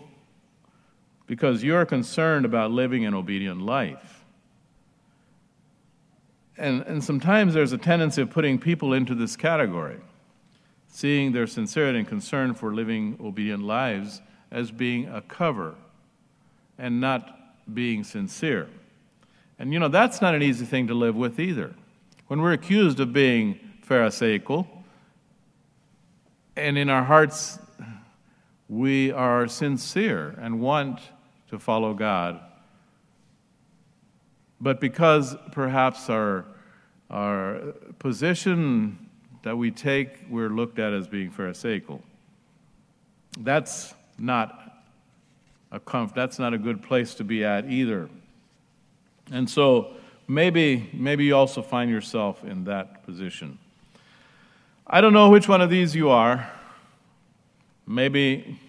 because 1.25 1.63
you're 1.63 1.85
concerned 1.85 2.43
about 2.43 2.69
living 2.71 3.05
an 3.05 3.13
obedient 3.13 3.61
life. 3.61 4.25
And, 6.57 6.81
and 6.81 7.01
sometimes 7.01 7.53
there's 7.53 7.71
a 7.71 7.77
tendency 7.77 8.21
of 8.21 8.29
putting 8.29 8.59
people 8.59 8.91
into 8.91 9.15
this 9.15 9.37
category 9.37 10.01
seeing 10.89 11.31
their 11.31 11.47
sincerity 11.47 11.99
and 11.99 12.07
concern 12.09 12.53
for 12.53 12.75
living 12.75 13.17
obedient 13.23 13.63
lives 13.63 14.21
as 14.51 14.69
being 14.69 15.07
a 15.07 15.21
cover 15.21 15.75
and 16.81 16.99
not 16.99 17.37
being 17.73 18.03
sincere. 18.03 18.67
And 19.59 19.71
you 19.71 19.79
know, 19.79 19.87
that's 19.87 20.19
not 20.19 20.33
an 20.33 20.41
easy 20.41 20.65
thing 20.65 20.87
to 20.87 20.95
live 20.95 21.15
with 21.15 21.39
either. 21.39 21.75
When 22.27 22.41
we're 22.41 22.53
accused 22.53 22.99
of 22.99 23.13
being 23.13 23.59
Pharisaical, 23.83 24.67
and 26.55 26.77
in 26.77 26.89
our 26.89 27.03
hearts 27.03 27.59
we 28.67 29.11
are 29.11 29.47
sincere 29.47 30.35
and 30.41 30.59
want 30.59 30.99
to 31.49 31.59
follow 31.59 31.93
God, 31.93 32.39
but 34.59 34.79
because 34.79 35.35
perhaps 35.51 36.09
our, 36.09 36.45
our 37.11 37.59
position 37.99 39.09
that 39.43 39.55
we 39.55 39.69
take, 39.69 40.25
we're 40.29 40.49
looked 40.49 40.79
at 40.79 40.93
as 40.93 41.07
being 41.07 41.29
Pharisaical. 41.29 42.01
That's 43.39 43.93
not 44.17 44.70
a 45.71 45.79
comf- 45.79 46.13
that's 46.13 46.39
not 46.39 46.53
a 46.53 46.57
good 46.57 46.81
place 46.81 47.13
to 47.15 47.23
be 47.23 47.43
at 47.43 47.69
either. 47.69 48.09
And 49.31 49.49
so 49.49 49.93
maybe 50.27 50.89
maybe 50.93 51.25
you 51.25 51.35
also 51.35 51.61
find 51.61 51.89
yourself 51.89 52.43
in 52.43 52.65
that 52.65 53.03
position. 53.03 53.57
I 54.85 55.01
don't 55.01 55.13
know 55.13 55.29
which 55.29 55.47
one 55.47 55.61
of 55.61 55.69
these 55.69 55.95
you 55.95 56.09
are. 56.09 56.51
Maybe 57.87 58.59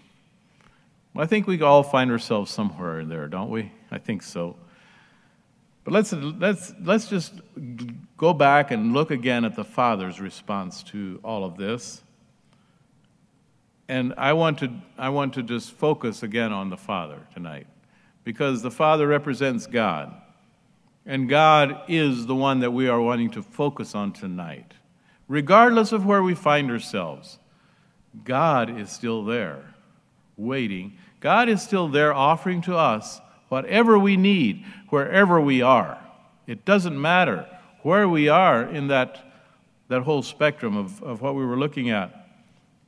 I 1.14 1.26
think 1.26 1.46
we 1.46 1.60
all 1.60 1.82
find 1.82 2.10
ourselves 2.10 2.50
somewhere 2.50 3.00
in 3.00 3.08
there, 3.08 3.28
don't 3.28 3.50
we? 3.50 3.70
I 3.90 3.98
think 3.98 4.22
so. 4.22 4.56
But 5.84 5.92
let's, 5.92 6.12
let's, 6.12 6.72
let's 6.82 7.08
just 7.08 7.34
go 8.16 8.32
back 8.32 8.70
and 8.70 8.92
look 8.94 9.10
again 9.10 9.44
at 9.44 9.54
the 9.54 9.64
Father's 9.64 10.20
response 10.20 10.82
to 10.84 11.20
all 11.22 11.44
of 11.44 11.56
this. 11.56 12.02
And 13.92 14.14
I 14.16 14.32
want 14.32 14.60
to, 14.60 14.72
I 14.96 15.10
want 15.10 15.34
to 15.34 15.42
just 15.42 15.72
focus 15.72 16.22
again 16.22 16.50
on 16.50 16.70
the 16.70 16.78
Father 16.78 17.18
tonight 17.34 17.66
because 18.24 18.62
the 18.62 18.70
Father 18.70 19.06
represents 19.06 19.66
God. 19.66 20.14
And 21.04 21.28
God 21.28 21.82
is 21.88 22.24
the 22.24 22.34
one 22.34 22.60
that 22.60 22.70
we 22.70 22.88
are 22.88 23.02
wanting 23.02 23.28
to 23.32 23.42
focus 23.42 23.94
on 23.94 24.14
tonight. 24.14 24.72
Regardless 25.28 25.92
of 25.92 26.06
where 26.06 26.22
we 26.22 26.34
find 26.34 26.70
ourselves, 26.70 27.38
God 28.24 28.80
is 28.80 28.90
still 28.90 29.26
there, 29.26 29.74
waiting. 30.38 30.96
God 31.20 31.50
is 31.50 31.60
still 31.60 31.86
there, 31.86 32.14
offering 32.14 32.62
to 32.62 32.74
us 32.74 33.20
whatever 33.50 33.98
we 33.98 34.16
need, 34.16 34.64
wherever 34.88 35.38
we 35.38 35.60
are. 35.60 35.98
It 36.46 36.64
doesn't 36.64 36.98
matter 36.98 37.46
where 37.82 38.08
we 38.08 38.30
are 38.30 38.62
in 38.62 38.86
that, 38.86 39.18
that 39.88 40.00
whole 40.00 40.22
spectrum 40.22 40.78
of, 40.78 41.02
of 41.02 41.20
what 41.20 41.34
we 41.34 41.44
were 41.44 41.58
looking 41.58 41.90
at. 41.90 42.21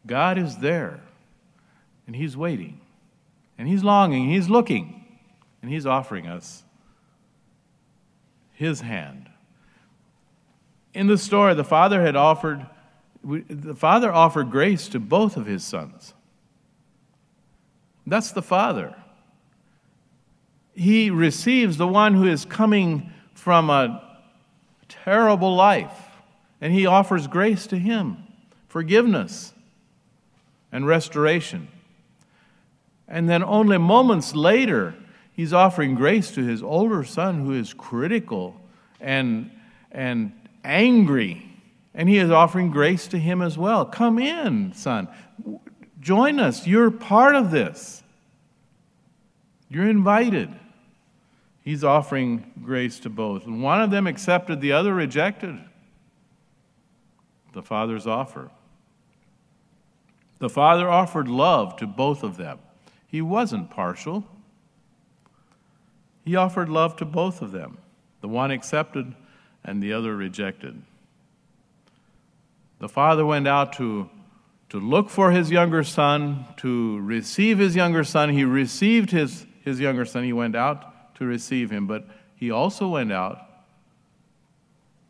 God 0.07 0.39
is 0.39 0.59
there, 0.59 1.01
and 2.07 2.15
He's 2.15 2.37
waiting, 2.37 2.81
and 3.59 3.67
He's 3.69 3.83
longing, 3.83 4.29
He's 4.29 4.49
looking, 4.49 5.05
and 5.63 5.71
He's 5.71 5.87
offering 5.87 6.27
us 6.27 6.65
His 8.53 8.81
hand. 8.81 9.29
In 10.93 11.09
the 11.09 11.19
story, 11.19 11.55
the 11.55 11.65
father 11.65 12.03
had 12.03 12.15
offered, 12.15 12.67
the 13.25 13.75
father 13.75 14.13
offered 14.13 14.51
grace 14.51 14.89
to 14.89 15.01
both 15.01 15.37
of 15.37 15.47
his 15.47 15.65
sons. 15.65 16.15
That's 18.07 18.33
the 18.33 18.43
Father. 18.43 18.95
He 20.75 21.11
receives 21.11 21.79
the 21.79 21.87
one 21.87 22.15
who 22.15 22.27
is 22.27 22.45
coming 22.45 23.13
from 23.33 23.71
a 23.71 24.19
terrible 24.89 25.55
life, 25.57 25.99
and 26.61 26.73
he 26.73 26.87
offers 26.87 27.27
grace 27.27 27.67
to 27.69 27.79
him, 27.79 28.19
forgiveness, 28.69 29.54
and 30.75 30.85
restoration. 30.85 31.69
And 33.07 33.31
then 33.31 33.45
only 33.45 33.79
moments 33.79 34.35
later, 34.35 34.97
he's 35.33 35.53
offering 35.53 35.95
grace 35.95 36.33
to 36.33 36.43
his 36.43 36.65
older 36.65 37.05
son 37.05 37.47
who 37.47 37.53
is 37.53 37.73
critical 37.73 38.61
and, 39.01 39.53
and 39.93 40.33
angry. 40.65 41.49
And 41.95 42.09
he 42.09 42.19
is 42.19 42.33
offering 42.33 42.73
grace 42.73 43.07
to 43.09 43.19
him 43.19 43.41
as 43.41 43.57
well. 43.57 43.87
Come 43.87 44.19
in, 44.19 44.73
son. 44.75 45.07
Join 46.01 46.41
us. 46.41 46.67
You're 46.67 46.91
part 46.91 47.37
of 47.37 47.53
this. 47.53 48.03
You're 49.71 49.89
invited. 49.89 50.53
He's 51.63 51.85
offering 51.85 52.51
grace 52.65 52.99
to 53.01 53.11
both. 53.11 53.47
And 53.47 53.63
one 53.63 53.81
of 53.81 53.93
them 53.93 54.09
accepted, 54.09 54.61
the 54.61 54.73
other 54.73 54.93
rejected 54.93 55.57
the 57.53 57.63
Father's 57.63 58.09
offer. 58.09 58.51
The 60.39 60.51
Father 60.51 60.91
offered 60.91 61.29
love 61.29 61.77
to 61.77 61.87
both 61.87 62.23
of 62.23 62.37
them. 62.37 62.59
He 63.07 63.23
wasn't 63.23 63.71
partial. 63.71 64.25
He 66.25 66.37
offered 66.37 66.69
love 66.69 66.97
to 66.97 67.05
both 67.05 67.43
of 67.43 67.53
them. 67.53 67.79
The 68.21 68.29
one 68.29 68.51
accepted 68.51 69.15
and 69.63 69.83
the 69.83 69.93
other 69.93 70.17
rejected. 70.17 70.83
The 72.79 72.89
father 72.89 73.25
went 73.25 73.47
out 73.47 73.73
to, 73.75 74.11
to 74.71 74.81
look 74.81 75.09
for 75.09 75.31
his 75.31 75.51
younger 75.51 75.85
son, 75.85 76.45
to 76.59 76.99
receive 77.01 77.59
his 77.59 77.77
younger 77.77 78.05
son. 78.05 78.31
He 78.31 78.45
received 78.45 79.11
his, 79.11 79.47
his 79.63 79.81
younger 79.81 80.05
son. 80.05 80.25
He 80.25 80.33
went 80.33 80.57
out 80.57 81.15
to 81.17 81.25
receive 81.25 81.71
him, 81.71 81.87
but 81.87 82.07
he 82.35 82.51
also 82.51 82.89
went 82.89 83.13
out 83.13 83.39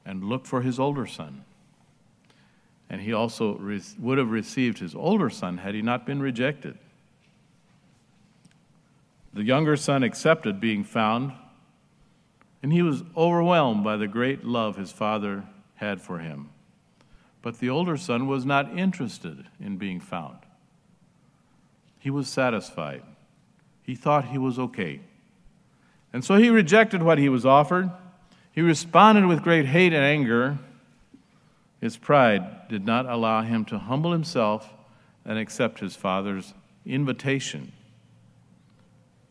and 0.05 0.25
looked 0.25 0.47
for 0.47 0.61
his 0.61 0.79
older 0.79 1.07
son. 1.07 1.45
And 2.95 3.03
he 3.03 3.13
also 3.13 3.57
re- 3.57 3.83
would 3.99 4.19
have 4.19 4.31
received 4.31 4.79
his 4.79 4.95
older 4.95 5.29
son 5.29 5.59
had 5.59 5.75
he 5.75 5.83
not 5.83 6.07
been 6.07 6.23
rejected. 6.23 6.79
The 9.33 9.43
younger 9.43 9.77
son 9.77 10.05
accepted 10.05 10.61
being 10.61 10.85
found, 10.85 11.33
and 12.63 12.73
he 12.73 12.83
was 12.83 13.03
overwhelmed 13.17 13.83
by 13.83 13.97
the 13.97 14.07
great 14.07 14.45
love 14.45 14.77
his 14.77 14.93
father 14.93 15.43
had 15.75 16.01
for 16.01 16.21
him. 16.21 16.51
But 17.43 17.59
the 17.59 17.69
older 17.69 17.97
son 17.97 18.29
was 18.29 18.47
not 18.47 18.79
interested 18.79 19.45
in 19.59 19.77
being 19.77 19.99
found. 19.99 20.39
He 21.99 22.11
was 22.11 22.29
satisfied. 22.29 23.03
He 23.83 23.97
thought 23.97 24.27
he 24.27 24.39
was 24.39 24.57
okay. 24.57 25.01
And 26.13 26.25
so 26.25 26.37
he 26.37 26.49
rejected 26.49 27.03
what 27.03 27.19
he 27.19 27.29
was 27.29 27.45
offered. 27.45 27.91
He 28.53 28.61
responded 28.61 29.27
with 29.27 29.43
great 29.43 29.67
hate 29.67 29.93
and 29.93 30.05
anger. 30.05 30.61
His 31.85 31.99
pride 31.99 32.66
did 32.70 32.87
not 32.87 33.05
allow 33.05 33.43
him 33.43 33.66
to 33.66 33.78
humble 33.78 34.12
himself 34.12 34.72
and 35.22 35.39
accept 35.39 35.80
his 35.80 35.95
father's 35.95 36.55
invitation. 36.87 37.72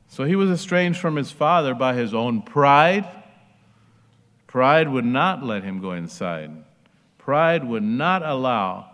So 0.07 0.25
he 0.25 0.35
was 0.35 0.51
estranged 0.51 0.99
from 0.99 1.15
his 1.15 1.31
father 1.31 1.73
by 1.73 1.95
his 1.95 2.13
own 2.13 2.43
pride. 2.43 3.07
Pride 4.45 4.87
would 4.87 5.03
not 5.03 5.43
let 5.43 5.63
him 5.63 5.81
go 5.81 5.93
inside. 5.93 6.51
Pride 7.17 7.63
would 7.63 7.81
not 7.81 8.21
allow 8.21 8.85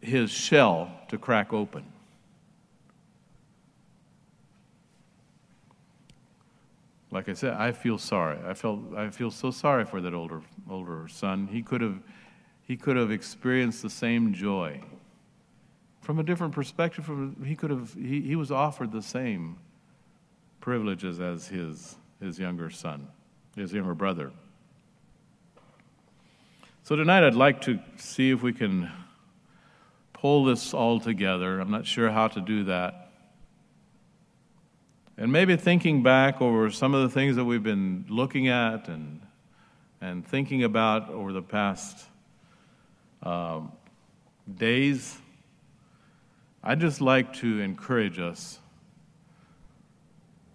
his 0.00 0.28
shell 0.28 0.90
to 1.10 1.18
crack 1.18 1.52
open. 1.52 1.84
Like 7.12 7.28
I 7.28 7.34
said, 7.34 7.52
I 7.52 7.70
feel 7.70 7.98
sorry. 7.98 8.38
I 8.44 8.54
felt 8.54 8.80
I 8.96 9.10
feel 9.10 9.30
so 9.30 9.52
sorry 9.52 9.84
for 9.84 10.00
that 10.00 10.12
older 10.12 10.42
older 10.68 11.06
son. 11.06 11.46
He 11.46 11.62
could 11.62 11.82
have 11.82 12.00
he 12.72 12.76
could 12.78 12.96
have 12.96 13.10
experienced 13.10 13.82
the 13.82 13.90
same 13.90 14.32
joy. 14.32 14.80
From 16.00 16.18
a 16.18 16.22
different 16.22 16.54
perspective, 16.54 17.04
from, 17.04 17.44
he 17.44 17.54
could 17.54 17.68
have 17.68 17.92
he, 17.92 18.22
he 18.22 18.34
was 18.34 18.50
offered 18.50 18.92
the 18.92 19.02
same 19.02 19.58
privileges 20.58 21.20
as 21.20 21.48
his, 21.48 21.96
his 22.18 22.38
younger 22.38 22.70
son, 22.70 23.08
his 23.56 23.74
younger 23.74 23.94
brother. 23.94 24.32
So 26.82 26.96
tonight 26.96 27.24
I'd 27.24 27.34
like 27.34 27.60
to 27.62 27.78
see 27.98 28.30
if 28.30 28.42
we 28.42 28.54
can 28.54 28.90
pull 30.14 30.46
this 30.46 30.72
all 30.72 30.98
together. 30.98 31.60
I'm 31.60 31.70
not 31.70 31.86
sure 31.86 32.10
how 32.10 32.28
to 32.28 32.40
do 32.40 32.64
that. 32.64 33.10
And 35.18 35.30
maybe 35.30 35.56
thinking 35.56 36.02
back 36.02 36.40
over 36.40 36.70
some 36.70 36.94
of 36.94 37.02
the 37.02 37.10
things 37.10 37.36
that 37.36 37.44
we've 37.44 37.62
been 37.62 38.06
looking 38.08 38.48
at 38.48 38.88
and, 38.88 39.20
and 40.00 40.26
thinking 40.26 40.64
about 40.64 41.10
over 41.10 41.34
the 41.34 41.42
past 41.42 42.06
um, 43.22 43.72
days, 44.56 45.18
I'd 46.62 46.80
just 46.80 47.00
like 47.00 47.32
to 47.34 47.60
encourage 47.60 48.18
us 48.18 48.58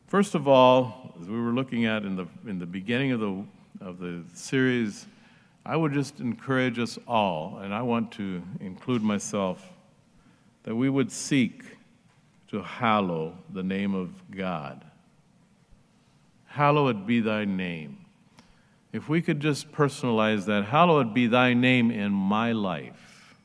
First 0.08 0.36
of 0.36 0.48
all, 0.48 1.14
as 1.22 1.28
we 1.28 1.38
were 1.38 1.52
looking 1.52 1.86
at 1.86 2.04
in 2.06 2.16
the, 2.16 2.28
in 2.46 2.60
the 2.60 2.66
beginning 2.66 3.12
of 3.12 3.20
the, 3.20 3.44
of 3.82 4.00
the 4.00 4.24
series, 4.34 5.06
I 5.66 5.76
would 5.76 5.92
just 5.92 6.22
encourage 6.22 6.80
us 6.80 6.98
all, 7.06 7.60
and 7.62 7.74
I 7.74 7.82
want 7.82 8.14
to 8.14 8.42
include 8.62 9.04
myself, 9.04 9.70
that 10.64 10.74
we 10.74 10.90
would 10.90 11.12
seek 11.12 11.62
to 12.52 12.62
hallow 12.62 13.38
the 13.50 13.64
name 13.64 13.94
of 13.94 14.12
God. 14.32 14.86
Hallowed 16.46 17.06
be 17.06 17.20
thy 17.20 17.44
name. 17.44 17.98
If 18.98 19.08
we 19.08 19.22
could 19.22 19.40
just 19.40 19.72
personalize 19.72 20.46
that, 20.46 20.66
hallowed 20.66 21.14
be 21.14 21.28
thy 21.28 21.54
name 21.54 21.92
in 21.92 22.12
my 22.12 22.52
life. 22.52 23.36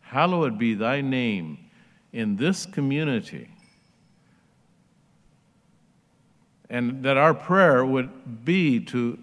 Hallowed 0.00 0.58
be 0.58 0.74
thy 0.74 1.00
name 1.00 1.58
in 2.12 2.34
this 2.34 2.66
community. 2.66 3.48
And 6.68 7.04
that 7.04 7.16
our 7.16 7.34
prayer 7.34 7.86
would 7.86 8.44
be 8.44 8.80
to 8.86 9.16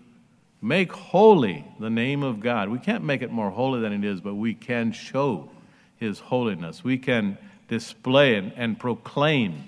make 0.62 0.94
holy 0.94 1.66
the 1.82 1.90
name 1.90 2.24
of 2.24 2.40
God. 2.40 2.70
We 2.70 2.80
can't 2.80 3.04
make 3.04 3.22
it 3.22 3.30
more 3.30 3.50
holy 3.50 3.82
than 3.82 3.92
it 3.92 4.06
is, 4.06 4.22
but 4.22 4.36
we 4.36 4.54
can 4.54 4.94
show 4.94 5.50
His 5.98 6.18
holiness. 6.18 6.86
We 6.86 6.98
can 6.98 7.38
display 7.68 8.36
and, 8.36 8.54
and 8.56 8.80
proclaim, 8.80 9.66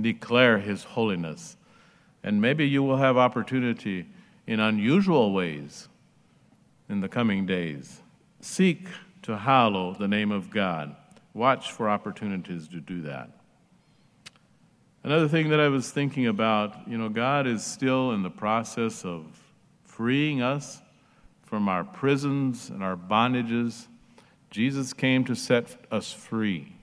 declare 0.00 0.60
His 0.60 0.84
holiness. 0.84 1.56
And 2.22 2.40
maybe 2.40 2.68
you 2.68 2.84
will 2.84 2.98
have 2.98 3.16
opportunity 3.16 4.06
in 4.46 4.60
unusual 4.60 5.32
ways 5.32 5.88
in 6.88 7.00
the 7.00 7.08
coming 7.08 7.46
days. 7.46 8.00
Seek 8.40 8.88
to 9.22 9.36
hallow 9.36 9.94
the 9.94 10.08
name 10.08 10.30
of 10.32 10.50
God. 10.50 10.96
Watch 11.34 11.72
for 11.72 11.88
opportunities 11.88 12.68
to 12.68 12.80
do 12.80 13.02
that. 13.02 13.30
Another 15.04 15.26
thing 15.26 15.48
that 15.48 15.58
I 15.58 15.68
was 15.68 15.90
thinking 15.90 16.26
about, 16.26 16.88
you 16.88 16.96
know, 16.96 17.08
God 17.08 17.46
is 17.46 17.64
still 17.64 18.12
in 18.12 18.22
the 18.22 18.30
process 18.30 19.04
of 19.04 19.26
freeing 19.84 20.42
us 20.42 20.80
from 21.42 21.68
our 21.68 21.84
prisons 21.84 22.70
and 22.70 22.82
our 22.82 22.96
bondages. 22.96 23.86
Jesus 24.50 24.92
came 24.92 25.24
to 25.24 25.34
set 25.34 25.76
us 25.90 26.12
free. 26.12 26.76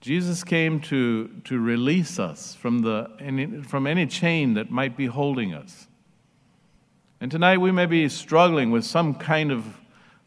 Jesus 0.00 0.44
came 0.44 0.80
to, 0.80 1.28
to 1.44 1.58
release 1.58 2.18
us 2.18 2.54
from, 2.54 2.80
the, 2.80 3.64
from 3.66 3.86
any 3.86 4.06
chain 4.06 4.54
that 4.54 4.70
might 4.70 4.96
be 4.96 5.06
holding 5.06 5.52
us. 5.52 5.87
And 7.20 7.30
tonight 7.30 7.58
we 7.58 7.72
may 7.72 7.86
be 7.86 8.08
struggling 8.08 8.70
with 8.70 8.84
some 8.84 9.14
kind 9.14 9.50
of, 9.50 9.64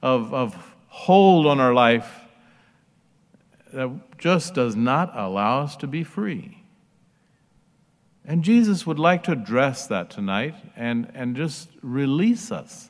of, 0.01 0.33
of 0.33 0.73
hold 0.87 1.47
on 1.47 1.59
our 1.59 1.73
life 1.73 2.21
that 3.73 4.17
just 4.17 4.53
does 4.53 4.75
not 4.75 5.11
allow 5.17 5.61
us 5.61 5.75
to 5.77 5.87
be 5.87 6.03
free. 6.03 6.61
And 8.25 8.43
Jesus 8.43 8.85
would 8.85 8.99
like 8.99 9.23
to 9.23 9.31
address 9.31 9.87
that 9.87 10.09
tonight 10.09 10.55
and, 10.75 11.09
and 11.13 11.35
just 11.35 11.69
release 11.81 12.51
us. 12.51 12.89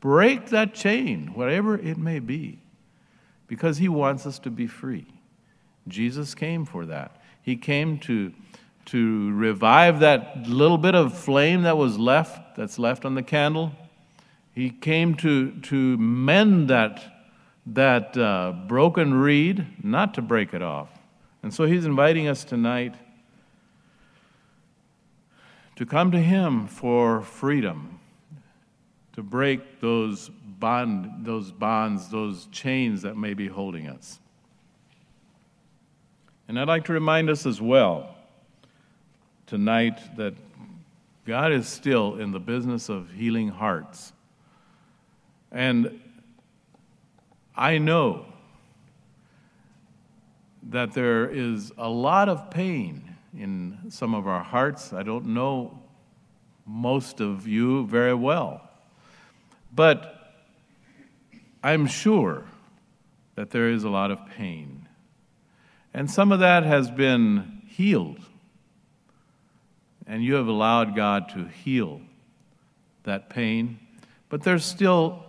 Break 0.00 0.48
that 0.50 0.74
chain, 0.74 1.32
whatever 1.34 1.76
it 1.76 1.98
may 1.98 2.18
be, 2.18 2.60
because 3.46 3.78
He 3.78 3.88
wants 3.88 4.26
us 4.26 4.38
to 4.40 4.50
be 4.50 4.66
free. 4.66 5.06
Jesus 5.86 6.34
came 6.34 6.64
for 6.64 6.86
that. 6.86 7.20
He 7.42 7.56
came 7.56 7.98
to, 8.00 8.32
to 8.86 9.32
revive 9.32 10.00
that 10.00 10.46
little 10.46 10.78
bit 10.78 10.94
of 10.94 11.16
flame 11.16 11.62
that 11.62 11.76
was 11.76 11.98
left, 11.98 12.40
that's 12.58 12.76
left 12.76 13.04
on 13.04 13.14
the 13.14 13.22
candle. 13.22 13.70
He 14.52 14.68
came 14.68 15.14
to, 15.18 15.52
to 15.60 15.96
mend 15.96 16.68
that, 16.70 17.22
that 17.66 18.18
uh, 18.18 18.52
broken 18.66 19.14
reed, 19.14 19.64
not 19.84 20.12
to 20.14 20.22
break 20.22 20.52
it 20.52 20.60
off. 20.60 20.88
And 21.44 21.54
so 21.54 21.66
He's 21.66 21.84
inviting 21.84 22.26
us 22.26 22.42
tonight 22.42 22.96
to 25.76 25.86
come 25.86 26.10
to 26.10 26.18
Him 26.18 26.66
for 26.66 27.22
freedom, 27.22 28.00
to 29.12 29.22
break 29.22 29.80
those, 29.80 30.28
bond, 30.28 31.24
those 31.24 31.52
bonds, 31.52 32.08
those 32.08 32.48
chains 32.50 33.02
that 33.02 33.16
may 33.16 33.34
be 33.34 33.46
holding 33.46 33.86
us. 33.86 34.18
And 36.48 36.58
I'd 36.58 36.66
like 36.66 36.86
to 36.86 36.92
remind 36.92 37.30
us 37.30 37.46
as 37.46 37.60
well 37.60 38.16
tonight 39.46 40.00
that 40.16 40.34
God 41.28 41.52
is 41.52 41.68
still 41.68 42.14
in 42.14 42.32
the 42.32 42.40
business 42.40 42.88
of 42.88 43.10
healing 43.10 43.48
hearts. 43.48 44.14
And 45.52 46.00
I 47.54 47.76
know 47.76 48.24
that 50.70 50.94
there 50.94 51.28
is 51.28 51.70
a 51.76 51.86
lot 51.86 52.30
of 52.30 52.50
pain 52.50 53.14
in 53.36 53.78
some 53.90 54.14
of 54.14 54.26
our 54.26 54.42
hearts. 54.42 54.94
I 54.94 55.02
don't 55.02 55.26
know 55.26 55.78
most 56.64 57.20
of 57.20 57.46
you 57.46 57.86
very 57.88 58.14
well. 58.14 58.66
But 59.70 60.32
I'm 61.62 61.86
sure 61.86 62.46
that 63.34 63.50
there 63.50 63.68
is 63.68 63.84
a 63.84 63.90
lot 63.90 64.10
of 64.10 64.18
pain. 64.30 64.88
And 65.92 66.10
some 66.10 66.32
of 66.32 66.40
that 66.40 66.62
has 66.62 66.90
been 66.90 67.60
healed. 67.66 68.24
And 70.08 70.24
you 70.24 70.34
have 70.34 70.48
allowed 70.48 70.96
God 70.96 71.28
to 71.34 71.44
heal 71.44 72.00
that 73.04 73.28
pain. 73.28 73.78
But 74.30 74.42
there's 74.42 74.64
still, 74.64 75.24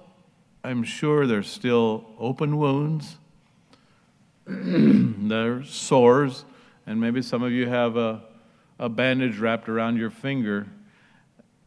I'm 0.64 0.84
sure 0.84 1.28
there's 1.28 1.50
still 1.50 2.06
open 2.18 2.58
wounds, 2.58 3.18
there's 4.48 5.70
sores, 5.70 6.46
and 6.88 7.00
maybe 7.00 7.22
some 7.22 7.44
of 7.44 7.52
you 7.52 7.68
have 7.68 7.98
a, 7.98 8.24
a 8.80 8.90
bandage 8.90 9.38
wrapped 9.38 9.70
around 9.70 9.98
your 9.98 10.10
finger 10.10 10.66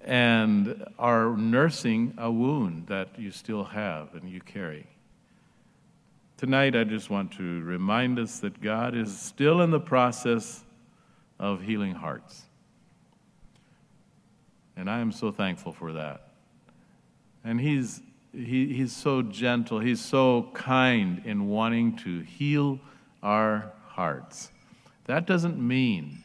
and 0.01 0.85
are 0.99 1.37
nursing 1.37 2.15
a 2.19 2.31
wound 2.31 2.89
that 2.89 3.19
you 3.19 3.31
still 3.31 3.65
have 3.65 4.15
and 4.15 4.29
you 4.29 4.41
carry. 4.41 4.87
Tonight, 6.39 6.75
I 6.75 6.83
just 6.83 7.09
want 7.09 7.33
to 7.35 7.61
remind 7.61 8.19
us 8.19 8.41
that 8.41 8.61
God 8.61 8.97
is 8.97 9.17
still 9.17 9.61
in 9.61 9.71
the 9.71 9.79
process 9.79 10.65
of 11.39 11.63
healing 11.63 11.95
hearts. 11.95 12.43
And 14.77 14.89
I 14.91 15.01
am 15.01 15.13
so 15.13 15.31
thankful 15.31 15.73
for 15.73 15.93
that. 15.93 16.29
And 17.45 17.61
He's, 17.61 18.01
he, 18.33 18.73
he's 18.73 18.95
so 18.95 19.23
gentle, 19.23 19.79
He's 19.79 20.01
so 20.01 20.51
kind 20.55 21.23
in 21.25 21.49
wanting 21.49 21.97
to 21.99 22.21
heal 22.21 22.81
our 23.23 23.73
hearts. 23.87 24.51
That 25.05 25.27
doesn't 25.27 25.59
mean 25.59 26.19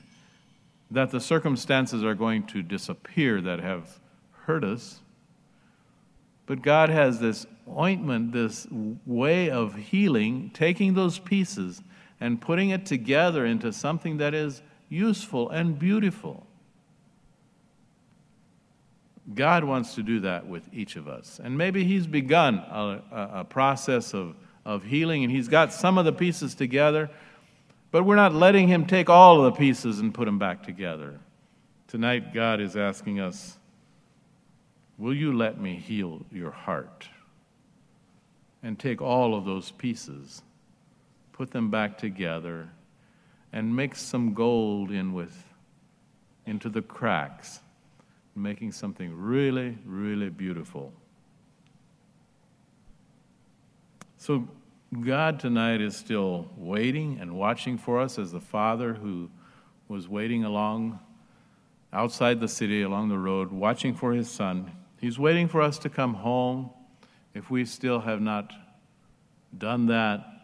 that 0.92 1.12
the 1.12 1.20
circumstances 1.20 2.04
are 2.04 2.16
going 2.16 2.46
to 2.48 2.62
disappear 2.62 3.42
that 3.42 3.60
have 3.60 4.00
hurt 4.32 4.64
us. 4.64 5.02
But 6.46 6.62
God 6.62 6.90
has 6.90 7.20
this 7.20 7.46
ointment, 7.70 8.32
this 8.32 8.66
way 9.06 9.50
of 9.50 9.76
healing, 9.76 10.50
taking 10.54 10.94
those 10.94 11.20
pieces 11.20 11.82
and 12.22 12.40
putting 12.40 12.70
it 12.70 12.86
together 12.86 13.46
into 13.46 13.74
something 13.74 14.18
that 14.18 14.34
is 14.34 14.62
useful 14.90 15.50
and 15.50 15.78
beautiful. 15.78 16.47
God 19.34 19.64
wants 19.64 19.96
to 19.96 20.04
do 20.04 20.22
that 20.22 20.48
with 20.48 20.64
each 20.74 20.96
of 20.96 21.08
us. 21.08 21.40
And 21.44 21.58
maybe 21.58 21.84
He's 21.84 22.08
begun 22.08 22.56
a, 22.56 23.02
a, 23.12 23.44
process 23.44 24.14
of, 24.14 24.36
of 24.66 24.84
healing 24.84 25.24
and 25.24 25.32
He's 25.32 25.48
got 25.48 25.74
some 25.74 25.98
of 25.98 26.06
the 26.06 26.14
pieces 26.14 26.56
together 26.56 27.10
but 27.92 28.04
we're 28.04 28.16
not 28.16 28.34
letting 28.34 28.68
Him 28.68 28.86
take 28.86 29.10
all 29.10 29.44
of 29.44 29.54
the 29.54 29.58
pieces 29.58 30.00
and 30.00 30.14
put 30.14 30.26
them 30.26 30.40
back 30.40 30.64
together. 30.64 31.20
Tonight, 31.88 32.34
God 32.34 32.60
is 32.60 32.76
asking 32.76 33.20
us, 33.20 33.58
Will 34.98 35.14
you 35.14 35.32
let 35.32 35.60
me 35.60 35.76
heal 35.76 36.26
your 36.32 36.52
heart? 36.52 37.08
And 38.64 38.78
take 38.78 39.02
all 39.02 39.36
of 39.36 39.46
those 39.46 39.72
pieces, 39.72 40.42
put 41.32 41.52
them 41.52 41.70
back 41.70 41.98
together, 41.98 42.70
and 43.54 43.76
mix 43.76 44.02
some 44.02 44.34
gold 44.34 44.92
in 44.92 45.14
with 45.14 45.44
into 46.46 46.68
the 46.70 46.82
cracks, 46.82 47.60
making 48.38 48.72
something 48.72 49.14
really, 49.16 49.78
really 49.86 50.30
beautiful. 50.30 50.94
So 54.18 54.48
God 55.02 55.40
tonight 55.40 55.82
is 55.82 55.96
still 55.96 56.50
waiting 56.56 57.20
and 57.20 57.34
watching 57.38 57.78
for 57.78 58.00
us 58.00 58.18
as 58.18 58.32
the 58.32 58.40
Father 58.40 58.94
who 58.94 59.30
was 59.88 60.08
waiting 60.08 60.44
along 60.44 61.00
outside 61.92 62.40
the 62.40 62.48
city, 62.48 62.82
along 62.82 63.10
the 63.10 63.18
road, 63.18 63.52
watching 63.52 63.94
for 63.94 64.14
his 64.14 64.30
Son. 64.30 64.72
He's 65.00 65.20
waiting 65.20 65.48
for 65.48 65.62
us 65.62 65.78
to 65.80 65.90
come 65.90 66.14
home 66.14 66.70
if 67.34 67.50
we 67.50 67.66
still 67.66 68.02
have 68.02 68.22
not 68.22 68.54
done 69.58 69.88
that. 69.88 70.37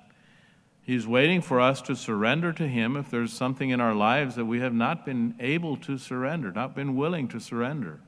He's 0.86 1.07
waiting 1.07 1.41
for 1.41 1.61
us 1.61 1.81
to 1.84 1.95
surrender 1.95 2.51
to 2.53 2.67
Him 2.67 2.97
if 2.97 3.09
there's 3.09 3.31
something 3.31 3.69
in 3.69 3.79
our 3.79 3.95
lives 3.95 4.36
that 4.36 4.45
we 4.45 4.59
have 4.59 4.73
not 4.73 5.05
been 5.05 5.34
able 5.39 5.77
to 5.77 5.97
surrender, 5.97 6.51
not 6.51 6.75
been 6.75 6.95
willing 6.95 7.29
to 7.29 7.39
surrender. 7.39 8.01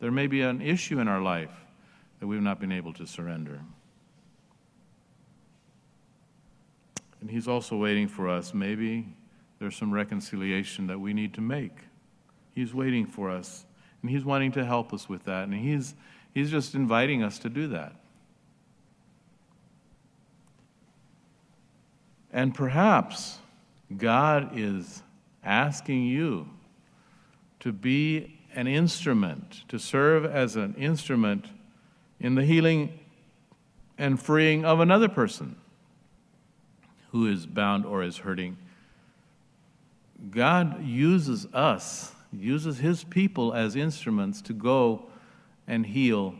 There 0.00 0.10
may 0.10 0.26
be 0.26 0.40
an 0.42 0.60
issue 0.60 0.98
in 0.98 1.06
our 1.06 1.20
life 1.20 1.52
that 2.18 2.26
we've 2.26 2.42
not 2.42 2.58
been 2.58 2.72
able 2.72 2.92
to 2.94 3.06
surrender. 3.06 3.60
And 7.20 7.30
He's 7.30 7.46
also 7.46 7.76
waiting 7.76 8.08
for 8.08 8.28
us. 8.28 8.52
Maybe 8.52 9.14
there's 9.60 9.76
some 9.76 9.92
reconciliation 9.92 10.88
that 10.88 10.98
we 10.98 11.14
need 11.14 11.34
to 11.34 11.40
make. 11.40 11.76
He's 12.52 12.74
waiting 12.74 13.06
for 13.06 13.30
us, 13.30 13.64
and 14.02 14.10
He's 14.10 14.24
wanting 14.24 14.50
to 14.52 14.64
help 14.64 14.92
us 14.92 15.08
with 15.08 15.22
that. 15.26 15.44
And 15.44 15.54
He's, 15.54 15.94
he's 16.34 16.50
just 16.50 16.74
inviting 16.74 17.22
us 17.22 17.38
to 17.38 17.48
do 17.48 17.68
that. 17.68 17.94
And 22.32 22.54
perhaps 22.54 23.38
God 23.96 24.58
is 24.58 25.02
asking 25.44 26.06
you 26.06 26.48
to 27.60 27.72
be 27.72 28.38
an 28.54 28.66
instrument, 28.66 29.62
to 29.68 29.78
serve 29.78 30.24
as 30.24 30.56
an 30.56 30.74
instrument 30.74 31.46
in 32.20 32.34
the 32.34 32.44
healing 32.44 32.98
and 33.98 34.20
freeing 34.20 34.64
of 34.64 34.80
another 34.80 35.08
person 35.08 35.56
who 37.10 37.26
is 37.26 37.46
bound 37.46 37.84
or 37.84 38.02
is 38.02 38.18
hurting. 38.18 38.56
God 40.30 40.82
uses 40.84 41.46
us, 41.52 42.12
uses 42.32 42.78
his 42.78 43.04
people 43.04 43.52
as 43.52 43.76
instruments 43.76 44.40
to 44.42 44.52
go 44.52 45.06
and 45.66 45.84
heal 45.84 46.34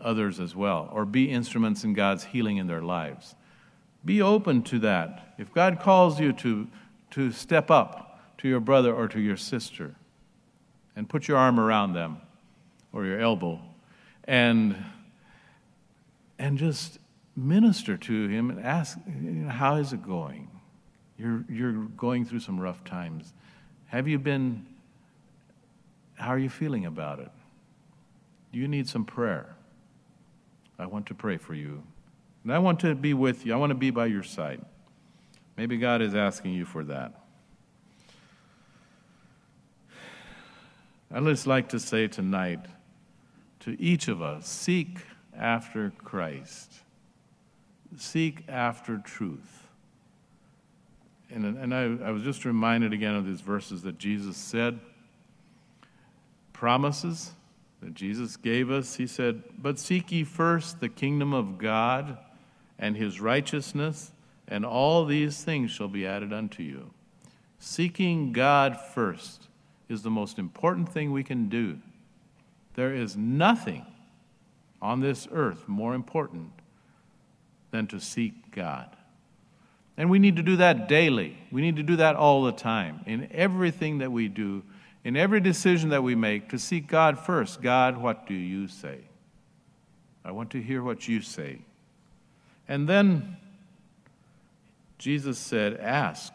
others 0.00 0.40
as 0.40 0.54
well, 0.54 0.88
or 0.92 1.04
be 1.04 1.30
instruments 1.30 1.84
in 1.84 1.92
God's 1.92 2.24
healing 2.24 2.56
in 2.56 2.66
their 2.66 2.82
lives. 2.82 3.34
Be 4.04 4.22
open 4.22 4.62
to 4.64 4.78
that. 4.80 5.34
If 5.38 5.52
God 5.52 5.80
calls 5.80 6.20
you 6.20 6.32
to, 6.34 6.68
to 7.12 7.32
step 7.32 7.70
up 7.70 8.20
to 8.38 8.48
your 8.48 8.60
brother 8.60 8.94
or 8.94 9.08
to 9.08 9.20
your 9.20 9.36
sister 9.36 9.94
and 10.96 11.08
put 11.08 11.28
your 11.28 11.36
arm 11.36 11.60
around 11.60 11.92
them 11.92 12.18
or 12.92 13.04
your 13.04 13.20
elbow 13.20 13.60
and, 14.24 14.76
and 16.38 16.58
just 16.58 16.98
minister 17.36 17.96
to 17.96 18.28
him 18.28 18.50
and 18.50 18.64
ask, 18.64 18.98
you 19.06 19.30
know, 19.30 19.50
how 19.50 19.76
is 19.76 19.92
it 19.92 20.02
going? 20.02 20.48
You're, 21.18 21.44
you're 21.48 21.72
going 21.72 22.24
through 22.24 22.40
some 22.40 22.58
rough 22.58 22.82
times. 22.84 23.34
Have 23.86 24.08
you 24.08 24.18
been, 24.18 24.66
how 26.14 26.28
are 26.28 26.38
you 26.38 26.48
feeling 26.48 26.86
about 26.86 27.18
it? 27.18 27.30
Do 28.52 28.58
you 28.58 28.68
need 28.68 28.88
some 28.88 29.04
prayer? 29.04 29.54
I 30.78 30.86
want 30.86 31.06
to 31.06 31.14
pray 31.14 31.36
for 31.36 31.54
you. 31.54 31.82
And 32.42 32.52
I 32.52 32.58
want 32.58 32.80
to 32.80 32.94
be 32.94 33.14
with 33.14 33.44
you. 33.44 33.52
I 33.52 33.56
want 33.56 33.70
to 33.70 33.76
be 33.76 33.90
by 33.90 34.06
your 34.06 34.22
side. 34.22 34.64
Maybe 35.56 35.76
God 35.76 36.00
is 36.00 36.14
asking 36.14 36.54
you 36.54 36.64
for 36.64 36.84
that. 36.84 37.14
I'd 41.12 41.24
just 41.24 41.46
like 41.46 41.70
to 41.70 41.80
say 41.80 42.06
tonight 42.06 42.60
to 43.60 43.80
each 43.80 44.08
of 44.08 44.22
us 44.22 44.46
seek 44.46 45.00
after 45.36 45.92
Christ 46.04 46.80
seek 47.96 48.44
after 48.48 48.98
truth. 48.98 49.66
And, 51.30 51.44
and 51.44 51.74
I, 51.74 52.08
I 52.08 52.10
was 52.10 52.22
just 52.22 52.44
reminded 52.44 52.92
again 52.92 53.14
of 53.14 53.26
these 53.26 53.40
verses 53.40 53.82
that 53.82 53.98
Jesus 53.98 54.36
said, 54.36 54.80
promises 56.52 57.32
that 57.80 57.94
Jesus 57.94 58.36
gave 58.36 58.70
us. 58.70 58.96
He 58.96 59.06
said, 59.06 59.42
But 59.56 59.78
seek 59.78 60.12
ye 60.12 60.24
first 60.24 60.80
the 60.80 60.88
kingdom 60.88 61.32
of 61.32 61.56
God 61.56 62.18
and 62.80 62.96
his 62.96 63.20
righteousness, 63.20 64.10
and 64.48 64.64
all 64.66 65.04
these 65.04 65.44
things 65.44 65.70
shall 65.70 65.86
be 65.86 66.04
added 66.04 66.32
unto 66.32 66.64
you. 66.64 66.90
Seeking 67.60 68.32
God 68.32 68.80
first 68.80 69.46
is 69.88 70.02
the 70.02 70.10
most 70.10 70.38
important 70.38 70.88
thing 70.88 71.12
we 71.12 71.22
can 71.22 71.48
do. 71.48 71.78
There 72.74 72.94
is 72.94 73.16
nothing 73.16 73.86
on 74.80 75.00
this 75.00 75.28
earth 75.30 75.68
more 75.68 75.94
important 75.94 76.50
than 77.70 77.86
to 77.88 78.00
seek 78.00 78.50
God. 78.50 78.96
And 79.96 80.08
we 80.08 80.18
need 80.18 80.36
to 80.36 80.42
do 80.42 80.56
that 80.56 80.88
daily. 80.88 81.36
We 81.52 81.60
need 81.60 81.76
to 81.76 81.82
do 81.82 81.96
that 81.96 82.16
all 82.16 82.42
the 82.44 82.52
time. 82.52 83.00
In 83.06 83.28
everything 83.30 83.98
that 83.98 84.10
we 84.10 84.28
do, 84.28 84.62
in 85.04 85.16
every 85.16 85.40
decision 85.40 85.90
that 85.90 86.02
we 86.02 86.14
make, 86.14 86.48
to 86.48 86.58
seek 86.58 86.86
God 86.86 87.18
first. 87.18 87.60
God, 87.60 87.98
what 87.98 88.26
do 88.26 88.34
you 88.34 88.66
say? 88.68 88.98
I 90.24 90.32
want 90.32 90.50
to 90.52 90.62
hear 90.62 90.82
what 90.82 91.06
you 91.06 91.20
say. 91.20 91.58
And 92.70 92.88
then 92.88 93.36
Jesus 94.96 95.40
said, 95.40 95.76
Ask, 95.78 96.32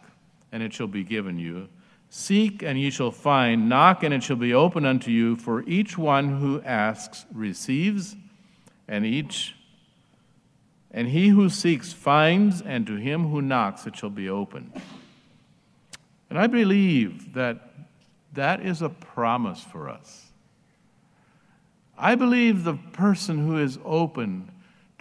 and 0.52 0.62
it 0.62 0.74
shall 0.74 0.86
be 0.86 1.06
given 1.06 1.40
you. 1.40 1.70
Seek, 2.10 2.62
and 2.62 2.78
ye 2.78 2.90
shall 2.90 3.12
find. 3.12 3.70
Knock, 3.70 4.04
and 4.04 4.14
it 4.14 4.22
shall 4.22 4.36
be 4.36 4.54
opened 4.54 4.86
unto 4.86 5.12
you. 5.12 5.38
For 5.38 5.64
each 5.64 5.98
one 5.98 6.42
who 6.42 6.62
asks 6.62 7.26
receives, 7.34 8.18
and 8.86 9.06
each 9.06 9.56
and 10.92 11.08
he 11.08 11.30
who 11.30 11.50
seeks 11.50 11.94
finds, 11.94 12.62
and 12.62 12.86
to 12.88 12.96
him 12.98 13.30
who 13.30 13.42
knocks 13.42 13.88
it 13.88 13.96
shall 13.96 14.10
be 14.10 14.30
opened. 14.30 14.74
And 16.30 16.38
I 16.38 16.48
believe 16.48 17.34
that 17.34 17.70
that 18.34 18.60
is 18.60 18.82
a 18.82 18.90
promise 18.90 19.62
for 19.62 19.90
us. 19.90 20.32
I 21.98 22.16
believe 22.16 22.66
the 22.66 22.76
person 22.92 23.48
who 23.48 23.58
is 23.58 23.80
open 23.86 24.52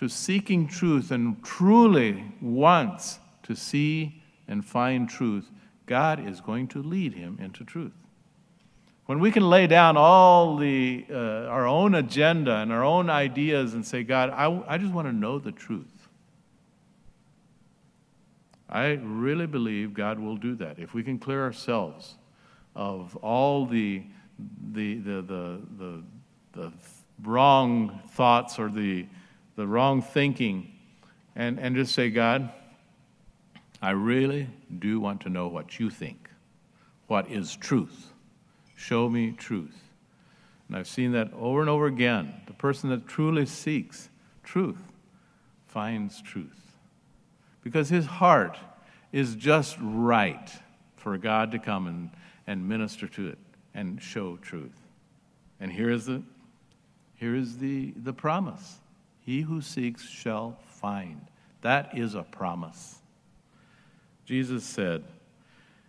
to 0.05 0.09
seeking 0.11 0.68
truth 0.68 1.11
and 1.11 1.42
truly 1.42 2.22
wants 2.42 3.20
to 3.42 3.57
see 3.57 4.22
and 4.46 4.62
find 4.62 5.09
truth, 5.09 5.50
God 5.86 6.28
is 6.28 6.42
going 6.42 6.68
to 6.68 6.82
lead 6.82 7.14
him 7.14 7.38
into 7.40 7.64
truth. 7.64 7.94
When 9.07 9.18
we 9.18 9.30
can 9.30 9.48
lay 9.48 9.66
down 9.66 9.96
all 9.96 10.59
the, 10.59 11.07
uh, 11.11 11.14
our 11.14 11.66
own 11.66 11.94
agenda 11.94 12.57
and 12.57 12.70
our 12.70 12.84
own 12.84 13.09
ideas 13.09 13.72
and 13.72 13.86
say, 13.86 14.02
God, 14.02 14.28
I, 14.28 14.62
I 14.68 14.76
just 14.76 14.92
want 14.92 15.09
to 15.09 15.12
know 15.12 15.38
the 15.38 15.52
truth. 15.52 15.86
I 18.68 18.98
really 19.02 19.46
believe 19.46 19.94
God 19.94 20.18
will 20.18 20.36
do 20.36 20.55
that. 20.57 20.78
If 20.78 20.92
we 20.92 21.02
can 21.02 21.18
clear 21.18 21.42
ourselves 21.42 22.16
of 22.76 23.16
all 23.16 23.64
the, 23.64 24.02
the, 24.72 24.98
the, 24.98 25.22
the, 25.22 25.61
the, 25.78 26.02
the 26.52 26.72
wrong 27.22 28.00
thoughts 28.11 28.59
or 28.59 28.68
the, 28.68 29.07
the 29.57 29.66
wrong 29.66 30.02
thinking 30.02 30.72
and, 31.36 31.59
and 31.59 31.76
just 31.76 31.94
say, 31.94 32.11
God, 32.11 32.50
I 33.80 33.90
really 33.90 34.48
do 34.78 35.00
want 35.00 35.22
to 35.22 35.28
know 35.28 35.48
what 35.48 35.78
you 35.78 35.90
think. 35.90 36.30
What 37.07 37.30
is 37.30 37.57
truth? 37.57 38.12
Show 38.76 39.09
me 39.09 39.32
truth. 39.32 39.76
And 40.68 40.76
I've 40.76 40.88
seen 40.88 41.12
that 41.12 41.30
over 41.34 41.61
and 41.61 41.68
over 41.68 41.86
again. 41.86 42.32
The 42.46 42.55
person 42.55 42.90
that 42.90 43.07
truly 43.07 43.46
seeks 43.46 44.09
truth 44.42 44.78
finds 45.66 46.22
truth. 46.22 46.72
Because 47.62 47.88
his 47.88 48.07
heart 48.07 48.59
is 49.12 49.34
just 49.34 49.76
right 49.80 50.50
for 50.96 51.18
God 51.18 51.52
to 51.52 51.59
come 51.59 51.86
and, 51.86 52.11
and 52.46 52.66
minister 52.66 53.07
to 53.09 53.28
it 53.28 53.38
and 53.74 54.00
show 54.00 54.36
truth. 54.36 54.76
And 55.61 55.70
here 55.70 55.90
is 55.90 56.07
the, 56.07 56.22
here 57.16 57.34
is 57.34 57.59
the, 57.59 57.92
the 57.96 58.12
promise 58.12 58.78
He 59.25 59.43
who 59.43 59.61
seeks 59.61 60.09
shall 60.09 60.59
find. 60.66 61.20
That 61.62 61.97
is 61.97 62.14
a 62.14 62.22
promise. 62.22 62.99
Jesus 64.25 64.64
said, 64.64 65.05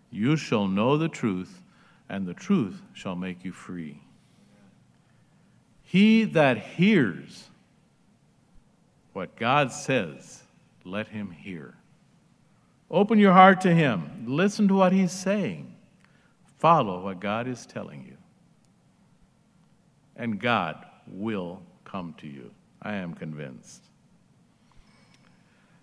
You 0.09 0.37
shall 0.37 0.67
know 0.67 0.97
the 0.97 1.09
truth, 1.09 1.61
and 2.09 2.25
the 2.25 2.33
truth 2.33 2.81
shall 2.93 3.15
make 3.15 3.43
you 3.43 3.51
free. 3.51 4.01
He 5.83 6.23
that 6.23 6.57
hears 6.57 7.49
what 9.13 9.35
God 9.35 9.71
says, 9.71 10.43
let 10.83 11.07
him 11.07 11.31
hear. 11.31 11.75
Open 12.89 13.17
your 13.17 13.33
heart 13.33 13.61
to 13.61 13.73
Him. 13.73 14.25
Listen 14.27 14.67
to 14.67 14.75
what 14.75 14.93
He's 14.93 15.11
saying. 15.11 15.75
Follow 16.59 17.03
what 17.03 17.19
God 17.19 17.47
is 17.47 17.65
telling 17.65 18.05
you. 18.05 18.17
And 20.15 20.39
God 20.39 20.85
will 21.07 21.61
come 21.83 22.15
to 22.19 22.27
you. 22.27 22.51
I 22.85 22.93
am 22.93 23.15
convinced. 23.15 23.81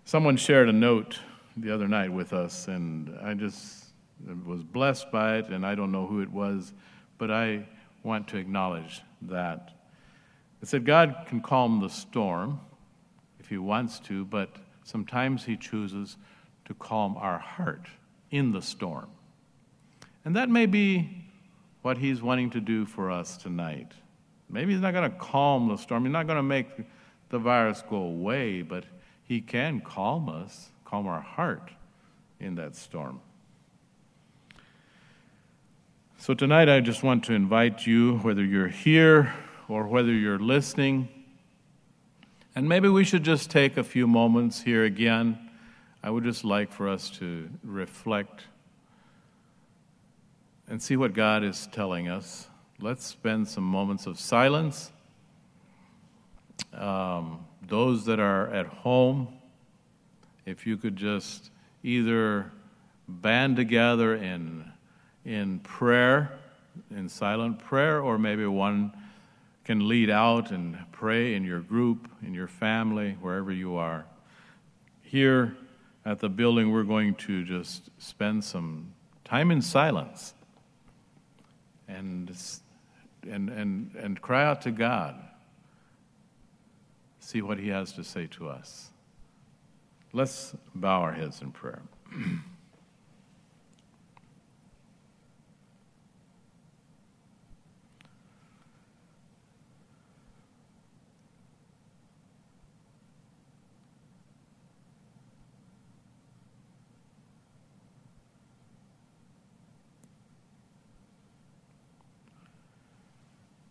Someone 0.05 0.37
shared 0.37 0.69
a 0.69 0.73
note 0.73 1.19
the 1.57 1.69
other 1.69 1.87
night 1.87 2.11
with 2.11 2.31
us, 2.31 2.69
and 2.69 3.13
I 3.21 3.33
just 3.33 3.87
was 4.45 4.63
blessed 4.63 5.11
by 5.11 5.35
it, 5.35 5.49
and 5.49 5.65
I 5.65 5.75
don't 5.75 5.91
know 5.91 6.07
who 6.07 6.21
it 6.21 6.31
was, 6.31 6.71
but 7.17 7.29
I 7.29 7.67
want 8.03 8.29
to 8.29 8.37
acknowledge 8.37 9.01
that. 9.23 9.71
It 10.61 10.69
said, 10.69 10.85
God 10.85 11.25
can 11.27 11.41
calm 11.41 11.81
the 11.81 11.89
storm 11.89 12.61
if 13.37 13.49
He 13.49 13.57
wants 13.57 13.99
to, 14.01 14.23
but 14.23 14.55
sometimes 14.85 15.43
He 15.43 15.57
chooses 15.57 16.15
to 16.65 16.73
calm 16.75 17.17
our 17.17 17.37
heart 17.37 17.85
in 18.31 18.53
the 18.53 18.61
storm. 18.61 19.09
And 20.23 20.37
that 20.37 20.49
may 20.49 20.67
be 20.67 21.25
what 21.81 21.97
He's 21.97 22.21
wanting 22.21 22.49
to 22.51 22.61
do 22.61 22.85
for 22.85 23.11
us 23.11 23.35
tonight. 23.35 23.91
Maybe 24.49 24.71
He's 24.71 24.81
not 24.81 24.93
going 24.93 25.11
to 25.11 25.17
calm 25.17 25.67
the 25.67 25.77
storm, 25.77 26.05
He's 26.05 26.13
not 26.13 26.27
going 26.27 26.37
to 26.37 26.43
make 26.43 26.67
the 27.33 27.39
virus 27.39 27.83
go 27.89 27.97
away, 27.97 28.61
but 28.61 28.85
He 29.23 29.41
can 29.41 29.81
calm 29.81 30.29
us 30.29 30.69
calm 30.93 31.07
our 31.07 31.21
heart 31.21 31.71
in 32.39 32.53
that 32.53 32.75
storm. 32.75 33.19
So, 36.19 36.35
tonight 36.35 36.69
I 36.69 36.81
just 36.81 37.01
want 37.01 37.23
to 37.23 37.33
invite 37.33 37.87
you, 37.87 38.19
whether 38.19 38.45
you're 38.45 38.67
here 38.67 39.33
or 39.67 39.87
whether 39.87 40.11
you're 40.11 40.37
listening, 40.37 41.09
and 42.53 42.69
maybe 42.69 42.89
we 42.89 43.03
should 43.03 43.23
just 43.23 43.49
take 43.49 43.75
a 43.75 43.83
few 43.83 44.05
moments 44.05 44.61
here 44.61 44.83
again. 44.83 45.49
I 46.03 46.11
would 46.11 46.23
just 46.23 46.43
like 46.43 46.71
for 46.71 46.87
us 46.87 47.09
to 47.17 47.49
reflect 47.63 48.43
and 50.67 50.79
see 50.79 50.95
what 50.95 51.13
God 51.13 51.43
is 51.43 51.67
telling 51.71 52.07
us. 52.07 52.49
Let's 52.79 53.03
spend 53.03 53.47
some 53.47 53.63
moments 53.63 54.05
of 54.05 54.19
silence. 54.19 54.92
Um, 56.73 57.45
those 57.67 58.05
that 58.05 58.19
are 58.19 58.49
at 58.49 58.65
home, 58.65 59.27
if 60.45 60.65
you 60.67 60.77
could 60.77 60.95
just 60.95 61.51
either 61.83 62.51
band 63.07 63.55
together 63.55 64.15
in, 64.15 64.65
in 65.25 65.59
prayer, 65.59 66.31
in 66.91 67.07
silent 67.09 67.59
prayer, 67.59 68.01
or 68.01 68.17
maybe 68.17 68.45
one 68.45 68.91
can 69.63 69.87
lead 69.87 70.09
out 70.09 70.51
and 70.51 70.77
pray 70.91 71.35
in 71.35 71.43
your 71.43 71.59
group, 71.59 72.09
in 72.25 72.33
your 72.33 72.47
family, 72.47 73.17
wherever 73.21 73.51
you 73.51 73.75
are. 73.75 74.05
Here 75.01 75.55
at 76.05 76.19
the 76.19 76.29
building, 76.29 76.71
we're 76.71 76.83
going 76.83 77.15
to 77.15 77.43
just 77.43 77.89
spend 77.97 78.43
some 78.43 78.93
time 79.23 79.51
in 79.51 79.61
silence 79.61 80.33
and, 81.87 82.35
and, 83.29 83.49
and, 83.49 83.95
and 83.95 84.21
cry 84.21 84.45
out 84.45 84.61
to 84.63 84.71
God, 84.71 85.15
see 87.23 87.41
what 87.41 87.57
He 87.57 87.69
has 87.69 87.93
to 87.93 88.03
say 88.03 88.27
to 88.27 88.49
us. 88.49 88.89
Let's 90.11 90.55
bow 90.75 91.01
our 91.01 91.13
heads 91.13 91.41
in 91.41 91.51
prayer. 91.51 91.81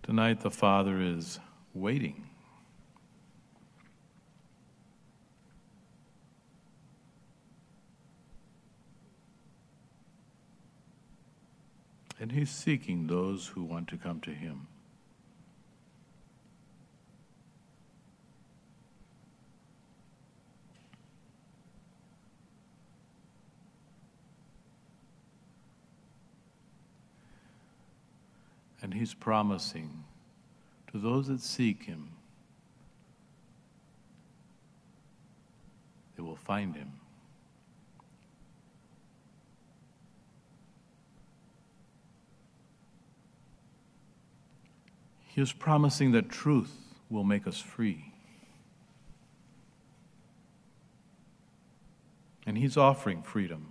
Tonight, 0.03 0.40
the 0.40 0.50
Father 0.50 1.00
is 1.00 1.38
waiting. 1.72 2.32
And 12.23 12.31
he's 12.31 12.51
seeking 12.51 13.09
those 13.09 13.49
who 13.49 13.64
want 13.64 13.89
to 13.89 13.97
come 13.97 14.20
to 14.20 14.31
him. 14.31 14.68
And 28.81 28.95
he's 28.95 29.14
promising 29.14 30.05
to 30.93 30.99
those 30.99 31.27
that 31.27 31.41
seek 31.41 31.83
him, 31.83 32.09
they 36.16 36.23
will 36.23 36.37
find 36.37 36.77
him. 36.77 37.01
He 45.35 45.41
is 45.41 45.51
promising 45.55 46.12
that 46.12 46.28
truth 46.28 46.76
will 47.09 47.24
make 47.24 47.47
us 47.47 47.59
free. 47.59 48.12
And 52.45 52.59
He's 52.59 52.76
offering 52.76 53.22
freedom. 53.22 53.68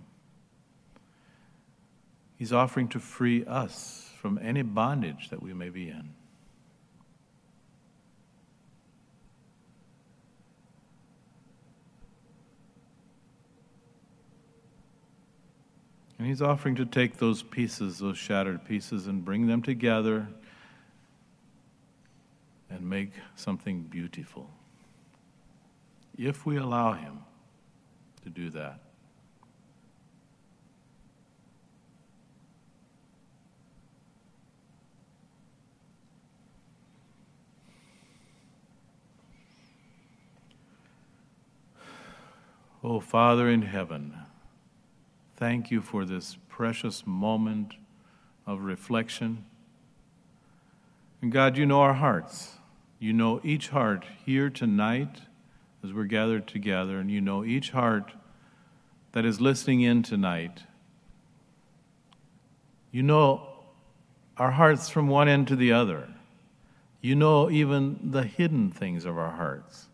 He's 2.36 2.52
offering 2.52 2.88
to 2.88 2.98
free 2.98 3.44
us 3.44 4.10
from 4.20 4.40
any 4.42 4.62
bondage 4.62 5.30
that 5.30 5.40
we 5.40 5.54
may 5.54 5.68
be 5.68 5.88
in. 5.88 6.14
And 16.18 16.26
He's 16.26 16.42
offering 16.42 16.74
to 16.74 16.84
take 16.84 17.18
those 17.18 17.44
pieces, 17.44 18.00
those 18.00 18.18
shattered 18.18 18.64
pieces, 18.64 19.06
and 19.06 19.24
bring 19.24 19.46
them 19.46 19.62
together 19.62 20.26
and 22.72 22.88
make 22.88 23.12
something 23.34 23.82
beautiful. 23.82 24.50
If 26.16 26.46
we 26.46 26.56
allow 26.56 26.92
Him 26.92 27.20
to 28.24 28.30
do 28.30 28.50
that. 28.50 28.80
Oh, 42.84 42.98
Father 42.98 43.48
in 43.48 43.62
heaven, 43.62 44.14
thank 45.36 45.70
you 45.70 45.80
for 45.80 46.04
this 46.04 46.36
precious 46.48 47.06
moment 47.06 47.74
of 48.44 48.64
reflection. 48.64 49.44
And 51.20 51.30
God, 51.30 51.56
you 51.56 51.64
know 51.64 51.80
our 51.80 51.94
hearts. 51.94 52.58
You 53.02 53.12
know 53.12 53.40
each 53.42 53.70
heart 53.70 54.04
here 54.24 54.48
tonight 54.48 55.22
as 55.82 55.92
we're 55.92 56.04
gathered 56.04 56.46
together, 56.46 57.00
and 57.00 57.10
you 57.10 57.20
know 57.20 57.44
each 57.44 57.70
heart 57.72 58.12
that 59.10 59.24
is 59.24 59.40
listening 59.40 59.80
in 59.80 60.04
tonight. 60.04 60.62
You 62.92 63.02
know 63.02 63.48
our 64.36 64.52
hearts 64.52 64.88
from 64.88 65.08
one 65.08 65.26
end 65.26 65.48
to 65.48 65.56
the 65.56 65.72
other. 65.72 66.10
You 67.00 67.16
know 67.16 67.50
even 67.50 68.12
the 68.12 68.22
hidden 68.22 68.70
things 68.70 69.04
of 69.04 69.18
our 69.18 69.32
hearts 69.32 69.88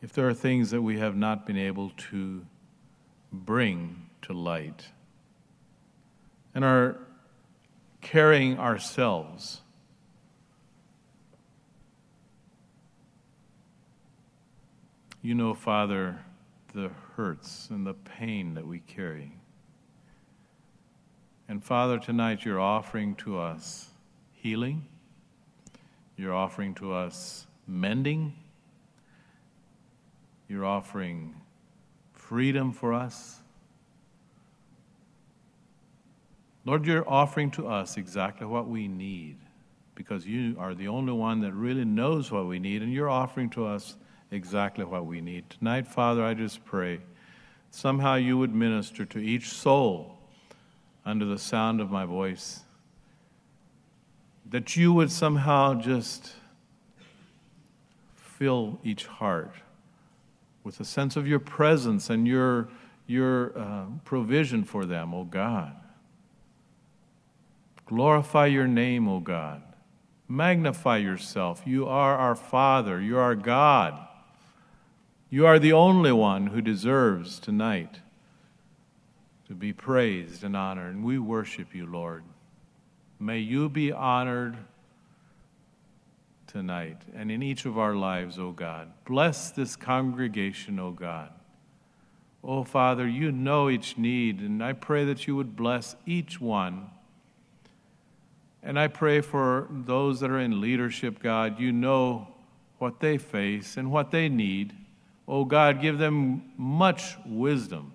if 0.00 0.12
there 0.12 0.28
are 0.28 0.34
things 0.34 0.70
that 0.70 0.80
we 0.80 1.00
have 1.00 1.16
not 1.16 1.48
been 1.48 1.58
able 1.58 1.90
to 2.12 2.46
bring 3.32 4.06
to 4.22 4.32
light 4.32 4.86
and 6.54 6.64
are 6.64 6.96
carrying 8.00 8.56
ourselves. 8.56 9.62
You 15.20 15.34
know, 15.34 15.54
Father, 15.54 16.18
the 16.74 16.90
hurts 17.16 17.68
and 17.70 17.86
the 17.86 17.94
pain 17.94 18.54
that 18.54 18.66
we 18.66 18.80
carry. 18.80 19.32
And 21.48 21.62
Father, 21.62 21.98
tonight 21.98 22.44
you're 22.44 22.60
offering 22.60 23.14
to 23.16 23.38
us 23.38 23.88
healing, 24.32 24.86
you're 26.16 26.34
offering 26.34 26.74
to 26.76 26.92
us 26.92 27.46
mending. 27.66 28.34
You're 30.48 30.64
offering 30.64 31.34
freedom 32.14 32.72
for 32.72 32.94
us. 32.94 33.36
Lord, 36.64 36.86
you're 36.86 37.08
offering 37.08 37.50
to 37.52 37.68
us 37.68 37.96
exactly 37.98 38.46
what 38.46 38.66
we 38.66 38.88
need 38.88 39.36
because 39.94 40.26
you 40.26 40.56
are 40.58 40.74
the 40.74 40.88
only 40.88 41.12
one 41.12 41.40
that 41.40 41.52
really 41.52 41.84
knows 41.84 42.30
what 42.30 42.46
we 42.46 42.58
need, 42.58 42.82
and 42.82 42.92
you're 42.92 43.10
offering 43.10 43.50
to 43.50 43.66
us 43.66 43.96
exactly 44.30 44.84
what 44.84 45.06
we 45.06 45.20
need. 45.20 45.48
Tonight, 45.50 45.86
Father, 45.86 46.24
I 46.24 46.34
just 46.34 46.64
pray 46.64 47.00
somehow 47.70 48.14
you 48.14 48.38
would 48.38 48.54
minister 48.54 49.04
to 49.04 49.18
each 49.18 49.48
soul 49.48 50.18
under 51.04 51.24
the 51.24 51.38
sound 51.38 51.80
of 51.80 51.90
my 51.90 52.04
voice, 52.04 52.60
that 54.44 54.76
you 54.76 54.92
would 54.92 55.10
somehow 55.10 55.74
just 55.74 56.32
fill 58.14 58.78
each 58.84 59.06
heart 59.06 59.52
with 60.64 60.80
a 60.80 60.84
sense 60.84 61.16
of 61.16 61.26
your 61.26 61.38
presence 61.38 62.10
and 62.10 62.26
your, 62.26 62.68
your 63.06 63.58
uh, 63.58 63.86
provision 64.04 64.64
for 64.64 64.84
them, 64.84 65.14
O 65.14 65.24
God. 65.24 65.74
Glorify 67.86 68.46
your 68.46 68.66
name, 68.66 69.08
O 69.08 69.18
God. 69.18 69.62
Magnify 70.28 70.98
yourself. 70.98 71.62
You 71.64 71.86
are 71.86 72.16
our 72.16 72.34
Father. 72.34 73.00
You 73.00 73.16
are 73.16 73.34
God. 73.34 74.07
You 75.30 75.46
are 75.46 75.58
the 75.58 75.74
only 75.74 76.12
one 76.12 76.46
who 76.46 76.62
deserves 76.62 77.38
tonight 77.38 78.00
to 79.46 79.54
be 79.54 79.74
praised 79.74 80.42
and 80.42 80.56
honored. 80.56 80.94
And 80.94 81.04
we 81.04 81.18
worship 81.18 81.74
you, 81.74 81.86
Lord. 81.86 82.24
May 83.20 83.38
you 83.38 83.68
be 83.68 83.92
honored 83.92 84.56
tonight 86.46 87.02
and 87.14 87.30
in 87.30 87.42
each 87.42 87.66
of 87.66 87.76
our 87.76 87.94
lives, 87.94 88.38
O 88.38 88.52
God. 88.52 88.90
Bless 89.04 89.50
this 89.50 89.76
congregation, 89.76 90.78
O 90.78 90.92
God. 90.92 91.30
O 92.42 92.64
Father, 92.64 93.06
you 93.06 93.30
know 93.30 93.68
each 93.68 93.98
need, 93.98 94.40
and 94.40 94.64
I 94.64 94.72
pray 94.72 95.04
that 95.04 95.26
you 95.26 95.36
would 95.36 95.56
bless 95.56 95.96
each 96.06 96.40
one. 96.40 96.88
And 98.62 98.78
I 98.78 98.88
pray 98.88 99.20
for 99.20 99.66
those 99.70 100.20
that 100.20 100.30
are 100.30 100.38
in 100.38 100.60
leadership, 100.60 101.20
God. 101.22 101.60
You 101.60 101.72
know 101.72 102.28
what 102.78 103.00
they 103.00 103.18
face 103.18 103.76
and 103.76 103.90
what 103.90 104.10
they 104.10 104.28
need. 104.28 104.72
Oh, 105.28 105.44
God, 105.44 105.82
give 105.82 105.98
them 105.98 106.52
much 106.56 107.16
wisdom 107.26 107.92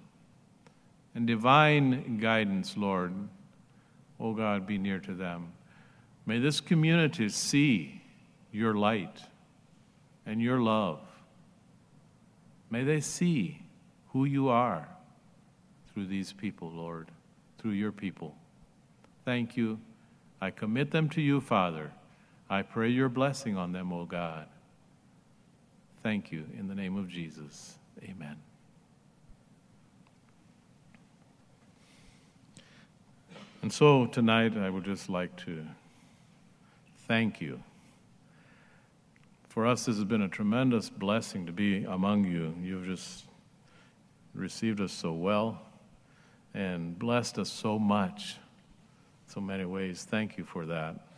and 1.16 1.26
divine 1.26 2.20
guidance, 2.20 2.78
Lord. 2.78 3.12
Oh, 4.20 4.34
God, 4.34 4.68
be 4.68 4.78
near 4.78 5.00
to 5.00 5.14
them. 5.16 5.52
May 6.28 6.38
this 6.38 6.62
community 6.62 7.28
see 7.30 8.04
your 8.52 8.76
light 8.76 9.24
and 10.28 10.40
your 10.42 10.60
love. 10.60 11.00
May 12.70 12.84
they 12.84 13.02
see 13.02 13.64
who 14.10 14.26
you 14.26 14.50
are 14.50 14.88
through 15.92 16.06
these 16.06 16.32
people, 16.34 16.72
Lord, 16.72 17.10
through 17.58 17.72
your 17.72 17.92
people. 17.92 18.36
Thank 19.26 19.58
you. 19.58 19.80
I 20.40 20.52
commit 20.52 20.92
them 20.92 21.10
to 21.10 21.22
you, 21.22 21.42
Father. 21.42 21.92
I 22.50 22.62
pray 22.62 22.90
your 22.90 23.10
blessing 23.10 23.58
on 23.58 23.72
them, 23.72 23.92
O 23.92 24.06
God. 24.06 24.48
Thank 26.04 26.34
you. 26.34 26.44
In 26.60 26.68
the 26.68 26.76
name 26.76 26.98
of 26.98 27.08
Jesus, 27.08 27.78
amen. 28.04 28.36
And 33.62 33.72
so 33.72 34.08
tonight, 34.08 34.58
I 34.58 34.70
would 34.70 34.84
just 34.84 35.08
like 35.08 35.34
to 35.46 35.66
thank 37.08 37.40
you. 37.40 37.64
For 39.48 39.66
us, 39.66 39.86
this 39.86 39.96
has 39.96 40.04
been 40.04 40.24
a 40.24 40.28
tremendous 40.28 40.90
blessing 40.90 41.46
to 41.46 41.54
be 41.54 41.86
among 41.86 42.26
you. 42.26 42.54
You've 42.62 42.86
just 42.86 43.24
received 44.36 44.82
us 44.82 44.92
so 44.92 45.14
well 45.14 45.62
and 46.54 47.00
blessed 47.00 47.40
us 47.40 47.50
so 47.50 47.80
much, 47.80 48.36
in 49.26 49.34
so 49.34 49.40
many 49.40 49.64
ways. 49.64 50.04
Thank 50.04 50.38
you 50.38 50.44
for 50.44 50.66
that. 50.66 51.13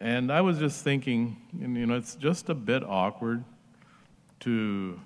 And 0.00 0.30
I 0.30 0.42
was 0.42 0.58
just 0.58 0.84
thinking, 0.84 1.36
and, 1.62 1.76
you 1.76 1.86
know, 1.86 1.96
it's 1.96 2.16
just 2.16 2.50
a 2.50 2.54
bit 2.54 2.84
awkward 2.84 3.42
to, 4.40 5.00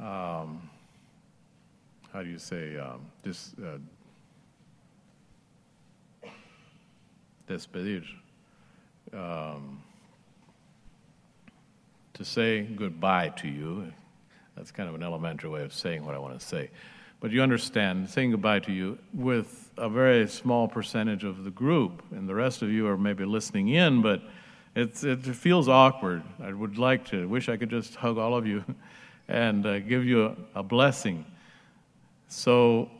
um, 0.00 0.68
how 2.12 2.22
do 2.22 2.28
you 2.28 2.38
say, 2.38 2.76
um, 2.76 3.06
uh, 3.24 3.78
despedir 7.48 8.04
um, 9.12 9.82
to 12.14 12.24
say 12.24 12.62
goodbye 12.62 13.28
to 13.36 13.48
you. 13.48 13.92
That's 14.56 14.72
kind 14.72 14.88
of 14.88 14.94
an 14.94 15.02
elementary 15.02 15.50
way 15.50 15.62
of 15.62 15.72
saying 15.72 16.04
what 16.04 16.14
I 16.14 16.18
want 16.18 16.38
to 16.38 16.44
say. 16.44 16.70
But 17.20 17.30
you 17.30 17.42
understand, 17.42 18.10
saying 18.10 18.32
goodbye 18.32 18.58
to 18.60 18.72
you 18.72 18.98
with 19.14 19.61
a 19.76 19.88
very 19.88 20.28
small 20.28 20.68
percentage 20.68 21.24
of 21.24 21.44
the 21.44 21.50
group, 21.50 22.02
and 22.10 22.28
the 22.28 22.34
rest 22.34 22.62
of 22.62 22.70
you 22.70 22.86
are 22.86 22.96
maybe 22.96 23.24
listening 23.24 23.68
in, 23.68 24.02
but 24.02 24.22
it's, 24.74 25.04
it 25.04 25.22
feels 25.22 25.68
awkward. 25.68 26.22
I 26.42 26.52
would 26.52 26.78
like 26.78 27.04
to, 27.06 27.28
wish 27.28 27.48
I 27.48 27.56
could 27.56 27.70
just 27.70 27.94
hug 27.94 28.18
all 28.18 28.36
of 28.36 28.46
you 28.46 28.64
and 29.28 29.66
uh, 29.66 29.80
give 29.80 30.04
you 30.04 30.26
a, 30.26 30.36
a, 30.56 30.62
blessing. 30.62 31.24
So, 32.28 32.90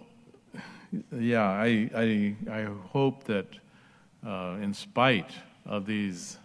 yeah, 1.10 1.44
I, 1.48 1.90
I, 1.94 2.36
I 2.50 2.68
hope 2.90 3.24
that 3.24 3.46
uh, 4.26 4.58
in 4.60 4.74
spite 4.74 5.32
of 5.66 5.86
these 5.86 6.38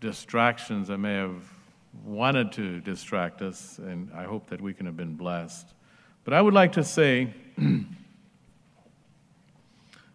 distractions 0.00 0.88
that 0.88 0.98
may 0.98 1.14
have 1.14 1.42
wanted 2.04 2.52
to 2.52 2.80
distract 2.80 3.42
us, 3.42 3.78
and 3.78 4.10
I 4.14 4.24
hope 4.24 4.48
that 4.48 4.60
we 4.60 4.74
can 4.74 4.86
have 4.86 4.96
been 4.96 5.14
blessed. 5.14 5.66
But 6.24 6.34
I 6.34 6.42
would 6.42 6.54
like 6.54 6.72
to 6.72 6.84
say, 6.84 7.32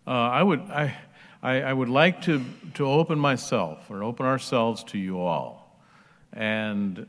uh, 0.10 0.12
I 0.12 0.42
would 0.42 0.62
I, 0.72 0.96
I, 1.44 1.62
I, 1.62 1.72
would 1.72 1.88
like 1.88 2.24
to 2.24 2.44
to 2.74 2.88
open 2.88 3.20
myself 3.20 3.92
or 3.92 4.04
open 4.04 4.26
ourselves 4.26 4.84
to 4.86 4.98
you 4.98 5.22
all, 5.22 5.80
and 6.34 7.06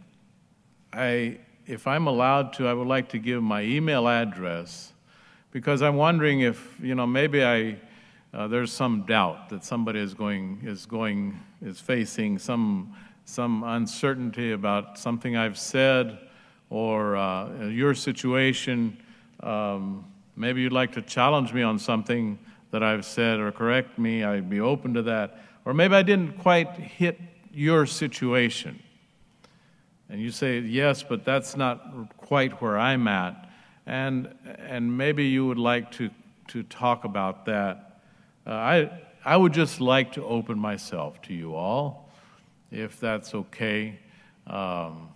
I 0.93 1.39
if 1.67 1.87
I'm 1.87 2.07
allowed 2.07 2.53
to, 2.55 2.69
I 2.69 2.75
would 2.75 2.87
like 2.87 3.09
to 3.11 3.19
give 3.19 3.43
my 3.43 3.63
email 3.63 4.07
address 4.07 4.93
because 5.51 5.81
I'm 5.81 5.97
wondering 5.97 6.41
if 6.41 6.77
you 6.79 6.95
know 6.95 7.07
maybe 7.07 7.43
I 7.43 7.79
uh, 8.35 8.49
there's 8.49 8.71
some 8.71 9.07
doubt 9.07 9.49
that 9.49 9.65
somebody 9.65 10.01
is 10.01 10.13
going 10.13 10.61
is 10.63 10.85
going 10.85 11.41
is 11.63 11.81
facing 11.81 12.39
some 12.39 12.95
some 13.25 13.65
uncertainty 13.65 14.53
about 14.53 14.99
something 14.99 15.39
I've 15.39 15.59
said 15.59 16.19
or 16.69 17.17
uh, 17.17 17.69
your 17.69 17.95
situation. 17.95 18.99
um, 19.43 20.05
maybe 20.37 20.61
you'd 20.61 20.73
like 20.73 20.93
to 20.93 21.03
challenge 21.03 21.53
me 21.53 21.63
on 21.63 21.79
something 21.79 22.39
that 22.71 22.83
I've 22.83 23.05
said 23.05 23.41
or 23.41 23.51
correct 23.53 23.99
me, 23.99 24.25
I'd 24.25 24.49
be 24.49 24.61
open 24.61 24.95
to 24.95 25.03
that. 25.03 25.39
Or 25.65 25.75
maybe 25.75 25.95
I 25.95 26.03
didn't 26.03 26.39
quite 26.39 26.69
hit 26.75 27.21
your 27.53 27.87
situation. 27.87 28.83
And 30.09 30.21
you 30.21 30.31
say, 30.31 30.59
yes, 30.61 31.03
but 31.03 31.25
that's 31.25 31.57
not 31.57 32.17
quite 32.17 32.61
where 32.61 32.79
I'm 32.79 33.07
at. 33.07 33.49
And, 33.87 34.35
and 34.59 34.97
maybe 34.97 35.27
you 35.27 35.47
would 35.47 35.59
like 35.59 35.91
to, 35.93 36.11
to 36.49 36.63
talk 36.65 37.05
about 37.05 37.47
that. 37.47 38.03
Uh, 38.47 38.51
I, 38.51 39.01
I 39.25 39.37
would 39.37 39.53
just 39.53 39.81
like 39.81 40.13
to 40.13 40.25
open 40.25 40.59
myself 40.59 41.21
to 41.23 41.35
you 41.35 41.55
all, 41.55 42.11
if 42.71 42.99
that's 42.99 43.35
okay. 43.35 43.99
Um, 44.47 45.11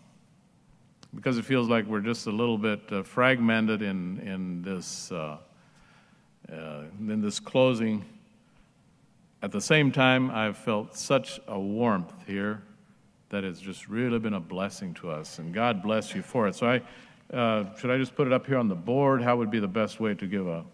because 1.15 1.39
it 1.39 1.45
feels 1.45 1.69
like 1.69 1.87
we're 1.87 2.01
just 2.01 2.27
a 2.27 2.31
little 2.31 2.59
bit 2.59 2.81
uh, 2.93 3.03
fragmented 3.03 3.83
in, 3.83 4.19
in, 4.21 4.63
this, 4.63 5.11
uh, 5.13 5.39
uh, 6.55 7.13
in 7.13 7.21
this 7.21 7.41
closing. 7.41 8.05
At 9.43 9.53
the 9.53 9.61
same 9.61 9.93
time, 9.93 10.31
I've 10.31 10.57
felt 10.57 10.97
such 10.97 11.41
a 11.47 11.59
warmth 11.59 12.13
here 12.27 12.63
that 13.29 13.45
has 13.45 13.61
just 13.61 13.89
really 13.89 14.19
been 14.19 14.35
a 14.35 14.41
blessing 14.41 14.95
to 14.95 15.11
us, 15.11 15.39
and 15.39 15.53
God 15.53 15.83
bless 15.83 16.15
you 16.15 16.23
for 16.23 16.49
it. 16.49 16.55
So, 16.55 16.67
I 16.67 16.83
uh, 17.35 17.75
should 17.77 17.91
I 17.91 17.99
just 17.99 18.15
put 18.15 18.27
it 18.27 18.33
up 18.33 18.47
here 18.47 18.59
on 18.59 18.69
the 18.69 18.75
board? 18.75 19.23
How 19.23 19.37
would 19.37 19.51
be 19.51 19.59
the 19.59 19.69
best 19.69 19.99
way 20.01 20.15
to 20.15 20.27
give 20.27 20.47
a? 20.47 20.65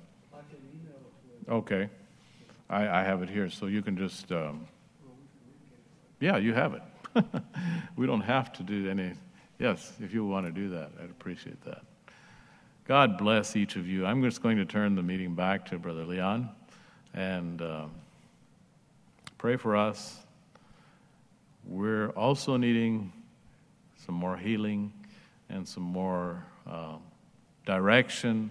Okay, 1.48 1.88
I, 2.68 3.00
I 3.00 3.02
have 3.02 3.22
it 3.22 3.30
here, 3.30 3.50
so 3.50 3.66
you 3.66 3.82
can 3.82 3.96
just. 3.96 4.30
Um, 4.30 4.66
yeah, 6.20 6.36
you 6.36 6.52
have 6.52 6.74
it. 6.74 6.82
we 7.96 8.06
don't 8.06 8.20
have 8.20 8.52
to 8.54 8.62
do 8.62 8.88
any. 8.90 9.12
Yes, 9.58 9.92
if 10.00 10.12
you 10.12 10.24
want 10.24 10.46
to 10.46 10.52
do 10.52 10.68
that, 10.70 10.90
I'd 11.02 11.10
appreciate 11.10 11.60
that. 11.64 11.82
God 12.90 13.18
bless 13.18 13.54
each 13.54 13.76
of 13.76 13.86
you. 13.86 14.04
I'm 14.04 14.20
just 14.20 14.42
going 14.42 14.56
to 14.56 14.64
turn 14.64 14.96
the 14.96 15.02
meeting 15.04 15.36
back 15.36 15.64
to 15.66 15.78
Brother 15.78 16.04
Leon 16.04 16.50
and 17.14 17.62
uh, 17.62 17.84
pray 19.38 19.54
for 19.54 19.76
us. 19.76 20.18
We're 21.64 22.08
also 22.08 22.56
needing 22.56 23.12
some 24.04 24.16
more 24.16 24.36
healing 24.36 24.92
and 25.48 25.68
some 25.68 25.84
more 25.84 26.44
uh, 26.68 26.96
direction 27.64 28.50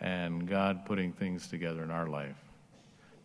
and 0.00 0.48
God 0.48 0.84
putting 0.84 1.12
things 1.12 1.46
together 1.46 1.84
in 1.84 1.92
our 1.92 2.08
life. 2.08 2.34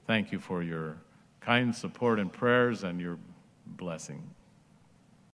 Thank 0.06 0.32
you 0.32 0.38
for 0.38 0.62
your 0.62 0.98
kind 1.42 1.76
support 1.76 2.20
and 2.20 2.32
prayers 2.32 2.84
and 2.84 3.02
your 3.02 3.18
blessing. 3.66 4.22